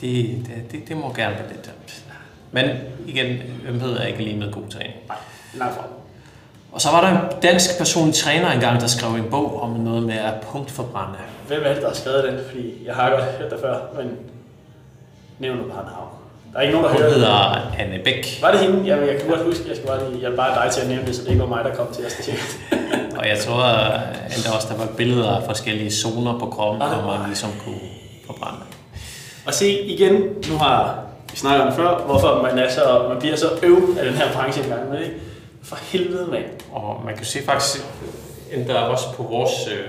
Det, 0.00 0.46
det, 0.46 0.72
det, 0.72 0.88
det 0.88 0.96
må 0.96 1.12
gerne 1.16 1.34
være 1.34 1.48
lidt 1.48 1.66
dømt. 1.66 2.04
Men 2.52 2.66
igen, 3.06 3.38
ømhed 3.68 3.96
er 3.96 4.06
ikke 4.06 4.22
lige 4.22 4.36
med 4.38 4.52
god 4.52 4.62
træning. 4.70 4.94
Nej, 5.08 5.16
langt 5.54 5.74
fra. 5.76 5.84
Og 6.72 6.80
så 6.80 6.88
var 6.90 7.00
der 7.00 7.08
en 7.10 7.18
dansk 7.42 7.78
personlig 7.78 8.14
træner 8.14 8.50
engang, 8.50 8.80
der 8.80 8.86
skrev 8.86 9.10
en 9.14 9.24
bog 9.30 9.62
om 9.62 9.70
noget 9.70 10.02
med 10.02 10.14
at 10.14 10.34
punktforbrænde. 10.52 11.18
Hvem 11.48 11.62
er 11.64 11.72
det, 11.72 11.82
der 11.82 11.88
har 11.88 11.94
skrevet 11.94 12.24
den? 12.24 12.38
Fordi 12.50 12.72
jeg 12.86 12.94
har 12.94 13.10
godt 13.10 13.22
hørt 13.24 13.50
det 13.50 13.58
før, 13.60 13.76
men 13.96 14.10
nævn 15.38 15.56
nu 15.56 15.62
bare 15.62 15.84
navn. 15.84 16.08
Der 16.52 16.58
er 16.58 16.62
ikke 16.62 16.72
nogen, 16.78 16.84
der 16.84 16.90
Hun 16.92 16.98
hører 17.00 17.10
det. 17.10 17.18
hedder 17.18 17.72
Anne 17.78 17.98
Bæk, 18.04 18.38
Var 18.42 18.50
det 18.50 18.60
hende? 18.60 18.82
Jamen, 18.86 19.08
jeg 19.08 19.16
kan 19.20 19.28
godt 19.28 19.42
huske, 19.42 19.64
jeg 19.68 19.76
skal 19.76 19.88
bare 19.88 20.10
lige, 20.10 20.22
jeg 20.22 20.36
bare 20.36 20.64
dig 20.64 20.72
til 20.72 20.80
at 20.80 20.88
nævne 20.88 21.06
det, 21.06 21.16
så 21.16 21.22
det 21.22 21.28
ikke 21.28 21.40
var 21.42 21.48
mig, 21.48 21.64
der 21.64 21.74
kom 21.74 21.86
til 21.92 22.02
at 22.02 22.12
stige. 22.12 22.38
og 23.18 23.28
jeg 23.28 23.38
tror 23.38 23.64
endda 24.36 24.50
også, 24.56 24.68
der 24.70 24.76
var 24.76 24.88
billeder 24.96 25.30
af 25.36 25.42
forskellige 25.46 25.90
zoner 25.90 26.38
på 26.38 26.46
kroppen, 26.46 26.82
Ah, 26.82 26.88
hvor 27.04 27.16
man 27.18 27.26
ligesom 27.26 27.50
kunne 27.64 27.80
forbrænde. 28.26 28.58
Og 29.46 29.54
se 29.54 29.80
igen, 29.82 30.12
nu 30.50 30.56
har 30.58 30.98
vi 31.30 31.36
snakket 31.36 31.60
om 31.62 31.66
det 31.68 31.76
før, 31.76 31.98
hvorfor 32.06 32.42
man, 32.42 32.58
er 32.58 32.70
så, 32.70 33.04
man 33.08 33.18
bliver 33.18 33.36
så 33.36 33.46
øv 33.62 33.96
af 33.98 34.04
den 34.04 34.14
her 34.14 34.32
branche 34.34 34.62
engang, 34.64 35.00
ikke? 35.02 35.14
For 35.62 35.76
helvede, 35.76 36.26
mand. 36.30 36.44
Og 36.72 37.02
man 37.04 37.16
kan 37.16 37.24
se 37.26 37.42
faktisk, 37.42 37.84
endda 38.52 38.74
også 38.78 39.04
på 39.16 39.22
vores 39.22 39.52
øh, 39.72 39.88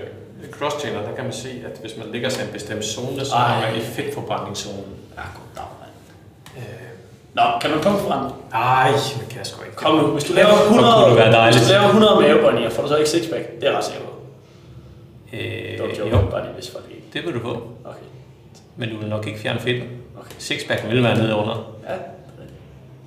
cross-trainer, 0.52 1.02
der 1.02 1.16
kan 1.16 1.24
man 1.24 1.34
se, 1.34 1.50
at 1.74 1.80
hvis 1.82 1.98
man 1.98 2.08
ligger 2.12 2.30
sig 2.30 2.44
i 2.44 2.48
en 2.48 2.54
bestemt 2.54 2.86
zone, 2.86 3.26
så 3.26 3.36
Ej. 3.36 3.48
har 3.48 3.68
man 3.68 3.76
i 3.78 3.82
fedtforbrændingszonen. 3.82 4.86
Ja, 5.18 5.22
goddag, 5.38 5.70
mand. 5.82 5.94
Øh, 6.58 6.64
Nå, 7.34 7.42
kan 7.62 7.70
man 7.72 7.80
punktforbrænde? 7.80 8.34
Nej, 8.52 8.92
det 9.20 9.28
kan 9.30 9.38
jeg 9.38 9.46
sgu 9.48 9.64
ikke. 9.64 9.76
Kom 9.76 9.96
nu, 9.96 10.08
hvis 10.08 10.24
du 10.24 10.34
laver 10.34 10.50
100, 10.54 10.94
kunne 10.94 11.10
det 11.10 11.32
være 11.34 11.52
hvis 11.52 11.62
du 11.62 11.68
laver 11.74 11.86
100 11.88 12.22
mavebøjninger, 12.22 12.70
får 12.70 12.82
du 12.84 12.88
så 12.88 12.96
ikke 12.98 13.10
sixpack? 13.10 13.56
Det 13.56 13.64
er 13.64 13.70
jeg 13.70 13.78
ret 13.78 13.86
sikker 13.86 14.02
på. 14.06 14.12
Øh, 15.34 15.40
Det 15.40 15.80
var 15.82 16.06
jo, 16.06 16.16
joke, 16.18 16.32
bare 16.32 16.44
lige 16.44 16.54
hvis 16.54 16.72
folk 16.72 16.86
ikke. 16.92 17.04
det 17.14 17.26
vil 17.26 17.34
du 17.34 17.40
få. 17.40 17.54
Okay. 17.86 18.00
Men 18.78 18.90
du 18.90 18.98
vil 18.98 19.10
nok 19.10 19.28
ikke 19.28 19.40
fjerne 19.40 19.60
fedt. 19.60 19.84
Okay. 20.20 20.32
Sixpack 20.38 20.86
vil 20.90 21.04
være 21.04 21.18
nede 21.18 21.36
under. 21.36 21.74
Ja, 21.90 21.94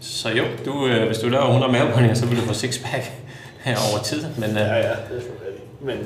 Så 0.01 0.29
jo, 0.29 0.45
du, 0.65 0.87
øh, 0.87 1.07
hvis 1.07 1.19
du 1.19 1.29
laver 1.29 1.47
100 1.47 1.73
mavebøjninger, 1.73 2.15
så 2.15 2.27
vil 2.27 2.37
du 2.41 2.43
få 2.43 2.55
sixpack 2.55 3.13
her 3.61 3.77
over 3.93 4.03
tid. 4.03 4.25
Men 4.39 4.51
øh, 4.51 4.57
ja, 4.57 4.77
ja, 4.77 4.83
det 4.83 4.89
er. 4.89 5.21
Men 5.81 5.97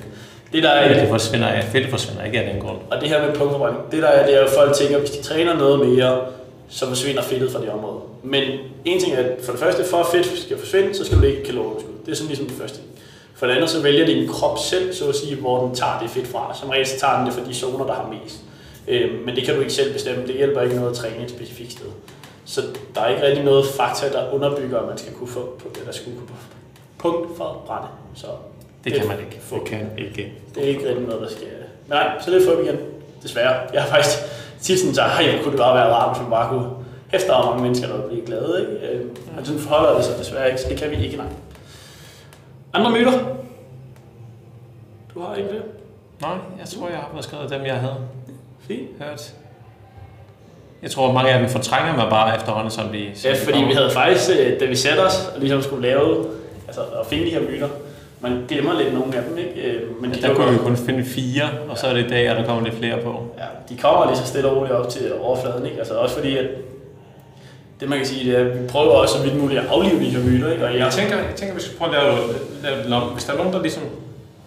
det 0.53 0.63
der 0.63 0.89
det 0.89 0.97
er, 0.97 1.09
forsvinder, 1.09 1.49
ja, 1.49 1.61
fedt 1.61 1.91
forsvinder 1.91 2.25
ikke 2.25 2.41
af 2.41 2.53
den 2.53 2.63
grund. 2.63 2.79
og 2.91 3.01
det 3.01 3.09
her 3.09 3.27
med 3.27 3.35
punktforbrænding, 3.35 3.93
det 3.93 4.03
der 4.03 4.09
er, 4.09 4.27
det 4.27 4.35
er 4.35 4.41
jo, 4.41 4.47
at 4.47 4.53
folk 4.53 4.73
tænker, 4.75 4.97
at 4.97 5.01
hvis 5.01 5.11
de 5.11 5.23
træner 5.23 5.57
noget 5.57 5.89
mere, 5.89 6.21
så 6.69 6.87
forsvinder 6.87 7.23
fedtet 7.23 7.53
fra 7.53 7.61
det 7.61 7.71
område. 7.71 8.01
Men 8.23 8.43
en 8.85 9.01
ting 9.01 9.13
er, 9.13 9.19
at 9.19 9.33
for 9.45 9.53
det 9.53 9.61
første, 9.61 9.85
for 9.91 9.97
at 9.97 10.07
fedt 10.13 10.39
skal 10.39 10.59
forsvinde, 10.59 10.95
så 10.95 11.05
skal 11.05 11.19
du 11.19 11.23
ikke 11.23 11.45
kalorieunderskud. 11.45 11.93
Det 12.07 12.13
er 12.13 12.17
sådan 12.17 12.29
ligesom 12.29 12.47
det 12.47 12.57
første. 12.57 12.79
For 13.35 13.47
det 13.47 13.55
andet, 13.55 13.71
så 13.71 13.83
vælger 13.83 14.07
din 14.07 14.29
krop 14.29 14.59
selv, 14.59 14.95
så 14.95 15.09
at 15.09 15.17
sige, 15.17 15.37
hvor 15.37 15.67
den 15.67 15.75
tager 15.75 15.99
det 16.03 16.11
fedt 16.11 16.29
fra. 16.29 16.57
Som 16.61 16.71
regel, 16.71 16.87
så 16.87 16.99
tager 17.01 17.17
den 17.17 17.27
det 17.27 17.35
fra 17.35 17.41
de 17.49 17.55
zoner, 17.55 17.87
der 17.87 17.95
har 17.95 18.15
mest. 18.23 18.37
Øh, 18.89 19.11
men 19.27 19.37
det 19.37 19.45
kan 19.45 19.55
du 19.55 19.61
ikke 19.61 19.73
selv 19.73 19.93
bestemme. 19.93 20.27
Det 20.27 20.35
hjælper 20.35 20.61
ikke 20.61 20.77
noget 20.77 20.91
at 20.91 20.97
træne 20.97 21.25
et 21.25 21.31
specifikt 21.31 21.73
sted. 21.73 21.87
Så 22.45 22.61
der 22.95 23.01
er 23.01 23.09
ikke 23.09 23.23
rigtig 23.23 23.45
noget 23.45 23.67
fakta, 23.67 24.13
der 24.13 24.33
underbygger, 24.33 24.79
at 24.81 24.89
man 24.89 24.99
skal 24.99 25.13
kunne 25.15 25.29
få 25.29 25.57
på 25.59 25.69
det, 25.75 25.87
der 25.87 25.93
skulle 25.93 26.17
kunne 26.19 26.29
punkt 26.99 27.37
for 27.37 27.45
at 27.45 27.57
brænde. 27.67 27.89
Så 28.15 28.27
Det 28.85 28.93
kan 28.95 29.09
man 29.09 29.19
ikke. 29.19 29.39
få. 29.41 29.59
Det 29.59 29.65
kan 29.69 29.91
ikke. 29.99 30.33
Det 30.55 30.65
er 30.65 30.69
ikke 30.69 30.89
rigtig 30.89 31.05
noget, 31.07 31.21
der 31.23 31.29
skal... 31.29 31.47
Men 31.87 31.97
nej, 31.97 32.13
så 32.21 32.31
det 32.31 32.43
får 32.49 32.55
vi 32.57 32.63
igen. 32.69 32.79
Desværre. 33.23 33.55
Jeg 33.73 33.83
har 33.83 33.89
faktisk 33.89 34.19
tit 34.61 34.79
sådan 34.79 34.95
sagt, 34.95 35.21
at 35.21 35.43
kunne 35.43 35.53
det 35.53 35.61
bare 35.61 35.75
være 35.75 35.93
rart, 35.95 36.17
hvis 36.17 36.23
man 36.23 36.31
bare 36.31 36.49
kunne 36.51 36.71
hæfte 37.09 37.31
over 37.31 37.47
mange 37.47 37.63
mennesker, 37.63 37.87
der 37.87 37.95
ville 37.97 38.09
blive 38.09 38.27
glade. 38.27 38.61
Ikke? 38.61 38.87
Øh, 38.95 39.07
Men 39.37 39.45
sådan 39.45 39.61
forholder 39.61 39.95
det 39.97 40.05
sig 40.05 40.19
desværre 40.19 40.49
ikke, 40.49 40.61
så 40.61 40.69
det 40.69 40.79
kan 40.79 40.91
vi 40.91 40.97
ikke, 41.05 41.17
nej. 41.17 41.27
Andre 42.73 42.91
myter? 42.91 43.13
Du 45.15 45.21
har 45.21 45.35
ikke 45.35 45.49
det? 45.49 45.63
Nej, 46.21 46.37
jeg 46.59 46.67
tror, 46.69 46.89
jeg 46.89 46.97
har 46.99 47.09
fået 47.13 47.25
skrevet 47.25 47.51
dem, 47.51 47.63
jeg 47.65 47.75
havde 47.77 47.97
Fint. 48.61 48.89
hørt. 48.99 49.35
Jeg 50.83 50.91
tror, 50.91 51.13
mange 51.13 51.31
af 51.31 51.41
dem 51.41 51.49
fortrænger 51.49 51.97
mig 51.97 52.07
bare 52.11 52.37
efterhånden, 52.37 52.71
som 52.71 52.85
de... 52.89 53.07
som 53.15 53.31
Ja, 53.31 53.37
fordi 53.37 53.53
kommer. 53.53 53.69
vi 53.69 53.75
havde 53.75 53.91
faktisk, 53.91 54.31
øh, 54.41 54.61
da 54.61 54.65
vi 54.65 54.77
satte 54.77 55.01
os 55.01 55.31
og 55.35 55.41
ligesom 55.41 55.63
skulle 55.63 55.89
lave, 55.89 56.27
altså 56.67 56.81
at 56.81 57.07
finde 57.07 57.25
de 57.25 57.31
her 57.31 57.41
myter, 57.41 57.69
man 58.21 58.45
glemmer 58.49 58.79
lidt 58.79 58.95
nogle 58.95 59.17
af 59.17 59.23
dem, 59.29 59.39
ikke? 59.39 59.61
Øh, 59.61 60.03
Men 60.03 60.11
de 60.15 60.23
Der 60.23 60.35
kunne 60.35 60.53
vi 60.53 60.59
kun 60.59 60.77
finde 60.77 61.05
fire, 61.05 61.45
og 61.69 61.79
så 61.79 61.87
er 61.87 61.93
det 61.95 62.05
i 62.07 62.09
dag, 62.09 62.31
og 62.31 62.37
der 62.37 62.45
kommer 62.47 62.65
lidt 62.65 62.75
flere 62.75 62.97
på. 63.05 63.23
Ja, 63.39 63.45
de 63.69 63.77
kommer 63.81 64.07
lige 64.07 64.17
så 64.19 64.27
stille 64.27 64.49
og 64.51 64.57
roligt 64.57 64.75
op 64.75 64.89
til 64.89 65.13
overfladen, 65.21 65.67
ikke? 65.67 65.79
Altså 65.79 65.95
også 65.95 66.15
fordi, 66.15 66.37
at 66.37 66.47
det 67.81 67.89
man 67.89 67.99
kan 67.99 68.07
sige, 68.07 68.31
det 68.31 68.41
er, 68.41 68.45
at 68.45 68.63
vi 68.63 68.69
prøver 68.69 68.93
også 68.93 69.15
så 69.19 69.23
vidt 69.23 69.37
muligt 69.37 69.61
at 69.61 69.67
aflive 69.71 70.01
de 70.01 70.05
her 70.11 70.25
myter, 70.25 70.53
ikke? 70.53 70.65
Og 70.67 70.73
jeg, 70.73 70.81
Jeg 70.81 70.93
tænker, 70.93 71.17
jeg 71.17 71.35
tænker, 71.37 71.55
vi 71.55 71.61
skal 71.61 71.79
prøve 71.79 71.97
at 71.97 72.03
lave, 72.03 72.17
lave 72.63 72.85
den 72.85 72.93
om. 72.93 73.03
Hvis 73.03 73.25
der 73.25 73.33
er 73.33 73.37
nogen, 73.37 73.53
der 73.53 73.63
ligesom... 73.63 73.83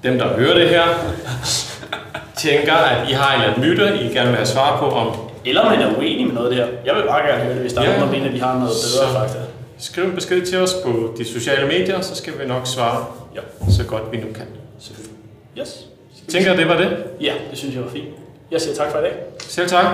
Dem, 0.03 0.17
der 0.19 0.27
hører 0.27 0.53
det 0.53 0.69
her, 0.69 0.83
tænker, 2.35 2.73
at 2.73 3.09
I 3.09 3.13
har 3.13 3.35
en 3.35 3.41
eller 3.41 3.53
anden 3.53 3.69
myte, 3.69 3.83
I 4.05 4.13
gerne 4.13 4.27
vil 4.27 4.35
have 4.35 4.45
svar 4.45 4.79
på 4.79 4.85
om... 4.89 5.15
eller 5.45 5.63
man 5.69 5.81
er 5.81 5.97
uenig 5.97 6.25
med 6.27 6.33
noget 6.33 6.55
her. 6.55 6.67
Jeg 6.85 6.95
vil 6.95 7.01
bare 7.07 7.27
gerne 7.27 7.43
høre 7.43 7.53
det, 7.53 7.61
hvis 7.61 7.73
der 7.73 7.81
er 7.81 7.85
Ja. 7.85 7.97
nogen, 7.99 8.05
der 8.05 8.11
mener, 8.11 8.27
at 8.27 8.33
vi 8.33 8.39
har 8.39 8.53
noget 8.53 8.67
bedre 8.67 9.07
Så- 9.07 9.13
fakta. 9.13 9.37
Skriv 9.77 10.03
en 10.03 10.11
besked 10.15 10.45
til 10.45 10.57
os 10.57 10.73
på 10.85 11.13
de 11.17 11.25
sociale 11.25 11.67
medier, 11.67 12.01
så 12.01 12.15
skal 12.15 12.33
vi 12.39 12.45
nok 12.45 12.67
svare 12.67 13.05
Ja, 13.35 13.41
så 13.71 13.83
godt 13.83 14.03
vi 14.11 14.17
nu 14.17 14.27
kan. 14.35 14.45
selvfølgelig. 14.79 15.17
Yes. 15.59 15.85
Tænker, 16.29 16.55
det 16.55 16.67
var 16.67 16.77
det. 16.77 16.97
Ja, 17.21 17.33
det 17.49 17.57
synes 17.57 17.75
jeg 17.75 17.83
var 17.83 17.89
fint. 17.89 18.07
Jeg 18.51 18.61
siger 18.61 18.75
tak 18.75 18.91
for 18.91 18.99
i 18.99 19.01
dag. 19.01 19.13
Selv 19.39 19.67
tak. 19.69 19.85